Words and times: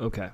Okay. 0.00 0.30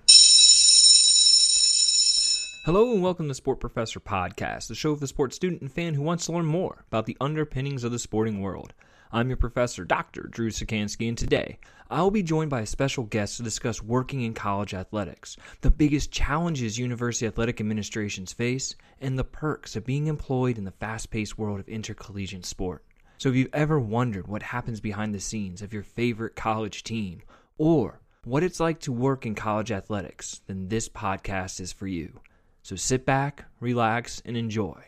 Hello 2.66 2.92
and 2.92 3.02
welcome 3.02 3.28
to 3.28 3.34
Sport 3.34 3.61
Professor 3.61 3.98
Podcast, 3.98 4.68
the 4.68 4.75
show 4.75 4.90
of 4.90 5.00
the 5.00 5.06
sports 5.06 5.37
student 5.37 5.62
and 5.62 5.72
fan 5.72 5.94
who 5.94 6.02
wants 6.02 6.26
to 6.26 6.33
learn 6.33 6.44
more 6.44 6.84
about 6.88 7.06
the 7.06 7.17
underpinnings 7.18 7.83
of 7.83 7.91
the 7.91 7.99
sporting 7.99 8.43
world. 8.43 8.75
I'm 9.11 9.29
your 9.29 9.39
professor, 9.39 9.87
Dr. 9.87 10.25
Drew 10.25 10.50
Sikansky, 10.50 11.09
and 11.09 11.16
today 11.16 11.59
I 11.89 12.03
will 12.03 12.11
be 12.11 12.23
joined 12.23 12.50
by 12.50 12.61
a 12.61 12.66
special 12.66 13.05
guest 13.05 13.39
to 13.39 13.43
discuss 13.43 13.82
working 13.82 14.21
in 14.21 14.35
college 14.35 14.75
athletics, 14.75 15.39
the 15.62 15.71
biggest 15.71 16.12
challenges 16.12 16.79
university 16.79 17.27
athletic 17.27 17.59
administrations 17.59 18.35
face, 18.35 18.75
and 19.01 19.19
the 19.19 19.25
perks 19.25 19.77
of 19.77 19.87
being 19.87 20.09
employed 20.09 20.59
in 20.59 20.65
the 20.65 20.73
fast 20.73 21.11
paced 21.11 21.39
world 21.39 21.59
of 21.59 21.71
intercollegiate 21.71 22.45
sport. 22.45 22.85
So, 23.17 23.31
if 23.31 23.35
you've 23.35 23.55
ever 23.55 23.81
wondered 23.81 24.29
what 24.29 24.43
happens 24.43 24.81
behind 24.81 25.15
the 25.15 25.21
scenes 25.21 25.62
of 25.62 25.73
your 25.73 25.85
favorite 25.85 26.37
college 26.37 26.83
team, 26.83 27.23
or 27.57 28.01
what 28.25 28.43
it's 28.43 28.61
like 28.61 28.80
to 28.80 28.93
work 28.93 29.27
in 29.27 29.34
college 29.34 29.70
athletics, 29.70 30.41
then 30.46 30.68
this 30.68 30.88
podcast 30.88 31.60
is 31.60 31.73
for 31.73 31.87
you. 31.87 32.20
So 32.62 32.77
sit 32.77 33.05
back, 33.05 33.45
relax, 33.60 34.23
and 34.24 34.37
enjoy 34.37 34.82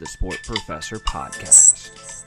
the 0.00 0.06
Sport 0.06 0.38
Professor 0.44 0.96
Podcast. 0.96 2.17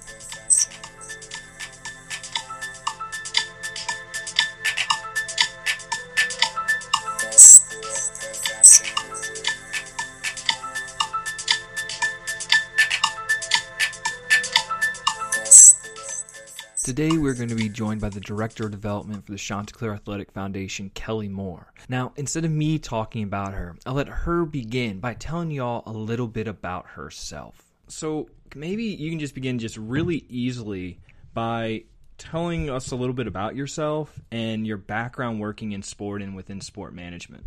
Today, 16.92 17.18
we're 17.18 17.36
going 17.36 17.48
to 17.48 17.56
be 17.56 17.70
joined 17.70 18.02
by 18.02 18.10
the 18.10 18.20
Director 18.20 18.66
of 18.66 18.72
Development 18.72 19.26
for 19.26 19.32
the 19.32 19.38
Chanticleer 19.38 19.94
Athletic 19.94 20.30
Foundation, 20.34 20.92
Kelly 20.94 21.30
Moore. 21.30 21.72
Now, 21.88 22.12
instead 22.18 22.44
of 22.44 22.52
me 22.52 22.80
talking 22.80 23.24
about 23.24 23.54
her, 23.54 23.78
I'll 23.86 23.94
let 23.94 24.10
her 24.10 24.44
begin 24.44 25.00
by 25.00 25.14
telling 25.14 25.52
y'all 25.52 25.84
a 25.86 25.94
little 25.98 26.28
bit 26.28 26.50
about 26.50 26.86
herself. 26.86 27.64
So, 27.88 28.28
maybe 28.54 28.84
you 28.84 29.10
can 29.10 29.20
just 29.20 29.34
begin 29.34 29.58
just 29.58 29.78
really 29.78 30.26
easily 30.28 31.00
by 31.34 31.86
telling 32.18 32.70
us 32.70 32.92
a 32.92 32.98
little 32.98 33.16
bit 33.16 33.26
about 33.26 33.56
yourself 33.56 34.20
and 34.30 34.68
your 34.68 34.76
background 34.76 35.40
working 35.40 35.72
in 35.72 35.84
sport 35.84 36.22
and 36.22 36.36
within 36.36 36.60
sport 36.60 36.94
management. 36.94 37.46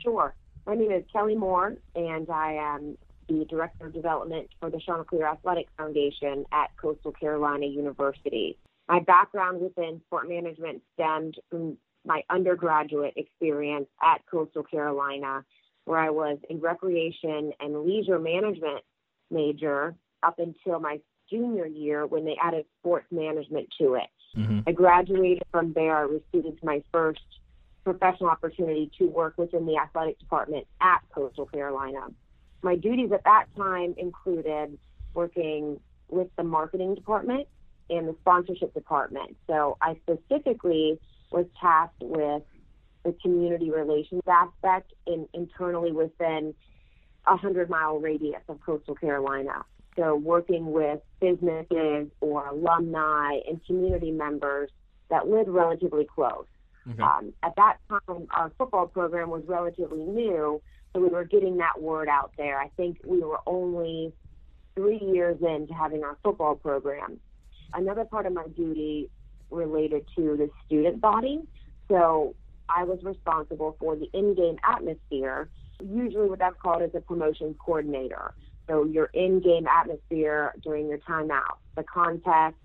Sure. 0.00 0.32
My 0.64 0.76
name 0.76 0.92
is 0.92 1.02
Kelly 1.12 1.34
Moore, 1.34 1.74
and 1.96 2.30
I 2.30 2.52
am 2.52 2.96
the 3.28 3.44
Director 3.46 3.86
of 3.86 3.92
Development 3.92 4.48
for 4.60 4.70
the 4.70 4.78
Chanticleer 4.78 5.26
Athletic 5.26 5.66
Foundation 5.76 6.44
at 6.52 6.70
Coastal 6.76 7.10
Carolina 7.10 7.66
University. 7.66 8.56
My 8.88 9.00
background 9.00 9.60
within 9.60 10.00
sport 10.06 10.28
management 10.28 10.82
stemmed 10.94 11.36
from 11.50 11.76
my 12.04 12.22
undergraduate 12.30 13.14
experience 13.16 13.88
at 14.02 14.24
Coastal 14.30 14.62
Carolina, 14.62 15.44
where 15.84 15.98
I 15.98 16.10
was 16.10 16.38
a 16.50 16.56
recreation 16.56 17.52
and 17.60 17.84
leisure 17.84 18.18
management 18.18 18.84
major 19.30 19.94
up 20.22 20.38
until 20.38 20.78
my 20.78 21.00
junior 21.28 21.66
year 21.66 22.06
when 22.06 22.24
they 22.24 22.36
added 22.40 22.64
sports 22.80 23.06
management 23.10 23.68
to 23.78 23.94
it. 23.94 24.08
Mm-hmm. 24.36 24.60
I 24.66 24.72
graduated 24.72 25.42
from 25.50 25.72
there. 25.72 25.96
I 25.96 26.02
received 26.02 26.62
my 26.62 26.82
first 26.92 27.20
professional 27.84 28.30
opportunity 28.30 28.90
to 28.98 29.06
work 29.06 29.34
within 29.36 29.66
the 29.66 29.76
athletic 29.76 30.18
department 30.18 30.66
at 30.80 31.00
Coastal 31.12 31.46
Carolina. 31.46 32.06
My 32.62 32.76
duties 32.76 33.10
at 33.12 33.24
that 33.24 33.46
time 33.56 33.94
included 33.96 34.78
working 35.14 35.80
with 36.08 36.28
the 36.36 36.44
marketing 36.44 36.94
department 36.94 37.48
in 37.88 38.06
the 38.06 38.14
sponsorship 38.20 38.74
department. 38.74 39.36
So 39.46 39.76
I 39.80 39.96
specifically 40.02 40.98
was 41.30 41.46
tasked 41.60 42.02
with 42.02 42.42
the 43.04 43.14
community 43.22 43.70
relations 43.70 44.22
aspect 44.26 44.92
in, 45.06 45.28
internally 45.32 45.92
within 45.92 46.54
a 47.26 47.36
hundred 47.36 47.70
mile 47.70 47.98
radius 47.98 48.42
of 48.48 48.60
coastal 48.60 48.94
Carolina. 48.94 49.64
So 49.96 50.14
working 50.14 50.72
with 50.72 51.00
businesses 51.20 52.08
or 52.20 52.46
alumni 52.48 53.38
and 53.48 53.64
community 53.64 54.10
members 54.10 54.70
that 55.08 55.28
live 55.28 55.46
relatively 55.48 56.04
close. 56.04 56.46
Okay. 56.88 57.02
Um, 57.02 57.32
at 57.42 57.54
that 57.56 57.78
time, 57.88 58.28
our 58.30 58.52
football 58.58 58.86
program 58.86 59.30
was 59.30 59.42
relatively 59.46 59.98
new, 59.98 60.60
so 60.92 61.00
we 61.00 61.08
were 61.08 61.24
getting 61.24 61.56
that 61.58 61.80
word 61.80 62.08
out 62.08 62.32
there. 62.36 62.58
I 62.58 62.68
think 62.76 62.98
we 63.04 63.20
were 63.20 63.40
only 63.46 64.12
three 64.74 65.00
years 65.00 65.38
into 65.40 65.74
having 65.74 66.04
our 66.04 66.16
football 66.22 66.54
program 66.54 67.18
another 67.74 68.04
part 68.04 68.26
of 68.26 68.32
my 68.32 68.46
duty 68.56 69.10
related 69.50 70.06
to 70.16 70.36
the 70.36 70.50
student 70.66 71.00
body. 71.00 71.40
So 71.88 72.34
I 72.68 72.84
was 72.84 72.98
responsible 73.02 73.76
for 73.78 73.96
the 73.96 74.08
in-game 74.12 74.58
atmosphere. 74.64 75.48
Usually, 75.80 76.28
what 76.28 76.38
that's 76.38 76.56
called 76.60 76.82
is 76.82 76.90
a 76.94 77.00
promotions 77.00 77.56
coordinator. 77.58 78.34
So 78.68 78.84
your 78.84 79.06
in-game 79.14 79.66
atmosphere 79.68 80.54
during 80.62 80.88
your 80.88 80.98
timeout, 80.98 81.58
the 81.76 81.84
context, 81.84 82.58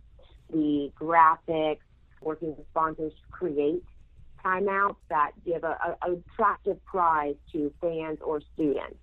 the 0.52 0.92
graphics, 1.00 1.80
working 2.22 2.56
with 2.56 2.66
sponsors 2.70 3.14
to 3.14 3.32
create 3.32 3.84
timeouts 4.44 4.96
that 5.10 5.32
give 5.46 5.64
a, 5.64 5.98
a, 6.02 6.14
attractive 6.14 6.84
prize 6.86 7.36
to 7.52 7.72
fans 7.80 8.18
or 8.22 8.42
students. 8.54 8.98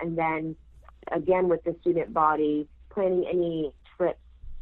And 0.00 0.16
then 0.16 0.54
again 1.10 1.48
with 1.48 1.64
the 1.64 1.74
student 1.80 2.12
body, 2.12 2.68
planning 2.90 3.26
any 3.30 3.72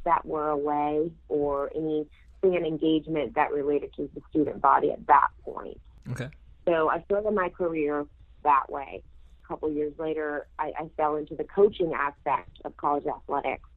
that 0.06 0.24
were 0.24 0.48
away 0.48 1.12
or 1.28 1.70
any 1.74 2.06
fan 2.40 2.64
engagement 2.64 3.34
that 3.34 3.52
related 3.52 3.92
to 3.94 4.08
the 4.14 4.22
student 4.30 4.62
body 4.62 4.90
at 4.90 5.06
that 5.06 5.28
point. 5.44 5.78
Okay. 6.10 6.28
So 6.66 6.88
I 6.88 7.02
started 7.02 7.32
my 7.32 7.50
career 7.50 8.06
that 8.42 8.70
way. 8.70 9.02
A 9.44 9.48
couple 9.48 9.70
years 9.70 9.92
later, 9.98 10.46
I, 10.58 10.72
I 10.78 10.90
fell 10.96 11.16
into 11.16 11.34
the 11.34 11.44
coaching 11.44 11.92
aspect 11.94 12.58
of 12.64 12.76
college 12.76 13.04
athletics. 13.06 13.68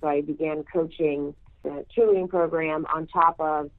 So 0.00 0.08
I 0.08 0.22
began 0.22 0.64
coaching 0.64 1.34
the 1.62 1.84
cheerleading 1.96 2.28
program 2.28 2.86
on 2.92 3.06
top 3.06 3.36
of 3.38 3.70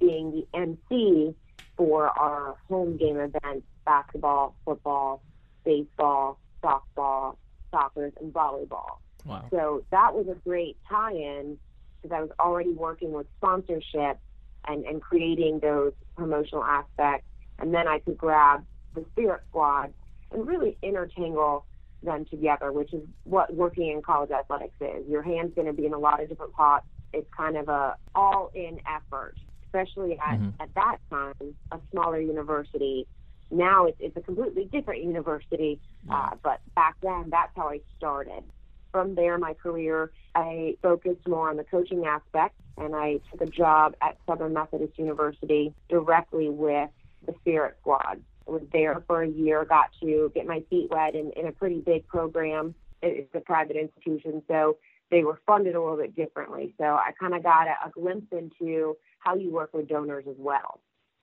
being 0.00 0.32
the 0.32 0.58
MC 0.58 1.34
for 1.76 2.08
our 2.08 2.56
home 2.68 2.96
game 2.96 3.18
events 3.18 3.66
basketball, 3.84 4.54
football, 4.64 5.22
baseball, 5.64 6.38
softball, 6.62 7.36
soccer, 7.70 8.12
and 8.20 8.32
volleyball. 8.32 8.98
Wow. 9.24 9.46
So 9.50 9.84
that 9.90 10.14
was 10.14 10.26
a 10.28 10.34
great 10.34 10.76
tie-in 10.88 11.58
because 12.00 12.16
I 12.16 12.20
was 12.20 12.30
already 12.38 12.72
working 12.72 13.12
with 13.12 13.26
sponsorship 13.38 14.18
and, 14.66 14.84
and 14.84 15.02
creating 15.02 15.60
those 15.60 15.92
promotional 16.16 16.64
aspects. 16.64 17.26
And 17.58 17.74
then 17.74 17.88
I 17.88 17.98
could 17.98 18.16
grab 18.16 18.64
the 18.94 19.04
Spirit 19.12 19.42
Squad 19.48 19.92
and 20.30 20.46
really 20.46 20.76
intertangle 20.82 21.64
them 22.02 22.24
together, 22.26 22.72
which 22.72 22.92
is 22.92 23.02
what 23.24 23.52
working 23.54 23.90
in 23.90 24.02
college 24.02 24.30
athletics 24.30 24.74
is. 24.80 25.08
Your 25.08 25.22
hand's 25.22 25.54
going 25.54 25.66
to 25.66 25.72
be 25.72 25.86
in 25.86 25.92
a 25.92 25.98
lot 25.98 26.22
of 26.22 26.28
different 26.28 26.52
pots. 26.52 26.86
It's 27.12 27.28
kind 27.36 27.56
of 27.56 27.68
a 27.68 27.96
all-in 28.14 28.80
effort, 28.86 29.34
especially 29.66 30.18
at, 30.18 30.38
mm-hmm. 30.38 30.50
at 30.60 30.72
that 30.74 30.98
time, 31.10 31.54
a 31.72 31.78
smaller 31.90 32.20
university. 32.20 33.06
Now 33.50 33.86
it's, 33.86 33.96
it's 33.98 34.16
a 34.16 34.20
completely 34.20 34.66
different 34.66 35.02
university, 35.02 35.80
uh, 36.10 36.30
but 36.42 36.60
back 36.76 36.96
then 37.02 37.30
that's 37.30 37.50
how 37.56 37.70
I 37.70 37.80
started 37.96 38.44
from 38.92 39.14
there, 39.14 39.38
my 39.38 39.54
career, 39.54 40.10
I 40.34 40.76
focused 40.82 41.26
more 41.26 41.50
on 41.50 41.56
the 41.56 41.64
coaching 41.64 42.06
aspect, 42.06 42.54
and 42.76 42.94
I 42.94 43.20
took 43.30 43.40
a 43.40 43.46
job 43.46 43.94
at 44.00 44.16
Southern 44.26 44.52
Methodist 44.52 44.98
University 44.98 45.74
directly 45.88 46.48
with 46.48 46.90
the 47.26 47.34
Spirit 47.40 47.76
Squad. 47.80 48.20
I 48.46 48.50
was 48.50 48.62
there 48.72 49.02
for 49.06 49.22
a 49.22 49.28
year, 49.28 49.64
got 49.64 49.90
to 50.00 50.32
get 50.34 50.46
my 50.46 50.62
feet 50.70 50.90
wet 50.90 51.14
in, 51.14 51.30
in 51.32 51.46
a 51.46 51.52
pretty 51.52 51.80
big 51.80 52.06
program. 52.06 52.74
It's 53.02 53.34
a 53.34 53.40
private 53.40 53.76
institution, 53.76 54.42
so 54.48 54.78
they 55.10 55.24
were 55.24 55.40
funded 55.46 55.74
a 55.74 55.80
little 55.80 55.96
bit 55.96 56.16
differently. 56.16 56.74
So 56.78 56.84
I 56.84 57.12
kind 57.18 57.34
of 57.34 57.42
got 57.42 57.66
a, 57.66 57.76
a 57.86 57.90
glimpse 57.90 58.26
into 58.32 58.96
how 59.18 59.34
you 59.34 59.50
work 59.50 59.72
with 59.72 59.88
donors 59.88 60.24
as 60.28 60.36
well. 60.38 60.80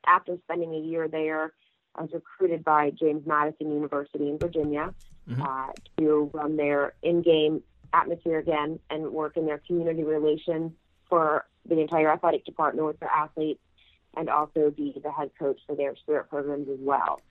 After 0.07 0.37
spending 0.43 0.73
a 0.73 0.79
year 0.79 1.07
there, 1.07 1.53
I 1.95 2.01
was 2.01 2.11
recruited 2.13 2.63
by 2.63 2.91
James 2.91 3.25
Madison 3.25 3.71
University 3.71 4.29
in 4.29 4.37
Virginia 4.37 4.93
mm-hmm. 5.29 5.41
uh, 5.41 5.71
to 5.97 6.29
run 6.33 6.57
their 6.57 6.93
in-game 7.01 7.63
atmosphere 7.93 8.39
again 8.39 8.79
and 8.89 9.11
work 9.11 9.37
in 9.37 9.45
their 9.45 9.59
community 9.59 10.03
relations 10.03 10.71
for 11.09 11.45
the 11.67 11.79
entire 11.79 12.11
athletic 12.11 12.45
department 12.45 12.85
with 12.85 12.99
their 12.99 13.09
athletes 13.09 13.61
and 14.17 14.29
also 14.29 14.71
be 14.71 14.93
the 15.03 15.11
head 15.11 15.31
coach 15.37 15.59
for 15.65 15.75
their 15.75 15.95
spirit 15.95 16.29
programs 16.29 16.67
as 16.69 16.79
well. 16.79 17.21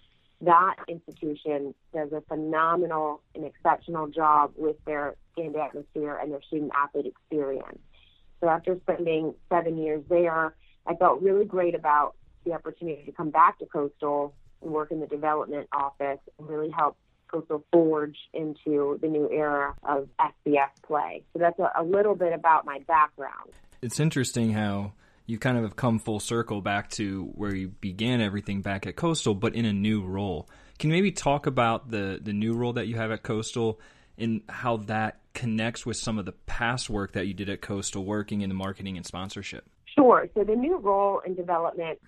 That 0.40 0.76
institution 0.88 1.74
does 1.92 2.12
a 2.12 2.20
phenomenal 2.22 3.22
and 3.34 3.44
exceptional 3.44 4.08
job 4.08 4.52
with 4.56 4.76
their 4.84 5.16
game 5.36 5.54
atmosphere 5.56 6.18
and 6.20 6.32
their 6.32 6.42
student 6.42 6.72
athlete 6.76 7.06
experience. 7.06 7.78
So 8.40 8.48
after 8.48 8.78
spending 8.82 9.34
seven 9.48 9.78
years 9.78 10.02
there, 10.08 10.54
I 10.86 10.94
felt 10.96 11.22
really 11.22 11.46
great 11.46 11.74
about 11.74 12.14
the 12.44 12.52
opportunity 12.52 13.04
to 13.04 13.12
come 13.12 13.30
back 13.30 13.58
to 13.60 13.66
Coastal 13.66 14.34
work 14.72 14.90
in 14.90 15.00
the 15.00 15.06
development 15.06 15.68
office 15.72 16.20
and 16.38 16.48
really 16.48 16.70
help 16.70 16.96
Coastal 17.30 17.64
forge 17.72 18.16
into 18.32 18.98
the 19.00 19.08
new 19.08 19.28
era 19.30 19.74
of 19.82 20.08
FBS 20.20 20.68
play. 20.86 21.22
So 21.32 21.40
that's 21.40 21.58
a, 21.58 21.70
a 21.76 21.82
little 21.82 22.14
bit 22.14 22.32
about 22.32 22.64
my 22.64 22.78
background. 22.86 23.50
It's 23.82 23.98
interesting 23.98 24.52
how 24.52 24.92
you 25.26 25.38
kind 25.38 25.56
of 25.56 25.64
have 25.64 25.74
come 25.74 25.98
full 25.98 26.20
circle 26.20 26.60
back 26.60 26.90
to 26.90 27.24
where 27.34 27.54
you 27.54 27.68
began 27.68 28.20
everything 28.20 28.62
back 28.62 28.86
at 28.86 28.96
Coastal, 28.96 29.34
but 29.34 29.54
in 29.54 29.64
a 29.64 29.72
new 29.72 30.04
role. 30.04 30.48
Can 30.78 30.90
you 30.90 30.96
maybe 30.96 31.12
talk 31.12 31.46
about 31.46 31.90
the 31.90 32.18
the 32.22 32.32
new 32.32 32.54
role 32.54 32.74
that 32.74 32.88
you 32.88 32.96
have 32.96 33.10
at 33.10 33.22
Coastal 33.22 33.80
and 34.18 34.42
how 34.48 34.76
that 34.76 35.20
connects 35.32 35.84
with 35.84 35.96
some 35.96 36.18
of 36.18 36.24
the 36.24 36.32
past 36.46 36.88
work 36.88 37.12
that 37.12 37.26
you 37.26 37.34
did 37.34 37.48
at 37.48 37.60
Coastal, 37.60 38.04
working 38.04 38.42
in 38.42 38.48
the 38.48 38.54
marketing 38.54 38.96
and 38.96 39.04
sponsorship? 39.06 39.68
Sure. 39.96 40.28
So 40.34 40.44
the 40.44 40.54
new 40.54 40.78
role 40.78 41.20
in 41.24 41.34
development, 41.34 41.98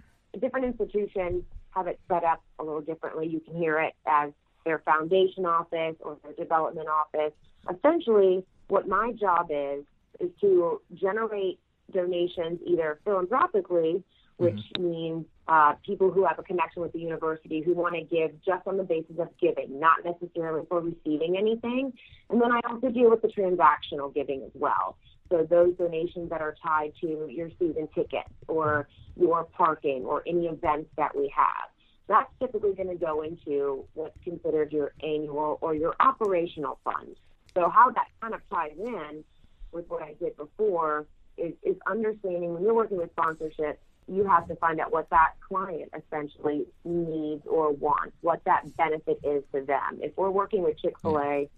different 0.41 0.67
institutions 0.67 1.44
have 1.76 1.87
it 1.87 2.00
set 2.08 2.25
up 2.25 2.43
a 2.58 2.64
little 2.64 2.81
differently. 2.81 3.28
You 3.28 3.40
can 3.40 3.56
hear 3.56 3.78
it 3.81 3.94
as 4.06 4.32
their 4.64 4.78
foundation 4.81 5.44
office 5.44 5.94
or 6.00 6.17
their 6.25 6.32
development 6.32 6.88
office. 6.88 7.32
Essentially, 7.73 8.44
what 8.69 8.88
my 8.88 9.12
job 9.12 9.49
is 9.50 9.84
is 10.19 10.31
to 10.40 10.81
generate 10.94 11.58
donations 11.93 12.58
either 12.67 12.99
philanthropically, 13.05 14.02
which 14.38 14.55
mm-hmm. 14.55 14.82
means 14.82 15.26
uh, 15.49 15.75
people 15.84 16.11
who 16.11 16.25
have 16.25 16.38
a 16.38 16.43
connection 16.43 16.82
with 16.82 16.93
the 16.93 16.99
university 16.99 17.62
who 17.62 17.75
want 17.75 17.94
to 17.94 18.02
give 18.02 18.31
just 18.44 18.67
on 18.67 18.76
the 18.76 18.82
basis 18.82 19.19
of 19.19 19.28
giving, 19.40 19.78
not 19.78 19.99
necessarily 20.05 20.67
for 20.69 20.81
receiving 20.81 21.37
anything. 21.38 21.93
And 22.31 22.40
then 22.40 22.50
I 22.50 22.61
also 22.69 22.88
deal 22.88 23.11
with 23.11 23.23
the 23.23 23.28
transactional 23.28 24.12
giving 24.12 24.43
as 24.43 24.50
well. 24.55 24.96
So 25.31 25.46
those 25.49 25.75
donations 25.76 26.31
that 26.31 26.40
are 26.40 26.55
tied 26.62 26.93
to 27.00 27.26
your 27.31 27.50
season 27.58 27.88
tickets 27.94 28.31
or 28.49 28.88
your 29.17 29.44
parking 29.44 30.05
or 30.05 30.23
any 30.26 30.46
events 30.46 30.90
that 30.96 31.17
we 31.17 31.32
have. 31.34 31.70
That's 32.08 32.31
typically 32.38 32.75
going 32.75 32.88
to 32.88 32.94
go 32.94 33.23
into 33.23 33.84
what's 33.94 34.17
considered 34.23 34.73
your 34.73 34.93
annual 35.02 35.58
or 35.61 35.75
your 35.75 35.94
operational 35.99 36.78
fund. 36.84 37.17
So 37.55 37.69
how 37.69 37.90
that 37.90 38.06
kind 38.20 38.34
of 38.34 38.40
ties 38.49 38.76
in 38.78 39.25
with 39.73 39.88
what 39.88 40.02
I 40.02 40.14
did 40.20 40.37
before 40.37 41.06
is, 41.37 41.55
is 41.62 41.76
understanding 41.90 42.55
when 42.55 42.62
you're 42.62 42.75
working 42.75 42.99
with 42.99 43.11
sponsorship, 43.11 43.81
you 44.08 44.25
have 44.25 44.46
to 44.46 44.55
find 44.56 44.78
out 44.78 44.93
what 44.93 45.11
that 45.11 45.32
client 45.46 45.90
essentially 45.96 46.67
needs 46.84 47.43
or 47.46 47.73
wants, 47.73 48.17
what 48.20 48.40
that 48.44 48.76
benefit 48.76 49.19
is 49.25 49.43
to 49.52 49.62
them. 49.62 49.99
If 50.00 50.17
we're 50.17 50.31
working 50.31 50.62
with 50.62 50.78
Chick 50.78 50.94
fil 51.00 51.19
A 51.19 51.50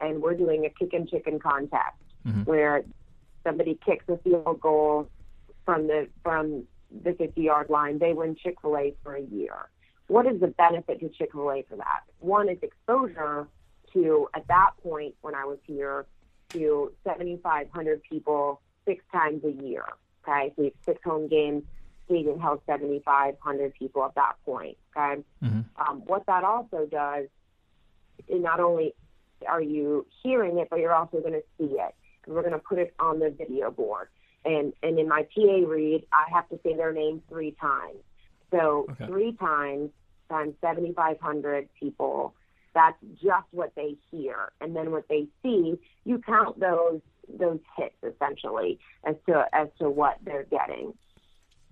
and 0.00 0.20
we're 0.20 0.34
doing 0.34 0.66
a 0.66 0.70
kick 0.70 0.92
and 0.92 1.08
chicken 1.08 1.38
contest 1.38 1.96
mm-hmm. 2.26 2.42
where 2.42 2.84
somebody 3.44 3.78
kicks 3.84 4.04
a 4.08 4.16
field 4.18 4.60
goal 4.60 5.08
from 5.64 5.86
the 5.86 6.08
from 6.22 6.64
the 7.02 7.12
50 7.12 7.40
yard 7.40 7.70
line, 7.70 7.98
they 7.98 8.12
win 8.12 8.36
Chick 8.36 8.56
fil 8.60 8.76
A 8.76 8.94
for 9.02 9.14
a 9.14 9.22
year. 9.22 9.68
What 10.06 10.26
is 10.26 10.40
the 10.40 10.48
benefit 10.48 11.00
to 11.00 11.08
Chick 11.08 11.32
fil 11.32 11.50
A 11.50 11.64
for 11.68 11.76
that? 11.76 12.02
One 12.20 12.48
is 12.48 12.58
exposure 12.62 13.48
to, 13.92 14.28
at 14.34 14.46
that 14.48 14.72
point 14.82 15.14
when 15.22 15.34
I 15.34 15.44
was 15.44 15.58
here, 15.66 16.06
to 16.50 16.92
7,500 17.04 18.02
people 18.02 18.60
six 18.86 19.02
times 19.12 19.42
a 19.44 19.50
year. 19.50 19.84
Okay, 20.26 20.52
so 20.56 20.62
you 20.62 20.70
have 20.70 20.84
six 20.84 21.00
home 21.04 21.28
games, 21.28 21.64
stadium 22.06 22.38
held 22.38 22.60
7,500 22.66 23.74
people 23.74 24.04
at 24.04 24.14
that 24.14 24.34
point. 24.44 24.76
Okay, 24.96 25.22
mm-hmm. 25.42 25.60
um, 25.80 26.02
what 26.06 26.24
that 26.26 26.44
also 26.44 26.86
does, 26.90 27.26
is 28.28 28.42
not 28.42 28.60
only 28.60 28.94
are 29.48 29.62
you 29.62 30.06
hearing 30.22 30.58
it, 30.58 30.68
but 30.70 30.78
you're 30.78 30.94
also 30.94 31.20
going 31.20 31.32
to 31.32 31.42
see 31.58 31.74
it. 31.78 31.94
We're 32.26 32.42
going 32.42 32.52
to 32.52 32.58
put 32.58 32.78
it 32.78 32.94
on 32.98 33.18
the 33.18 33.30
video 33.30 33.70
board. 33.70 34.08
And, 34.44 34.72
and 34.82 34.98
in 34.98 35.08
my 35.08 35.26
PA 35.34 35.66
read, 35.66 36.04
I 36.12 36.30
have 36.34 36.48
to 36.50 36.58
say 36.62 36.76
their 36.76 36.92
name 36.92 37.22
three 37.28 37.52
times. 37.60 37.98
So 38.50 38.86
okay. 38.90 39.06
three 39.06 39.32
times 39.32 39.90
times 40.28 40.54
7,500 40.60 41.68
people, 41.78 42.34
that's 42.74 42.96
just 43.22 43.46
what 43.52 43.72
they 43.76 43.96
hear. 44.10 44.52
And 44.60 44.74
then 44.74 44.90
what 44.90 45.08
they 45.08 45.28
see, 45.42 45.78
you 46.04 46.18
count 46.18 46.58
those 46.60 47.00
those 47.38 47.58
hits 47.78 47.94
essentially 48.02 48.78
as 49.06 49.14
to 49.26 49.44
as 49.52 49.68
to 49.80 49.88
what 49.88 50.18
they're 50.24 50.44
getting. 50.44 50.92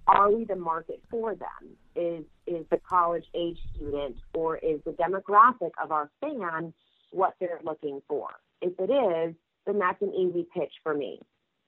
Are 0.06 0.32
we 0.32 0.44
the 0.44 0.56
market 0.56 1.02
for 1.10 1.34
them? 1.34 1.76
Is 1.94 2.24
is 2.46 2.64
the 2.70 2.78
college 2.88 3.24
age 3.34 3.58
student 3.74 4.16
or 4.34 4.56
is 4.56 4.80
the 4.84 4.92
demographic 4.92 5.72
of 5.82 5.92
our 5.92 6.10
fan 6.20 6.72
what 7.10 7.34
they're 7.38 7.60
looking 7.64 8.00
for? 8.08 8.30
If 8.62 8.72
it 8.78 8.90
is, 8.90 9.34
then 9.66 9.78
that's 9.78 10.00
an 10.02 10.14
easy 10.14 10.46
pitch 10.54 10.72
for 10.82 10.94
me. 10.94 11.20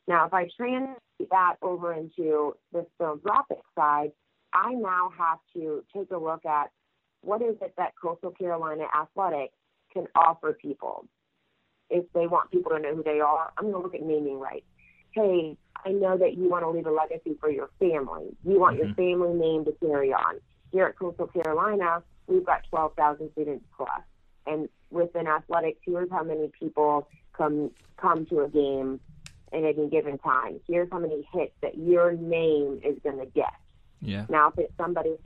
Now, 0.06 0.26
if 0.26 0.34
I 0.34 0.48
translate 0.56 0.98
that 1.30 1.56
over 1.62 1.92
into 1.92 2.54
the 2.72 2.86
philanthropic 2.98 3.60
side, 3.74 4.12
I 4.52 4.72
now 4.74 5.10
have 5.16 5.38
to 5.54 5.82
take 5.94 6.10
a 6.10 6.16
look 6.16 6.44
at 6.44 6.70
what 7.22 7.42
is 7.42 7.56
it 7.62 7.74
that 7.78 7.94
Coastal 8.00 8.30
Carolina 8.30 8.84
Athletics 8.94 9.54
can 9.92 10.06
offer 10.14 10.52
people. 10.52 11.06
If 11.90 12.04
they 12.12 12.26
want 12.26 12.50
people 12.50 12.72
to 12.72 12.78
know 12.78 12.94
who 12.94 13.02
they 13.02 13.20
are, 13.20 13.52
I'm 13.56 13.70
going 13.70 13.74
to 13.74 13.80
look 13.80 13.94
at 13.94 14.02
naming 14.02 14.38
rights. 14.38 14.66
Hey, 15.12 15.56
I 15.84 15.90
know 15.90 16.18
that 16.18 16.36
you 16.36 16.48
want 16.48 16.64
to 16.64 16.70
leave 16.70 16.86
a 16.86 16.90
legacy 16.90 17.36
for 17.40 17.50
your 17.50 17.70
family. 17.78 18.36
You 18.44 18.58
want 18.58 18.78
mm-hmm. 18.78 18.86
your 18.86 18.94
family 18.94 19.34
name 19.34 19.64
to 19.64 19.72
carry 19.72 20.12
on. 20.12 20.40
Here 20.72 20.86
at 20.86 20.98
Coastal 20.98 21.28
Carolina, 21.28 22.02
we've 22.26 22.44
got 22.44 22.62
12,000 22.70 23.30
students 23.32 23.64
plus. 23.76 24.02
And 24.46 24.68
within 24.90 25.26
athletics, 25.26 25.78
here's 25.84 26.10
how 26.10 26.24
many 26.24 26.50
people 26.58 27.08
come 27.36 27.70
come 27.96 28.26
to 28.26 28.40
a 28.40 28.48
game 28.48 29.00
in 29.52 29.64
any 29.64 29.88
given 29.88 30.18
time. 30.18 30.60
Here's 30.66 30.88
how 30.90 30.98
many 30.98 31.26
hits 31.32 31.52
that 31.62 31.78
your 31.78 32.12
name 32.12 32.80
is 32.84 32.98
going 33.02 33.18
to 33.18 33.26
get. 33.26 33.54
Yeah. 34.00 34.26
Now, 34.28 34.48
if 34.48 34.58
it's 34.58 34.76
somebody 34.76 35.16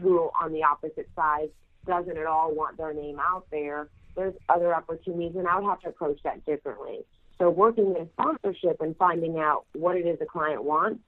who, 0.00 0.30
on 0.40 0.52
the 0.52 0.62
opposite 0.62 1.08
side, 1.14 1.50
doesn't 1.86 2.16
at 2.16 2.26
all 2.26 2.54
want 2.54 2.78
their 2.78 2.94
name 2.94 3.18
out 3.18 3.46
there, 3.50 3.88
there's 4.16 4.34
other 4.48 4.74
opportunities, 4.74 5.36
and 5.36 5.46
I 5.46 5.58
would 5.58 5.68
have 5.68 5.80
to 5.80 5.88
approach 5.88 6.20
that 6.24 6.44
differently. 6.46 7.00
So, 7.38 7.50
working 7.50 7.94
in 7.98 8.08
sponsorship 8.12 8.80
and 8.80 8.96
finding 8.96 9.38
out 9.38 9.66
what 9.72 9.96
it 9.96 10.06
is 10.06 10.18
the 10.18 10.26
client 10.26 10.62
wants 10.64 11.00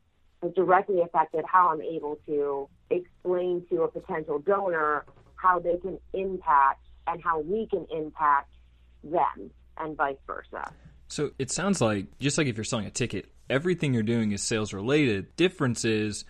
has 0.43 0.53
directly 0.55 1.00
affected 1.00 1.44
how 1.47 1.69
I'm 1.69 1.81
able 1.81 2.19
to 2.26 2.69
explain 2.91 3.64
to 3.70 3.82
a 3.82 3.88
potential 3.88 4.38
donor 4.41 5.06
how 5.37 5.61
they 5.61 5.76
can 5.79 5.99
impact 6.12 6.81
and 7.06 7.23
how 7.23 7.41
we 7.41 7.67
can 7.67 7.87
impact 7.91 8.50
them 9.05 9.50
and 9.78 9.96
vice 9.96 10.17
versa. 10.26 10.73
So 11.08 11.31
it 11.38 11.50
sounds 11.50 11.81
like 11.81 12.19
just 12.19 12.38
like 12.38 12.46
if 12.46 12.56
you're 12.56 12.64
selling 12.64 12.87
a 12.87 12.90
ticket, 12.90 13.31
everything 13.49 13.94
you're 13.94 14.02
doing 14.02 14.32
is 14.32 14.43
sales 14.43 14.73
related. 14.73 15.37
Difference 15.37 15.84
is 15.84 16.25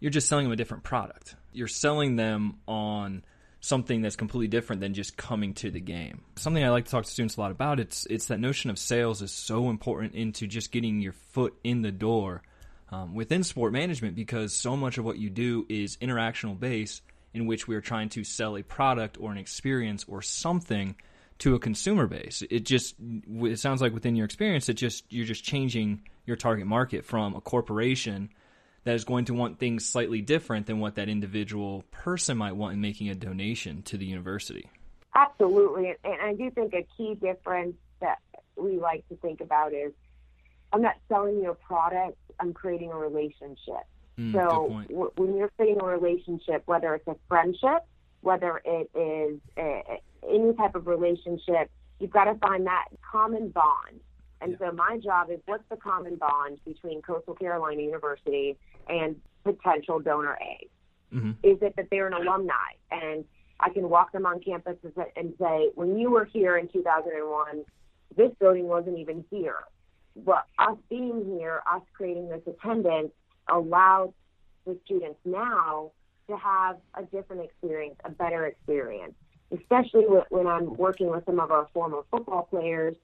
you're 0.00 0.10
just 0.10 0.28
selling 0.28 0.44
them 0.46 0.52
a 0.52 0.56
different 0.56 0.84
product. 0.84 1.36
You're 1.52 1.68
selling 1.68 2.16
them 2.16 2.58
on 2.66 3.24
something 3.60 4.02
that's 4.02 4.16
completely 4.16 4.48
different 4.48 4.80
than 4.80 4.94
just 4.94 5.16
coming 5.16 5.54
to 5.54 5.70
the 5.70 5.80
game. 5.80 6.22
Something 6.36 6.64
I 6.64 6.70
like 6.70 6.86
to 6.86 6.90
talk 6.90 7.04
to 7.04 7.10
students 7.10 7.36
a 7.36 7.40
lot 7.40 7.50
about. 7.50 7.78
It's 7.78 8.06
it's 8.06 8.26
that 8.26 8.40
notion 8.40 8.70
of 8.70 8.78
sales 8.78 9.22
is 9.22 9.30
so 9.30 9.70
important 9.70 10.14
into 10.14 10.46
just 10.46 10.72
getting 10.72 11.00
your 11.00 11.12
foot 11.12 11.54
in 11.62 11.82
the 11.82 11.92
door 11.92 12.42
um, 12.90 13.14
within 13.14 13.44
sport 13.44 13.72
management 13.72 14.16
because 14.16 14.54
so 14.54 14.76
much 14.76 14.98
of 14.98 15.04
what 15.04 15.18
you 15.18 15.30
do 15.30 15.64
is 15.68 15.96
interactional 15.98 16.58
based, 16.58 17.02
in 17.32 17.46
which 17.46 17.68
we 17.68 17.76
are 17.76 17.80
trying 17.80 18.08
to 18.10 18.24
sell 18.24 18.56
a 18.56 18.62
product 18.62 19.16
or 19.20 19.30
an 19.30 19.38
experience 19.38 20.04
or 20.08 20.22
something 20.22 20.96
to 21.42 21.56
a 21.56 21.58
consumer 21.58 22.06
base. 22.06 22.44
It 22.50 22.60
just 22.60 22.94
it 23.00 23.58
sounds 23.58 23.82
like 23.82 23.92
within 23.92 24.14
your 24.14 24.24
experience, 24.24 24.68
it 24.68 24.74
just 24.74 25.04
you're 25.12 25.26
just 25.26 25.42
changing 25.42 26.02
your 26.24 26.36
target 26.36 26.68
market 26.68 27.04
from 27.04 27.34
a 27.34 27.40
corporation 27.40 28.30
that 28.84 28.94
is 28.94 29.04
going 29.04 29.24
to 29.24 29.34
want 29.34 29.58
things 29.58 29.84
slightly 29.84 30.20
different 30.20 30.66
than 30.66 30.78
what 30.78 30.94
that 30.94 31.08
individual 31.08 31.82
person 31.90 32.38
might 32.38 32.52
want 32.52 32.74
in 32.74 32.80
making 32.80 33.08
a 33.08 33.16
donation 33.16 33.82
to 33.82 33.96
the 33.96 34.06
university. 34.06 34.70
Absolutely. 35.16 35.94
And 36.04 36.20
I 36.22 36.34
do 36.34 36.48
think 36.52 36.74
a 36.74 36.86
key 36.96 37.16
difference 37.16 37.74
that 38.00 38.18
we 38.56 38.78
like 38.78 39.06
to 39.08 39.16
think 39.16 39.40
about 39.40 39.72
is 39.72 39.92
I'm 40.72 40.80
not 40.80 40.94
selling 41.08 41.38
you 41.42 41.50
a 41.50 41.54
product, 41.54 42.18
I'm 42.38 42.52
creating 42.52 42.92
a 42.92 42.96
relationship. 42.96 43.82
Mm, 44.16 44.32
so 44.32 44.84
w- 44.88 45.10
when 45.16 45.36
you're 45.36 45.50
creating 45.56 45.82
a 45.82 45.86
relationship, 45.86 46.62
whether 46.66 46.94
it's 46.94 47.08
a 47.08 47.16
friendship, 47.28 47.84
whether 48.20 48.62
it 48.64 48.90
is 48.94 49.40
a, 49.58 50.00
any 50.28 50.54
type 50.54 50.74
of 50.74 50.86
relationship, 50.86 51.70
you've 51.98 52.10
got 52.10 52.24
to 52.24 52.34
find 52.36 52.66
that 52.66 52.86
common 53.10 53.48
bond. 53.48 54.00
And 54.40 54.52
yeah. 54.52 54.70
so 54.70 54.72
my 54.74 54.98
job 54.98 55.30
is 55.30 55.38
what's 55.46 55.64
the 55.70 55.76
common 55.76 56.16
bond 56.16 56.58
between 56.64 57.00
Coastal 57.02 57.34
Carolina 57.34 57.82
University 57.82 58.56
and 58.88 59.16
potential 59.44 60.00
donor 60.00 60.38
A? 60.40 60.68
Mm-hmm. 61.14 61.30
Is 61.42 61.58
it 61.62 61.74
that 61.76 61.88
they're 61.90 62.06
an 62.06 62.14
alumni 62.14 62.54
and 62.90 63.24
I 63.60 63.70
can 63.70 63.88
walk 63.88 64.12
them 64.12 64.26
on 64.26 64.40
campus 64.40 64.76
and 65.16 65.34
say, 65.38 65.70
when 65.74 65.96
you 65.96 66.10
were 66.10 66.24
here 66.24 66.56
in 66.56 66.68
2001, 66.68 67.64
this 68.16 68.30
building 68.40 68.66
wasn't 68.66 68.98
even 68.98 69.24
here. 69.30 69.58
But 70.16 70.46
us 70.58 70.76
being 70.90 71.36
here, 71.38 71.62
us 71.72 71.82
creating 71.94 72.28
this 72.28 72.42
attendance 72.46 73.12
allows 73.48 74.10
the 74.66 74.78
students 74.84 75.18
now 75.24 75.92
to 76.28 76.36
have 76.36 76.76
a 76.94 77.04
different 77.04 77.42
experience, 77.42 77.96
a 78.04 78.10
better 78.10 78.46
experience. 78.46 79.14
Especially 79.52 80.04
when 80.30 80.46
I'm 80.46 80.76
working 80.76 81.10
with 81.10 81.24
some 81.26 81.38
of 81.38 81.50
our 81.50 81.68
former 81.74 82.02
football 82.10 82.48
players, 82.50 82.96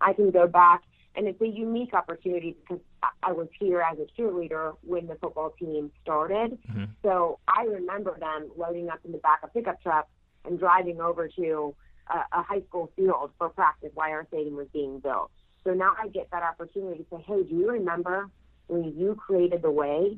I 0.00 0.12
can 0.12 0.30
go 0.30 0.46
back 0.46 0.82
and 1.14 1.28
it's 1.28 1.40
a 1.40 1.46
unique 1.46 1.94
opportunity 1.94 2.56
because 2.60 2.82
I 3.22 3.32
was 3.32 3.48
here 3.58 3.80
as 3.80 3.98
a 3.98 4.06
cheerleader 4.20 4.76
when 4.82 5.06
the 5.06 5.16
football 5.16 5.50
team 5.58 5.90
started. 6.02 6.58
Mm-hmm. 6.70 6.84
So 7.02 7.38
I 7.46 7.64
remember 7.64 8.18
them 8.18 8.50
loading 8.56 8.88
up 8.88 9.00
in 9.04 9.12
the 9.12 9.18
back 9.18 9.40
of 9.42 9.52
pickup 9.52 9.82
trucks 9.82 10.08
and 10.44 10.58
driving 10.58 11.00
over 11.00 11.28
to 11.28 11.74
a, 12.08 12.38
a 12.38 12.42
high 12.42 12.62
school 12.68 12.90
field 12.96 13.30
for 13.38 13.50
practice 13.50 13.90
while 13.94 14.10
our 14.10 14.26
stadium 14.28 14.56
was 14.56 14.68
being 14.72 15.00
built. 15.00 15.30
So 15.64 15.74
now 15.74 15.94
I 16.02 16.08
get 16.08 16.30
that 16.32 16.42
opportunity 16.42 17.04
to 17.04 17.06
say, 17.10 17.24
hey, 17.26 17.42
do 17.42 17.54
you 17.54 17.70
remember 17.70 18.28
when 18.68 18.84
you 18.96 19.14
created 19.14 19.62
the 19.62 19.70
way 19.70 20.16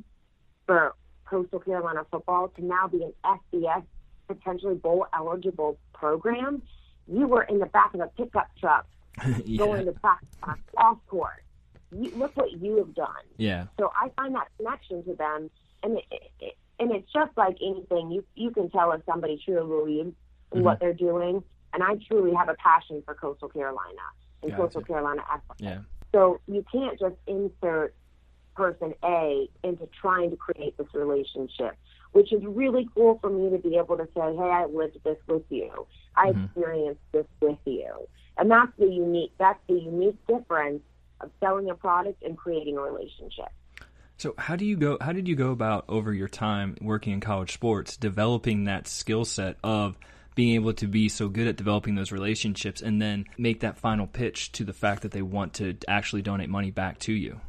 for 0.67 0.95
Coastal 1.27 1.59
Carolina 1.59 2.07
football 2.11 2.49
to 2.49 2.65
now 2.65 2.87
be 2.87 3.03
an 3.03 3.13
FBS 3.25 3.85
potentially 4.27 4.75
bowl 4.75 5.07
eligible 5.17 5.79
program, 5.93 6.63
you 7.07 7.27
were 7.27 7.43
in 7.43 7.59
the 7.59 7.67
back 7.67 7.95
of 7.95 8.01
a 8.01 8.07
pickup 8.09 8.49
truck 8.59 8.87
yeah. 9.45 9.59
going 9.59 9.87
to 9.87 9.93
practice 9.93 10.29
off 10.77 10.99
court. 11.07 11.43
You, 11.93 12.11
look 12.17 12.37
what 12.37 12.53
you 12.53 12.79
have 12.79 12.95
done. 12.95 13.25
Yeah. 13.37 13.67
So 13.79 13.93
I 14.01 14.09
find 14.17 14.35
that 14.35 14.49
connection 14.57 15.05
to 15.05 15.15
them, 15.15 15.51
and 15.83 15.99
it, 15.99 16.05
it, 16.41 16.57
and 16.81 16.91
it's 16.91 17.11
just 17.13 17.31
like 17.37 17.57
anything. 17.63 18.11
You 18.11 18.25
you 18.35 18.51
can 18.51 18.71
tell 18.71 18.91
if 18.93 19.03
somebody 19.07 19.41
truly 19.45 19.67
believes 19.67 20.09
in 20.53 20.59
mm-hmm. 20.59 20.63
what 20.63 20.81
they're 20.81 20.93
doing, 20.93 21.43
and 21.73 21.83
I 21.83 21.95
truly 22.09 22.35
have 22.35 22.49
a 22.49 22.55
passion 22.55 23.03
for 23.05 23.15
Coastal 23.15 23.49
Carolina 23.49 24.01
and 24.43 24.51
gotcha. 24.51 24.63
Coastal 24.63 24.83
Carolina 24.83 25.23
athletics. 25.23 25.61
Yeah. 25.61 25.79
So 26.13 26.41
you 26.47 26.65
can't 26.73 26.99
just 26.99 27.17
insert 27.27 27.95
person 28.57 28.95
A 29.05 29.49
into 29.63 29.89
trying 30.01 30.31
to 30.31 30.37
create 30.37 30.77
this 30.77 30.87
relationship, 30.95 31.77
which 32.15 32.33
is 32.33 32.43
really 32.47 32.89
cool 32.95 33.19
for 33.21 33.29
me 33.29 33.51
to 33.51 33.59
be 33.59 33.77
able 33.77 33.97
to 33.97 34.07
say, 34.15 34.35
hey, 34.37 34.51
I 34.51 34.67
lived 34.67 34.99
this 35.05 35.19
with 35.27 35.43
you. 35.51 35.87
I 36.17 36.29
mm-hmm. 36.29 36.45
experienced 36.45 37.01
this 37.13 37.27
with 37.41 37.59
you. 37.67 38.09
And 38.39 38.51
that's 38.51 38.73
the 38.79 38.87
unique 38.87 39.33
that's 39.39 39.59
the 39.69 39.75
unique 39.75 40.17
difference 40.27 40.83
of 41.21 41.31
selling 41.41 41.71
a 41.71 41.75
product 41.75 42.23
and 42.23 42.39
creating 42.39 42.77
a 42.77 42.81
relationship. 42.81 43.49
So 44.17 44.35
how 44.39 44.55
do 44.55 44.65
you 44.65 44.77
go 44.77 44.97
how 45.01 45.13
did 45.13 45.27
you 45.27 45.35
go 45.35 45.51
about 45.51 45.85
over 45.89 46.15
your 46.15 46.29
time 46.29 46.77
working 46.81 47.13
in 47.13 47.21
college 47.21 47.53
sports 47.53 47.97
developing 47.97 48.65
that 48.65 48.87
skill 48.87 49.25
set 49.25 49.57
of 49.65 49.99
being 50.37 50.55
able 50.55 50.73
to 50.75 50.87
be 50.87 51.09
so 51.09 51.29
good 51.29 51.49
at 51.49 51.57
developing 51.57 51.97
those 51.97 52.13
relationships 52.13 52.81
and 52.81 53.03
then 53.03 53.25
make 53.39 53.61
that 53.61 53.77
final 53.77 54.07
pitch 54.07 54.53
to 54.53 54.65
the 54.65 54.73
fact 54.73 55.03
that 55.03 55.11
they 55.11 55.23
want 55.23 55.55
to 55.55 55.77
actually 55.89 56.23
donate 56.23 56.49
money 56.49 56.71
back 56.71 56.99
to 56.99 57.13
you? 57.13 57.41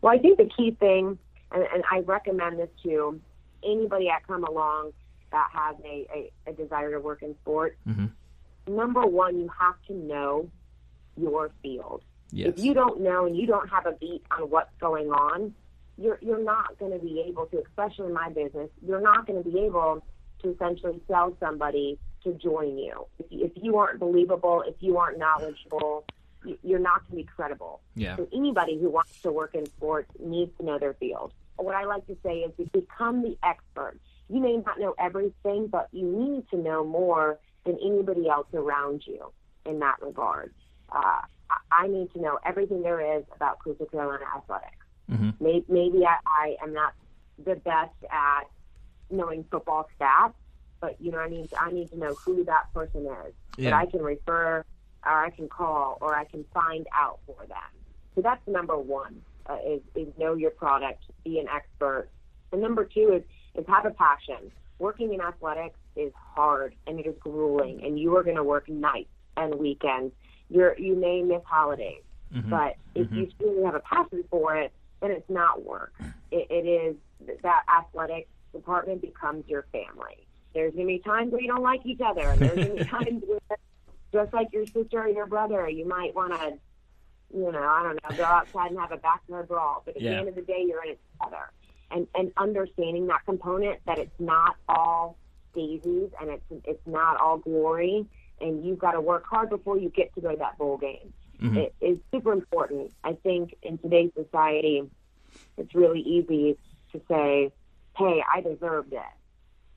Well, 0.00 0.12
I 0.12 0.18
think 0.18 0.38
the 0.38 0.50
key 0.56 0.76
thing, 0.78 1.18
and, 1.52 1.64
and 1.72 1.84
I 1.90 2.00
recommend 2.00 2.58
this 2.58 2.68
to 2.82 3.20
anybody 3.64 4.06
that 4.06 4.26
come 4.26 4.44
along 4.44 4.92
that 5.30 5.48
has 5.52 5.76
a, 5.84 6.06
a, 6.14 6.50
a 6.50 6.52
desire 6.52 6.92
to 6.92 7.00
work 7.00 7.22
in 7.22 7.34
sports. 7.42 7.76
Mm-hmm. 7.88 8.76
Number 8.76 9.04
one, 9.06 9.38
you 9.38 9.50
have 9.58 9.74
to 9.88 9.94
know 9.94 10.48
your 11.16 11.50
field. 11.62 12.02
Yes. 12.30 12.50
If 12.50 12.64
you 12.64 12.74
don't 12.74 13.00
know 13.00 13.26
and 13.26 13.36
you 13.36 13.46
don't 13.46 13.68
have 13.68 13.86
a 13.86 13.92
beat 13.92 14.22
on 14.30 14.48
what's 14.50 14.74
going 14.80 15.08
on, 15.10 15.54
you're 15.98 16.18
you're 16.22 16.42
not 16.42 16.78
going 16.78 16.92
to 16.92 16.98
be 16.98 17.24
able 17.28 17.46
to, 17.46 17.62
especially 17.68 18.06
in 18.06 18.14
my 18.14 18.30
business, 18.30 18.70
you're 18.86 19.00
not 19.00 19.26
going 19.26 19.42
to 19.42 19.48
be 19.48 19.58
able 19.60 20.02
to 20.42 20.50
essentially 20.50 21.00
sell 21.06 21.36
somebody 21.38 21.98
to 22.24 22.32
join 22.34 22.78
you. 22.78 23.06
If 23.18 23.26
you, 23.30 23.44
if 23.44 23.52
you 23.56 23.76
aren't 23.76 24.00
believable, 24.00 24.64
if 24.66 24.76
you 24.80 24.96
aren't 24.96 25.18
knowledgeable, 25.18 26.04
you're 26.62 26.78
not 26.78 27.00
going 27.02 27.10
to 27.10 27.16
be 27.16 27.24
credible. 27.24 27.80
Yeah. 27.94 28.16
So 28.16 28.28
anybody 28.32 28.78
who 28.78 28.90
wants 28.90 29.20
to 29.22 29.32
work 29.32 29.54
in 29.54 29.66
sports 29.66 30.10
needs 30.18 30.56
to 30.58 30.64
know 30.64 30.78
their 30.78 30.94
field. 30.94 31.32
What 31.56 31.74
I 31.74 31.84
like 31.84 32.06
to 32.06 32.16
say 32.24 32.38
is 32.40 32.52
to 32.56 32.64
become 32.72 33.22
the 33.22 33.36
expert. 33.42 33.98
You 34.28 34.40
may 34.40 34.56
not 34.56 34.78
know 34.78 34.94
everything, 34.98 35.68
but 35.68 35.88
you 35.92 36.06
need 36.06 36.48
to 36.50 36.56
know 36.56 36.84
more 36.84 37.38
than 37.64 37.78
anybody 37.84 38.28
else 38.28 38.46
around 38.54 39.02
you 39.06 39.32
in 39.66 39.78
that 39.80 40.00
regard. 40.00 40.52
Uh, 40.90 41.20
I 41.70 41.86
need 41.86 42.12
to 42.14 42.20
know 42.20 42.38
everything 42.44 42.82
there 42.82 43.18
is 43.18 43.24
about 43.34 43.58
Coastal 43.60 43.86
Carolina 43.86 44.24
athletics. 44.36 44.76
Mm-hmm. 45.10 45.30
Maybe, 45.40 45.64
maybe 45.68 46.06
I, 46.06 46.16
I 46.26 46.56
am 46.62 46.72
not 46.72 46.94
the 47.44 47.56
best 47.56 47.94
at 48.10 48.44
knowing 49.10 49.44
football 49.50 49.88
stats, 49.98 50.34
but 50.80 50.96
you 51.00 51.12
know, 51.12 51.18
I 51.18 51.28
need 51.28 51.50
I 51.58 51.70
need 51.70 51.90
to 51.90 51.98
know 51.98 52.14
who 52.14 52.44
that 52.44 52.72
person 52.72 53.06
is 53.06 53.34
yeah. 53.56 53.70
that 53.70 53.76
I 53.76 53.86
can 53.86 54.02
refer 54.02 54.64
or 55.04 55.24
I 55.24 55.30
can 55.30 55.48
call 55.48 55.98
or 56.00 56.14
I 56.14 56.24
can 56.24 56.44
find 56.54 56.86
out 56.94 57.20
for 57.26 57.46
them. 57.46 57.58
So 58.14 58.22
that's 58.22 58.46
number 58.46 58.78
one 58.78 59.22
uh, 59.46 59.58
is, 59.66 59.80
is 59.94 60.08
know 60.18 60.34
your 60.34 60.50
product, 60.50 61.04
be 61.24 61.38
an 61.38 61.46
expert. 61.48 62.08
And 62.52 62.60
number 62.60 62.84
two 62.84 63.12
is, 63.14 63.22
is 63.60 63.66
have 63.68 63.86
a 63.86 63.90
passion. 63.90 64.50
Working 64.78 65.14
in 65.14 65.20
athletics 65.20 65.78
is 65.96 66.12
hard 66.34 66.74
and 66.86 66.98
it 66.98 67.06
is 67.06 67.14
grueling 67.20 67.84
and 67.84 67.98
you 67.98 68.16
are 68.16 68.22
going 68.22 68.36
to 68.36 68.44
work 68.44 68.68
nights 68.68 69.10
and 69.36 69.54
weekends. 69.54 70.12
You're, 70.48 70.78
you 70.78 70.96
may 70.96 71.22
miss 71.22 71.42
holidays, 71.44 72.02
mm-hmm. 72.34 72.50
but 72.50 72.76
if 72.94 73.06
mm-hmm. 73.06 73.20
you 73.20 73.28
truly 73.38 73.64
have 73.64 73.74
a 73.74 73.80
passion 73.80 74.24
for 74.30 74.56
it, 74.56 74.72
then 75.00 75.10
it's 75.10 75.28
not 75.30 75.64
work. 75.64 75.94
It, 76.30 76.46
it 76.50 76.66
is 76.66 76.96
that 77.42 77.62
athletic 77.68 78.28
department 78.52 79.00
becomes 79.00 79.44
your 79.48 79.66
family. 79.72 80.26
There's 80.54 80.74
going 80.74 80.86
to 80.86 80.92
be 80.92 80.98
times 80.98 81.32
where 81.32 81.40
you 81.40 81.48
don't 81.48 81.62
like 81.62 81.80
each 81.84 82.00
other. 82.04 82.28
And 82.28 82.40
there's 82.40 82.54
going 82.54 82.76
to 82.76 82.84
be 82.84 82.90
times 82.90 83.22
where 83.26 83.58
just 84.12 84.32
like 84.32 84.48
your 84.52 84.66
sister 84.66 85.00
or 85.00 85.08
your 85.08 85.26
brother, 85.26 85.68
you 85.68 85.86
might 85.86 86.14
want 86.14 86.32
to, 86.34 86.58
you 87.34 87.50
know, 87.50 87.62
I 87.62 87.82
don't 87.82 87.94
know, 87.94 88.16
go 88.16 88.24
outside 88.24 88.70
and 88.70 88.80
have 88.80 88.92
a 88.92 88.96
backyard 88.96 89.48
brawl. 89.48 89.82
But 89.84 89.96
at 89.96 90.02
yeah. 90.02 90.12
the 90.12 90.16
end 90.18 90.28
of 90.28 90.34
the 90.34 90.42
day, 90.42 90.64
you're 90.66 90.82
in 90.84 90.90
it 90.90 91.00
together. 91.20 91.50
And 91.90 92.06
and 92.14 92.32
understanding 92.36 93.06
that 93.08 93.24
component 93.26 93.80
that 93.86 93.98
it's 93.98 94.18
not 94.18 94.56
all 94.68 95.16
daisies 95.54 96.10
and 96.20 96.30
it's 96.30 96.64
it's 96.64 96.86
not 96.86 97.20
all 97.20 97.38
glory, 97.38 98.06
and 98.40 98.64
you've 98.64 98.78
got 98.78 98.92
to 98.92 99.00
work 99.00 99.24
hard 99.26 99.50
before 99.50 99.78
you 99.78 99.90
get 99.90 100.14
to 100.14 100.20
go 100.20 100.30
to 100.30 100.36
that 100.38 100.56
bowl 100.58 100.78
game. 100.78 101.12
Mm-hmm. 101.40 101.58
It 101.58 101.74
is 101.80 101.98
super 102.12 102.32
important. 102.32 102.92
I 103.04 103.14
think 103.14 103.54
in 103.62 103.76
today's 103.78 104.10
society, 104.14 104.88
it's 105.56 105.74
really 105.74 106.00
easy 106.00 106.56
to 106.92 107.00
say, 107.08 107.52
"Hey, 107.96 108.22
I 108.32 108.40
deserved 108.40 108.92
it," 108.92 109.00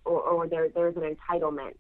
or, 0.06 0.22
or 0.22 0.48
there 0.48 0.70
there's 0.70 0.96
an 0.96 1.04
entitlement 1.04 1.76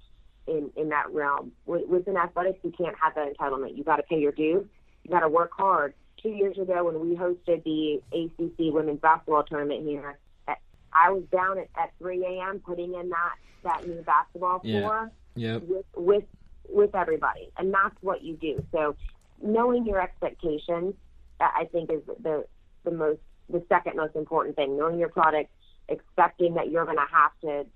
in 0.47 0.71
in 0.75 0.89
that 0.89 1.11
realm. 1.11 1.51
With 1.65 1.87
Within 1.87 2.17
athletics, 2.17 2.59
you 2.63 2.71
can't 2.71 2.95
have 3.01 3.15
that 3.15 3.33
entitlement. 3.33 3.77
You 3.77 3.83
got 3.83 3.97
to 3.97 4.03
pay 4.03 4.19
your 4.19 4.31
dues. 4.31 4.65
You 5.05 5.11
got 5.11 5.19
to 5.19 5.29
work 5.29 5.51
hard. 5.55 5.93
Two 6.21 6.29
years 6.29 6.57
ago, 6.57 6.85
when 6.85 6.99
we 6.99 7.15
hosted 7.15 7.63
the 7.63 8.01
ACC 8.11 8.73
women's 8.73 8.99
basketball 8.99 9.43
tournament 9.43 9.87
here, 9.87 10.17
I 10.47 11.11
was 11.11 11.23
down 11.31 11.59
at, 11.59 11.69
at 11.77 11.91
3 11.99 12.25
a.m. 12.25 12.59
putting 12.65 12.95
in 12.95 13.09
that 13.09 13.35
that 13.63 13.87
new 13.87 14.01
basketball 14.01 14.59
floor 14.59 15.11
yeah. 15.35 15.57
with 15.57 15.85
with 15.95 16.23
with 16.67 16.95
everybody, 16.95 17.51
and 17.57 17.71
that's 17.71 17.95
what 18.01 18.23
you 18.23 18.35
do. 18.35 18.63
So, 18.71 18.95
knowing 19.43 19.85
your 19.85 20.01
expectations, 20.01 20.95
I 21.39 21.67
think, 21.71 21.91
is 21.91 22.01
the 22.23 22.45
the 22.83 22.91
most 22.91 23.19
the 23.49 23.63
second 23.69 23.97
most 23.97 24.15
important 24.15 24.55
thing. 24.55 24.75
Knowing 24.75 24.97
your 24.97 25.09
product, 25.09 25.51
expecting 25.87 26.55
that 26.55 26.71
you're 26.71 26.85
going 26.85 26.97
to 26.97 27.11
have 27.11 27.31
to 27.41 27.67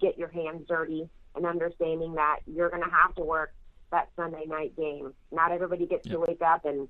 get 0.00 0.16
your 0.16 0.28
hands 0.28 0.64
dirty 0.66 1.06
and 1.34 1.44
understanding 1.44 2.14
that 2.14 2.38
you're 2.46 2.70
going 2.70 2.82
to 2.82 2.90
have 2.90 3.14
to 3.16 3.22
work 3.22 3.52
that 3.90 4.08
Sunday 4.16 4.44
night 4.46 4.76
game. 4.76 5.12
Not 5.32 5.52
everybody 5.52 5.86
gets 5.86 6.06
yep. 6.06 6.14
to 6.14 6.20
wake 6.20 6.42
up 6.42 6.64
and 6.64 6.88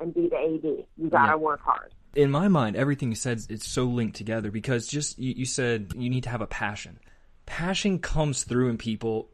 and 0.00 0.12
be 0.12 0.28
the 0.28 0.36
AD. 0.36 0.86
You 0.96 1.10
got 1.10 1.26
to 1.26 1.32
yep. 1.32 1.40
work 1.40 1.60
hard. 1.60 1.92
In 2.14 2.30
my 2.30 2.48
mind, 2.48 2.76
everything 2.76 3.10
you 3.10 3.16
said 3.16 3.42
it's 3.48 3.68
so 3.68 3.84
linked 3.84 4.16
together 4.16 4.50
because 4.50 4.86
just 4.86 5.18
you, 5.18 5.34
you 5.36 5.44
said 5.44 5.92
you 5.96 6.10
need 6.10 6.24
to 6.24 6.30
have 6.30 6.40
a 6.40 6.46
passion. 6.46 6.98
Passion 7.46 7.98
comes 7.98 8.44
through 8.44 8.70
in 8.70 8.78
people 8.78 9.28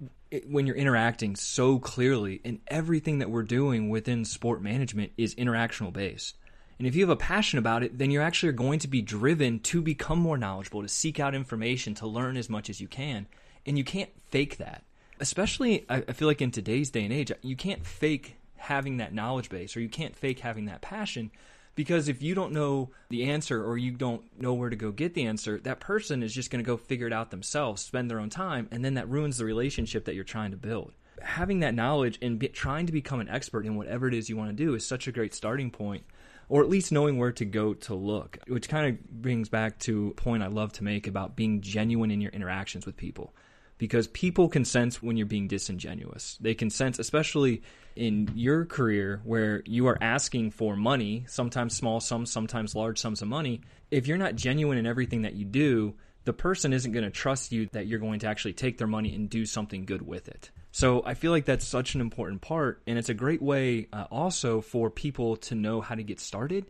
when 0.46 0.66
you're 0.66 0.76
interacting 0.76 1.36
so 1.36 1.78
clearly, 1.78 2.40
and 2.44 2.60
everything 2.68 3.18
that 3.18 3.30
we're 3.30 3.42
doing 3.42 3.88
within 3.88 4.24
sport 4.24 4.62
management 4.62 5.12
is 5.16 5.34
interactional 5.34 5.92
based. 5.92 6.36
And 6.78 6.86
if 6.86 6.94
you 6.94 7.02
have 7.02 7.10
a 7.10 7.16
passion 7.16 7.58
about 7.58 7.82
it, 7.82 7.98
then 7.98 8.10
you're 8.10 8.22
actually 8.22 8.52
going 8.52 8.78
to 8.80 8.88
be 8.88 9.02
driven 9.02 9.60
to 9.60 9.82
become 9.82 10.18
more 10.18 10.38
knowledgeable, 10.38 10.82
to 10.82 10.88
seek 10.88 11.20
out 11.20 11.34
information, 11.34 11.94
to 11.96 12.06
learn 12.06 12.36
as 12.38 12.48
much 12.48 12.70
as 12.70 12.80
you 12.80 12.88
can 12.88 13.26
and 13.66 13.78
you 13.78 13.84
can't 13.84 14.10
fake 14.30 14.58
that. 14.58 14.84
Especially, 15.20 15.84
I, 15.88 16.00
feel 16.00 16.28
like 16.28 16.42
in 16.42 16.50
today's 16.50 16.90
day 16.90 17.04
and 17.04 17.12
age, 17.12 17.30
you 17.42 17.54
can't 17.54 17.86
fake 17.86 18.38
having 18.56 18.96
that 18.98 19.14
knowledge 19.14 19.50
base 19.50 19.76
or 19.76 19.80
you 19.80 19.88
can't 19.88 20.16
fake 20.16 20.40
having 20.40 20.66
that 20.66 20.80
passion 20.80 21.30
because 21.74 22.08
if 22.08 22.22
you 22.22 22.34
don't 22.34 22.52
know 22.52 22.90
the 23.08 23.24
answer 23.30 23.64
or 23.64 23.78
you 23.78 23.92
don't 23.92 24.22
know 24.38 24.54
where 24.54 24.70
to 24.70 24.76
go 24.76 24.90
get 24.90 25.14
the 25.14 25.26
answer, 25.26 25.58
that 25.60 25.80
person 25.80 26.22
is 26.22 26.34
just 26.34 26.50
going 26.50 26.62
to 26.62 26.68
go 26.68 26.76
figure 26.76 27.06
it 27.06 27.12
out 27.12 27.30
themselves, 27.30 27.82
spend 27.82 28.10
their 28.10 28.20
own 28.20 28.30
time, 28.30 28.68
and 28.70 28.84
then 28.84 28.94
that 28.94 29.08
ruins 29.08 29.38
the 29.38 29.44
relationship 29.44 30.04
that 30.04 30.14
you're 30.14 30.24
trying 30.24 30.50
to 30.50 30.56
build. 30.56 30.92
Having 31.22 31.60
that 31.60 31.74
knowledge 31.74 32.18
and 32.20 32.38
be, 32.38 32.48
trying 32.48 32.86
to 32.86 32.92
become 32.92 33.20
an 33.20 33.28
expert 33.28 33.66
in 33.66 33.76
whatever 33.76 34.08
it 34.08 34.14
is 34.14 34.28
you 34.28 34.36
want 34.36 34.50
to 34.50 34.64
do 34.64 34.74
is 34.74 34.86
such 34.86 35.06
a 35.06 35.12
great 35.12 35.34
starting 35.34 35.70
point, 35.70 36.04
or 36.48 36.62
at 36.62 36.68
least 36.68 36.92
knowing 36.92 37.18
where 37.18 37.32
to 37.32 37.44
go 37.44 37.74
to 37.74 37.94
look, 37.94 38.38
which 38.48 38.68
kind 38.68 38.86
of 38.86 39.22
brings 39.22 39.48
back 39.48 39.78
to 39.80 40.08
a 40.08 40.20
point 40.20 40.42
I 40.42 40.48
love 40.48 40.72
to 40.74 40.84
make 40.84 41.06
about 41.06 41.36
being 41.36 41.60
genuine 41.60 42.10
in 42.10 42.20
your 42.20 42.32
interactions 42.32 42.84
with 42.84 42.96
people 42.96 43.32
because 43.80 44.06
people 44.08 44.50
can 44.50 44.62
sense 44.66 45.02
when 45.02 45.16
you're 45.16 45.24
being 45.24 45.48
disingenuous. 45.48 46.36
They 46.38 46.52
can 46.52 46.68
sense, 46.68 46.98
especially 46.98 47.62
in 47.96 48.30
your 48.34 48.66
career 48.66 49.22
where 49.24 49.62
you 49.64 49.86
are 49.86 49.96
asking 50.02 50.50
for 50.50 50.76
money, 50.76 51.24
sometimes 51.26 51.74
small 51.74 51.98
sums, 51.98 52.30
sometimes 52.30 52.74
large 52.74 52.98
sums 52.98 53.22
of 53.22 53.28
money. 53.28 53.62
If 53.90 54.06
you're 54.06 54.18
not 54.18 54.36
genuine 54.36 54.76
in 54.76 54.86
everything 54.86 55.22
that 55.22 55.32
you 55.32 55.46
do, 55.46 55.94
the 56.24 56.34
person 56.34 56.74
isn't 56.74 56.92
going 56.92 57.06
to 57.06 57.10
trust 57.10 57.52
you 57.52 57.70
that 57.72 57.86
you're 57.86 57.98
going 57.98 58.20
to 58.20 58.26
actually 58.26 58.52
take 58.52 58.76
their 58.76 58.86
money 58.86 59.14
and 59.14 59.30
do 59.30 59.46
something 59.46 59.86
good 59.86 60.06
with 60.06 60.28
it. 60.28 60.50
So 60.72 61.02
I 61.06 61.14
feel 61.14 61.30
like 61.30 61.46
that's 61.46 61.66
such 61.66 61.94
an 61.94 62.02
important 62.02 62.42
part, 62.42 62.82
and 62.86 62.98
it's 62.98 63.08
a 63.08 63.14
great 63.14 63.40
way 63.40 63.88
uh, 63.94 64.04
also 64.10 64.60
for 64.60 64.90
people 64.90 65.36
to 65.36 65.54
know 65.54 65.80
how 65.80 65.94
to 65.94 66.02
get 66.02 66.20
started 66.20 66.66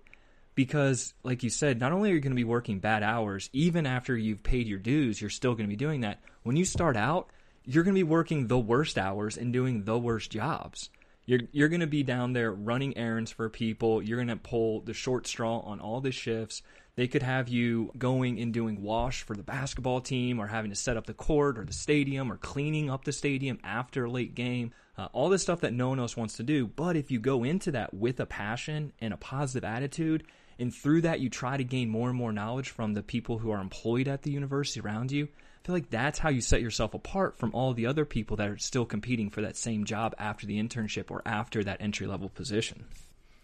because 0.55 1.15
like 1.23 1.43
you 1.43 1.51
said 1.51 1.81
not 1.81 1.93
only 1.93 2.11
are 2.11 2.15
you 2.15 2.21
going 2.21 2.33
to 2.33 2.37
be 2.37 2.45
working 2.45 2.79
bad 2.79 3.03
hours 3.03 3.49
even 3.53 3.87
after 3.87 4.17
you've 4.17 4.43
paid 4.43 4.67
your 4.67 4.79
dues 4.79 5.21
you're 5.21 5.31
still 5.31 5.55
going 5.55 5.67
to 5.67 5.73
be 5.73 5.77
doing 5.77 6.03
that 6.03 6.21
when 6.43 6.57
you 6.57 6.65
start 6.65 6.97
out 6.97 7.29
you're 7.65 7.85
going 7.85 7.95
to 7.95 7.99
be 7.99 8.03
working 8.03 8.47
the 8.47 8.59
worst 8.59 8.99
hours 8.99 9.37
and 9.37 9.53
doing 9.53 9.85
the 9.85 9.99
worst 9.99 10.31
jobs 10.31 10.91
you're, 11.27 11.41
you're 11.53 11.69
going 11.69 11.81
to 11.81 11.87
be 11.87 12.03
down 12.03 12.33
there 12.33 12.53
running 12.53 12.97
errands 12.97 13.31
for 13.31 13.49
people 13.49 14.03
you're 14.03 14.19
going 14.19 14.29
to 14.29 14.37
pull 14.37 14.81
the 14.81 14.95
short 14.95 15.27
straw 15.27 15.61
on 15.61 15.81
all 15.81 16.01
the 16.01 16.13
shifts 16.13 16.63
They 16.97 17.09
could 17.09 17.23
have 17.23 17.49
you 17.49 17.93
going 17.97 18.39
and 18.41 18.53
doing 18.53 18.83
wash 18.83 19.23
for 19.23 19.35
the 19.35 19.43
basketball 19.43 20.01
team 20.01 20.39
or 20.39 20.47
having 20.47 20.71
to 20.71 20.77
set 20.77 20.97
up 20.97 21.07
the 21.07 21.15
court 21.15 21.59
or 21.59 21.65
the 21.65 21.73
stadium 21.73 22.31
or 22.31 22.37
cleaning 22.37 22.91
up 22.91 23.05
the 23.05 23.13
stadium 23.13 23.59
after 23.65 24.05
a 24.05 24.11
late 24.11 24.35
game. 24.35 24.73
Uh, 24.99 25.09
all 25.13 25.31
this 25.31 25.41
stuff 25.41 25.61
that 25.61 25.73
no 25.73 25.89
one 25.89 25.99
else 25.99 26.15
wants 26.15 26.37
to 26.37 26.43
do. 26.43 26.67
But 26.67 26.97
if 26.97 27.11
you 27.11 27.19
go 27.19 27.43
into 27.43 27.71
that 27.73 27.95
with 27.95 28.21
a 28.21 28.27
passion 28.27 28.93
and 29.01 29.15
a 29.15 29.17
positive 29.17 29.65
attitude, 29.65 30.25
and 30.61 30.75
through 30.75 31.03
that 31.03 31.21
you 31.21 31.31
try 31.31 31.57
to 31.57 31.65
gain 31.65 31.89
more 31.89 32.09
and 32.09 32.19
more 32.19 32.33
knowledge 32.33 32.71
from 32.71 32.95
the 32.95 33.03
people 33.03 33.39
who 33.39 33.51
are 33.51 33.61
employed 33.61 34.09
at 34.09 34.23
the 34.23 34.31
university 34.31 34.81
around 34.81 35.11
you, 35.11 35.25
I 35.25 35.67
feel 35.67 35.75
like 35.75 35.91
that's 35.91 36.19
how 36.19 36.31
you 36.31 36.41
set 36.41 36.63
yourself 36.63 36.95
apart 36.95 37.39
from 37.39 37.55
all 37.55 37.75
the 37.75 37.87
other 37.87 38.05
people 38.05 38.37
that 38.37 38.49
are 38.49 38.59
still 38.59 38.87
competing 38.87 39.31
for 39.31 39.43
that 39.43 39.57
same 39.57 39.85
job 39.85 40.15
after 40.19 40.47
the 40.47 40.63
internship 40.63 41.11
or 41.11 41.23
after 41.27 41.63
that 41.65 41.81
entry 41.81 42.07
level 42.07 42.29
position. 42.29 42.85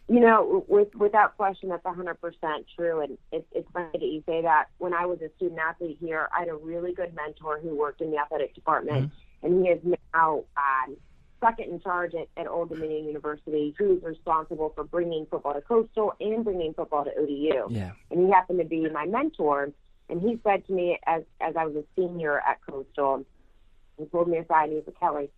You 0.08 0.20
know, 0.20 0.64
with, 0.68 0.94
without 0.94 1.36
question, 1.36 1.68
that's 1.68 1.84
100% 1.84 2.14
true. 2.76 3.00
And 3.00 3.18
it, 3.32 3.46
it's 3.52 3.68
funny 3.72 3.90
that 3.92 4.02
you 4.02 4.22
say 4.24 4.42
that. 4.42 4.66
When 4.78 4.94
I 4.94 5.04
was 5.04 5.20
a 5.20 5.28
student 5.36 5.58
athlete 5.58 5.98
here, 6.00 6.28
I 6.34 6.40
had 6.40 6.48
a 6.48 6.54
really 6.54 6.94
good 6.94 7.14
mentor 7.14 7.58
who 7.58 7.76
worked 7.76 8.00
in 8.00 8.12
the 8.12 8.18
athletic 8.18 8.54
department, 8.54 9.10
mm-hmm. 9.10 9.46
and 9.46 9.66
he 9.66 9.72
is 9.72 9.80
now 10.14 10.44
um, 10.56 10.96
second 11.40 11.70
in 11.70 11.80
charge 11.80 12.14
at, 12.14 12.28
at 12.36 12.46
Old 12.46 12.70
Dominion 12.70 13.06
University, 13.06 13.74
who's 13.78 14.02
responsible 14.02 14.72
for 14.74 14.84
bringing 14.84 15.26
football 15.26 15.54
to 15.54 15.60
Coastal 15.60 16.14
and 16.20 16.44
bringing 16.44 16.74
football 16.74 17.04
to 17.04 17.10
ODU. 17.16 17.66
Yeah. 17.70 17.92
And 18.10 18.26
he 18.26 18.32
happened 18.32 18.58
to 18.58 18.64
be 18.64 18.88
my 18.88 19.06
mentor. 19.06 19.70
And 20.08 20.20
he 20.20 20.38
said 20.44 20.66
to 20.66 20.72
me 20.72 20.98
as, 21.06 21.22
as 21.40 21.56
I 21.56 21.66
was 21.66 21.76
a 21.76 21.84
senior 21.96 22.38
at 22.38 22.58
Coastal, 22.68 23.24
he 23.98 24.04
pulled 24.04 24.28
me 24.28 24.38
aside 24.38 24.68
and 24.68 24.78
he 24.78 24.84
said, 24.84 24.94
Kelly, 24.98 25.30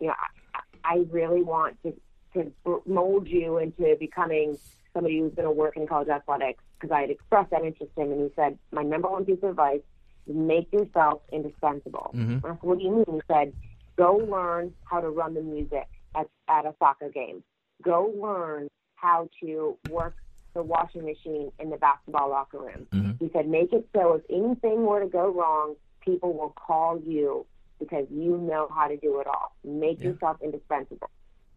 you 0.00 0.08
know, 0.08 0.14
I, 0.54 0.60
I 0.84 1.04
really 1.10 1.42
want 1.42 1.82
to 1.82 1.94
to 2.34 2.82
mold 2.86 3.28
you 3.28 3.58
into 3.58 3.96
becoming 3.98 4.58
somebody 4.92 5.20
who's 5.20 5.34
going 5.34 5.46
to 5.46 5.50
work 5.50 5.76
in 5.76 5.86
college 5.86 6.08
athletics 6.08 6.62
because 6.78 6.94
I 6.94 7.02
had 7.02 7.10
expressed 7.10 7.50
that 7.50 7.64
interest 7.64 7.92
in 7.96 8.04
him. 8.04 8.12
And 8.12 8.20
he 8.22 8.30
said, 8.36 8.58
my 8.72 8.82
number 8.82 9.08
one 9.08 9.24
piece 9.24 9.38
of 9.42 9.50
advice 9.50 9.80
is 10.26 10.34
make 10.34 10.72
yourself 10.72 11.22
indispensable. 11.32 12.10
Mm-hmm. 12.14 12.44
I 12.44 12.50
said, 12.50 12.58
what 12.60 12.78
do 12.78 12.84
you 12.84 12.90
mean? 12.90 13.04
He 13.08 13.20
said, 13.28 13.52
go 13.96 14.16
learn 14.16 14.72
how 14.84 15.00
to 15.00 15.08
run 15.08 15.34
the 15.34 15.42
music 15.42 15.86
at, 16.14 16.28
at 16.48 16.66
a 16.66 16.74
soccer 16.78 17.08
game. 17.08 17.42
Go 17.82 18.12
learn 18.20 18.68
how 18.96 19.28
to 19.42 19.76
work 19.90 20.16
the 20.54 20.62
washing 20.62 21.04
machine 21.04 21.50
in 21.58 21.70
the 21.70 21.76
basketball 21.76 22.30
locker 22.30 22.58
room. 22.58 22.86
Mm-hmm. 22.92 23.24
He 23.24 23.30
said, 23.32 23.48
make 23.48 23.72
it 23.72 23.86
so 23.94 24.14
if 24.14 24.22
anything 24.30 24.86
were 24.86 25.00
to 25.00 25.08
go 25.08 25.30
wrong, 25.30 25.74
people 26.00 26.32
will 26.32 26.50
call 26.50 27.00
you 27.00 27.44
because 27.78 28.06
you 28.10 28.38
know 28.38 28.68
how 28.74 28.86
to 28.86 28.96
do 28.96 29.20
it 29.20 29.26
all. 29.26 29.54
Make 29.64 30.00
yeah. 30.00 30.10
yourself 30.10 30.38
indispensable. 30.42 31.10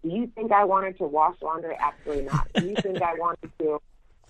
Do 0.04 0.10
you 0.10 0.32
think 0.36 0.52
I 0.52 0.64
wanted 0.64 0.98
to 0.98 1.06
wash 1.06 1.36
laundry? 1.42 1.76
Absolutely 1.80 2.26
not. 2.26 2.48
Do 2.54 2.66
you 2.66 2.76
think 2.76 3.02
I 3.02 3.14
wanted 3.16 3.52
to, 3.60 3.82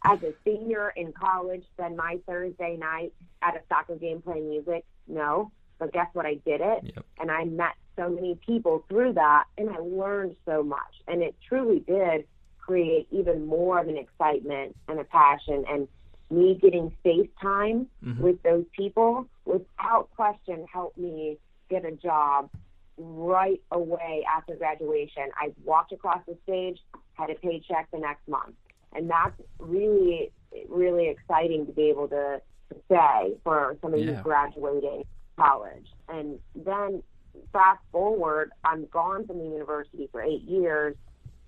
as 0.03 0.21
a 0.23 0.33
senior 0.43 0.93
in 0.95 1.13
college, 1.13 1.63
spend 1.73 1.97
my 1.97 2.19
Thursday 2.27 2.77
night 2.77 3.13
at 3.41 3.55
a 3.55 3.61
soccer 3.69 3.95
game 3.95 4.21
playing 4.21 4.49
music? 4.49 4.85
No. 5.07 5.51
But 5.79 5.93
guess 5.93 6.07
what? 6.13 6.25
I 6.25 6.35
did 6.45 6.61
it. 6.61 6.93
Yep. 6.95 7.05
And 7.19 7.31
I 7.31 7.45
met 7.45 7.73
so 7.97 8.09
many 8.09 8.35
people 8.45 8.85
through 8.87 9.13
that, 9.13 9.45
and 9.57 9.69
I 9.69 9.79
learned 9.79 10.35
so 10.45 10.63
much. 10.63 11.01
And 11.07 11.21
it 11.21 11.35
truly 11.47 11.79
did 11.79 12.25
create 12.59 13.07
even 13.11 13.45
more 13.45 13.79
of 13.79 13.87
an 13.87 13.97
excitement 13.97 14.75
and 14.87 14.99
a 14.99 15.03
passion. 15.03 15.65
And 15.69 15.87
me 16.29 16.57
getting 16.61 16.91
face 17.03 17.29
time 17.41 17.87
mm-hmm. 18.05 18.21
with 18.21 18.41
those 18.43 18.65
people, 18.75 19.27
without 19.45 20.09
question, 20.15 20.65
helped 20.71 20.97
me 20.97 21.37
get 21.69 21.85
a 21.85 21.91
job 21.91 22.49
right 22.97 23.61
away 23.71 24.25
after 24.29 24.55
graduation. 24.55 25.23
I 25.35 25.53
walked 25.63 25.91
across 25.91 26.21
the 26.27 26.37
stage, 26.43 26.79
had 27.13 27.29
a 27.29 27.35
paycheck 27.35 27.89
the 27.91 27.99
next 27.99 28.27
month. 28.27 28.55
And 28.93 29.09
that's 29.09 29.39
really, 29.59 30.31
really 30.67 31.09
exciting 31.09 31.65
to 31.67 31.71
be 31.71 31.89
able 31.89 32.07
to, 32.09 32.41
to 32.69 32.75
say 32.89 33.37
for 33.43 33.77
somebody 33.81 34.03
yeah. 34.03 34.13
who's 34.13 34.23
graduating 34.23 35.03
college. 35.37 35.87
And 36.09 36.39
then 36.55 37.03
fast 37.51 37.81
forward, 37.91 38.51
I'm 38.63 38.85
gone 38.85 39.25
from 39.27 39.39
the 39.39 39.45
university 39.45 40.07
for 40.11 40.21
eight 40.21 40.43
years 40.43 40.95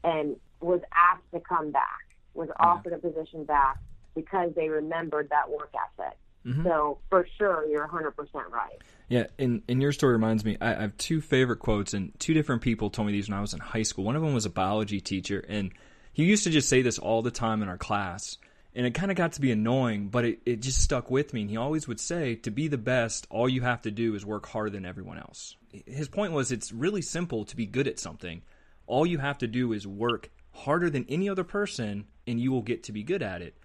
and 0.03 0.35
was 0.61 0.81
asked 0.94 1.31
to 1.33 1.40
come 1.40 1.72
back, 1.72 2.16
was 2.33 2.50
offered 2.59 2.94
a 2.94 2.98
position 2.98 3.44
back 3.46 3.77
because 4.16 4.51
they 4.55 4.70
remembered 4.70 5.29
that 5.29 5.50
work 5.50 5.74
ethic. 5.74 6.18
Mm-hmm. 6.46 6.63
So 6.63 7.00
for 7.09 7.27
sure, 7.37 7.66
you're 7.70 7.87
100% 7.87 8.13
right. 8.50 8.77
Yeah, 9.09 9.27
and, 9.37 9.61
and 9.68 9.81
your 9.81 9.92
story 9.92 10.13
reminds 10.13 10.46
me, 10.46 10.57
I, 10.61 10.75
I 10.75 10.81
have 10.81 10.98
two 10.98 11.22
favorite 11.22 11.57
quotes, 11.57 11.94
and 11.94 12.18
two 12.20 12.33
different 12.33 12.61
people 12.61 12.90
told 12.90 13.07
me 13.07 13.11
these 13.11 13.29
when 13.29 13.37
I 13.37 13.42
was 13.42 13.53
in 13.53 13.59
high 13.59 13.83
school. 13.83 14.05
One 14.05 14.16
of 14.16 14.22
them 14.22 14.33
was 14.33 14.46
a 14.46 14.50
biology 14.50 15.01
teacher, 15.01 15.44
and 15.48 15.72
he 16.13 16.25
used 16.25 16.44
to 16.46 16.50
just 16.50 16.70
say 16.70 16.81
this 16.81 16.98
all 16.98 17.22
the 17.22 17.31
time 17.31 17.61
in 17.61 17.70
our 17.70 17.77
class. 17.77 18.37
And 18.75 18.86
it 18.86 18.94
kind 18.94 19.12
of 19.12 19.18
got 19.18 19.34
to 19.34 19.42
be 19.42 19.51
annoying, 19.51 20.10
but 20.10 20.25
it, 20.25 20.42
it 20.46 20.62
just 20.62 20.82
stuck 20.82 21.10
with 21.10 21.34
me. 21.34 21.42
And 21.42 21.50
he 21.50 21.58
always 21.58 21.88
would 21.88 22.00
say, 22.00 22.36
to 22.36 22.51
be 22.51 22.68
the 22.68 22.77
best, 22.77 23.25
all 23.29 23.50
you 23.50 23.62
have 23.62 23.82
to 23.82 23.92
do 23.92 24.14
is 24.16 24.25
work 24.25 24.46
harder 24.48 24.70
than 24.70 24.86
everyone 24.86 25.18
else. 25.18 25.55
His 25.86 26.08
point 26.08 26.34
was, 26.34 26.51
it's 26.51 26.72
really 26.72 27.01
simple 27.01 27.46
to 27.46 27.55
be 27.55 27.66
good 27.66 27.88
at 27.88 28.00
something. 28.00 28.44
All 28.86 29.05
you 29.05 29.18
have 29.18 29.40
to 29.40 29.48
do 29.48 29.74
is 29.74 29.88
work 29.88 30.29
harder 30.51 30.90
than 30.90 31.05
any 31.10 31.29
other 31.29 31.44
person, 31.44 32.05
and 32.27 32.40
you 32.40 32.51
will 32.51 32.62
get 32.62 32.84
to 32.84 32.92
be 32.92 33.03
good 33.03 33.24
at 33.24 33.42
it 33.42 33.55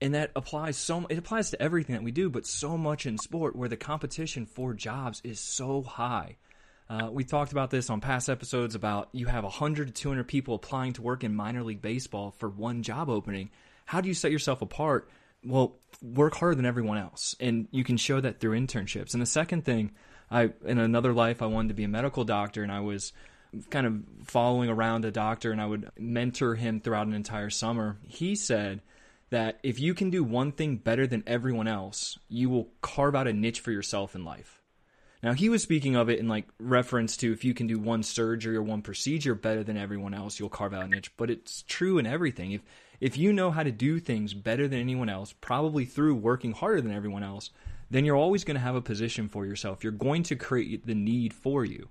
and 0.00 0.14
that 0.14 0.30
applies 0.36 0.76
so 0.76 1.06
it 1.08 1.18
applies 1.18 1.50
to 1.50 1.62
everything 1.62 1.94
that 1.94 2.02
we 2.02 2.10
do 2.10 2.30
but 2.30 2.46
so 2.46 2.76
much 2.76 3.06
in 3.06 3.18
sport 3.18 3.56
where 3.56 3.68
the 3.68 3.76
competition 3.76 4.46
for 4.46 4.74
jobs 4.74 5.20
is 5.24 5.40
so 5.40 5.82
high 5.82 6.36
uh, 6.90 7.08
we 7.10 7.22
talked 7.24 7.52
about 7.52 7.70
this 7.70 7.90
on 7.90 8.00
past 8.00 8.28
episodes 8.28 8.74
about 8.74 9.08
you 9.12 9.26
have 9.26 9.44
100 9.44 9.88
to 9.88 9.92
200 9.92 10.24
people 10.24 10.54
applying 10.54 10.92
to 10.92 11.02
work 11.02 11.24
in 11.24 11.34
minor 11.34 11.62
league 11.62 11.82
baseball 11.82 12.30
for 12.38 12.48
one 12.48 12.82
job 12.82 13.08
opening 13.08 13.50
how 13.88 14.00
do 14.00 14.08
you 14.08 14.14
set 14.14 14.30
yourself 14.30 14.62
apart 14.62 15.08
well 15.44 15.76
work 16.02 16.34
harder 16.34 16.54
than 16.54 16.66
everyone 16.66 16.98
else 16.98 17.34
and 17.40 17.68
you 17.70 17.84
can 17.84 17.96
show 17.96 18.20
that 18.20 18.40
through 18.40 18.58
internships 18.58 19.12
and 19.12 19.22
the 19.22 19.26
second 19.26 19.64
thing 19.64 19.90
i 20.30 20.50
in 20.64 20.78
another 20.78 21.12
life 21.12 21.42
i 21.42 21.46
wanted 21.46 21.68
to 21.68 21.74
be 21.74 21.84
a 21.84 21.88
medical 21.88 22.24
doctor 22.24 22.62
and 22.62 22.72
i 22.72 22.80
was 22.80 23.12
kind 23.70 23.86
of 23.86 23.94
following 24.24 24.68
around 24.68 25.04
a 25.04 25.10
doctor 25.10 25.52
and 25.52 25.60
i 25.60 25.66
would 25.66 25.88
mentor 25.98 26.54
him 26.54 26.80
throughout 26.80 27.06
an 27.06 27.14
entire 27.14 27.50
summer 27.50 27.98
he 28.06 28.34
said 28.34 28.82
that 29.30 29.58
if 29.62 29.78
you 29.78 29.94
can 29.94 30.10
do 30.10 30.24
one 30.24 30.52
thing 30.52 30.76
better 30.76 31.06
than 31.06 31.22
everyone 31.26 31.68
else, 31.68 32.18
you 32.28 32.48
will 32.48 32.68
carve 32.80 33.14
out 33.14 33.28
a 33.28 33.32
niche 33.32 33.60
for 33.60 33.72
yourself 33.72 34.14
in 34.14 34.24
life. 34.24 34.62
Now, 35.22 35.32
he 35.32 35.48
was 35.48 35.62
speaking 35.62 35.96
of 35.96 36.08
it 36.08 36.20
in 36.20 36.28
like 36.28 36.48
reference 36.60 37.16
to 37.18 37.32
if 37.32 37.44
you 37.44 37.52
can 37.52 37.66
do 37.66 37.78
one 37.78 38.02
surgery 38.02 38.56
or 38.56 38.62
one 38.62 38.82
procedure 38.82 39.34
better 39.34 39.64
than 39.64 39.76
everyone 39.76 40.14
else, 40.14 40.38
you'll 40.38 40.48
carve 40.48 40.72
out 40.72 40.84
a 40.84 40.88
niche. 40.88 41.12
But 41.16 41.30
it's 41.30 41.62
true 41.62 41.98
in 41.98 42.06
everything. 42.06 42.52
If 42.52 42.62
if 43.00 43.16
you 43.16 43.32
know 43.32 43.50
how 43.50 43.62
to 43.62 43.70
do 43.70 44.00
things 44.00 44.34
better 44.34 44.66
than 44.68 44.80
anyone 44.80 45.08
else, 45.08 45.34
probably 45.40 45.84
through 45.84 46.16
working 46.16 46.52
harder 46.52 46.80
than 46.80 46.92
everyone 46.92 47.22
else, 47.22 47.50
then 47.90 48.04
you're 48.04 48.16
always 48.16 48.44
going 48.44 48.56
to 48.56 48.60
have 48.60 48.74
a 48.74 48.82
position 48.82 49.28
for 49.28 49.46
yourself. 49.46 49.82
You're 49.82 49.92
going 49.92 50.22
to 50.24 50.36
create 50.36 50.86
the 50.86 50.94
need 50.94 51.32
for 51.32 51.64
you. 51.64 51.88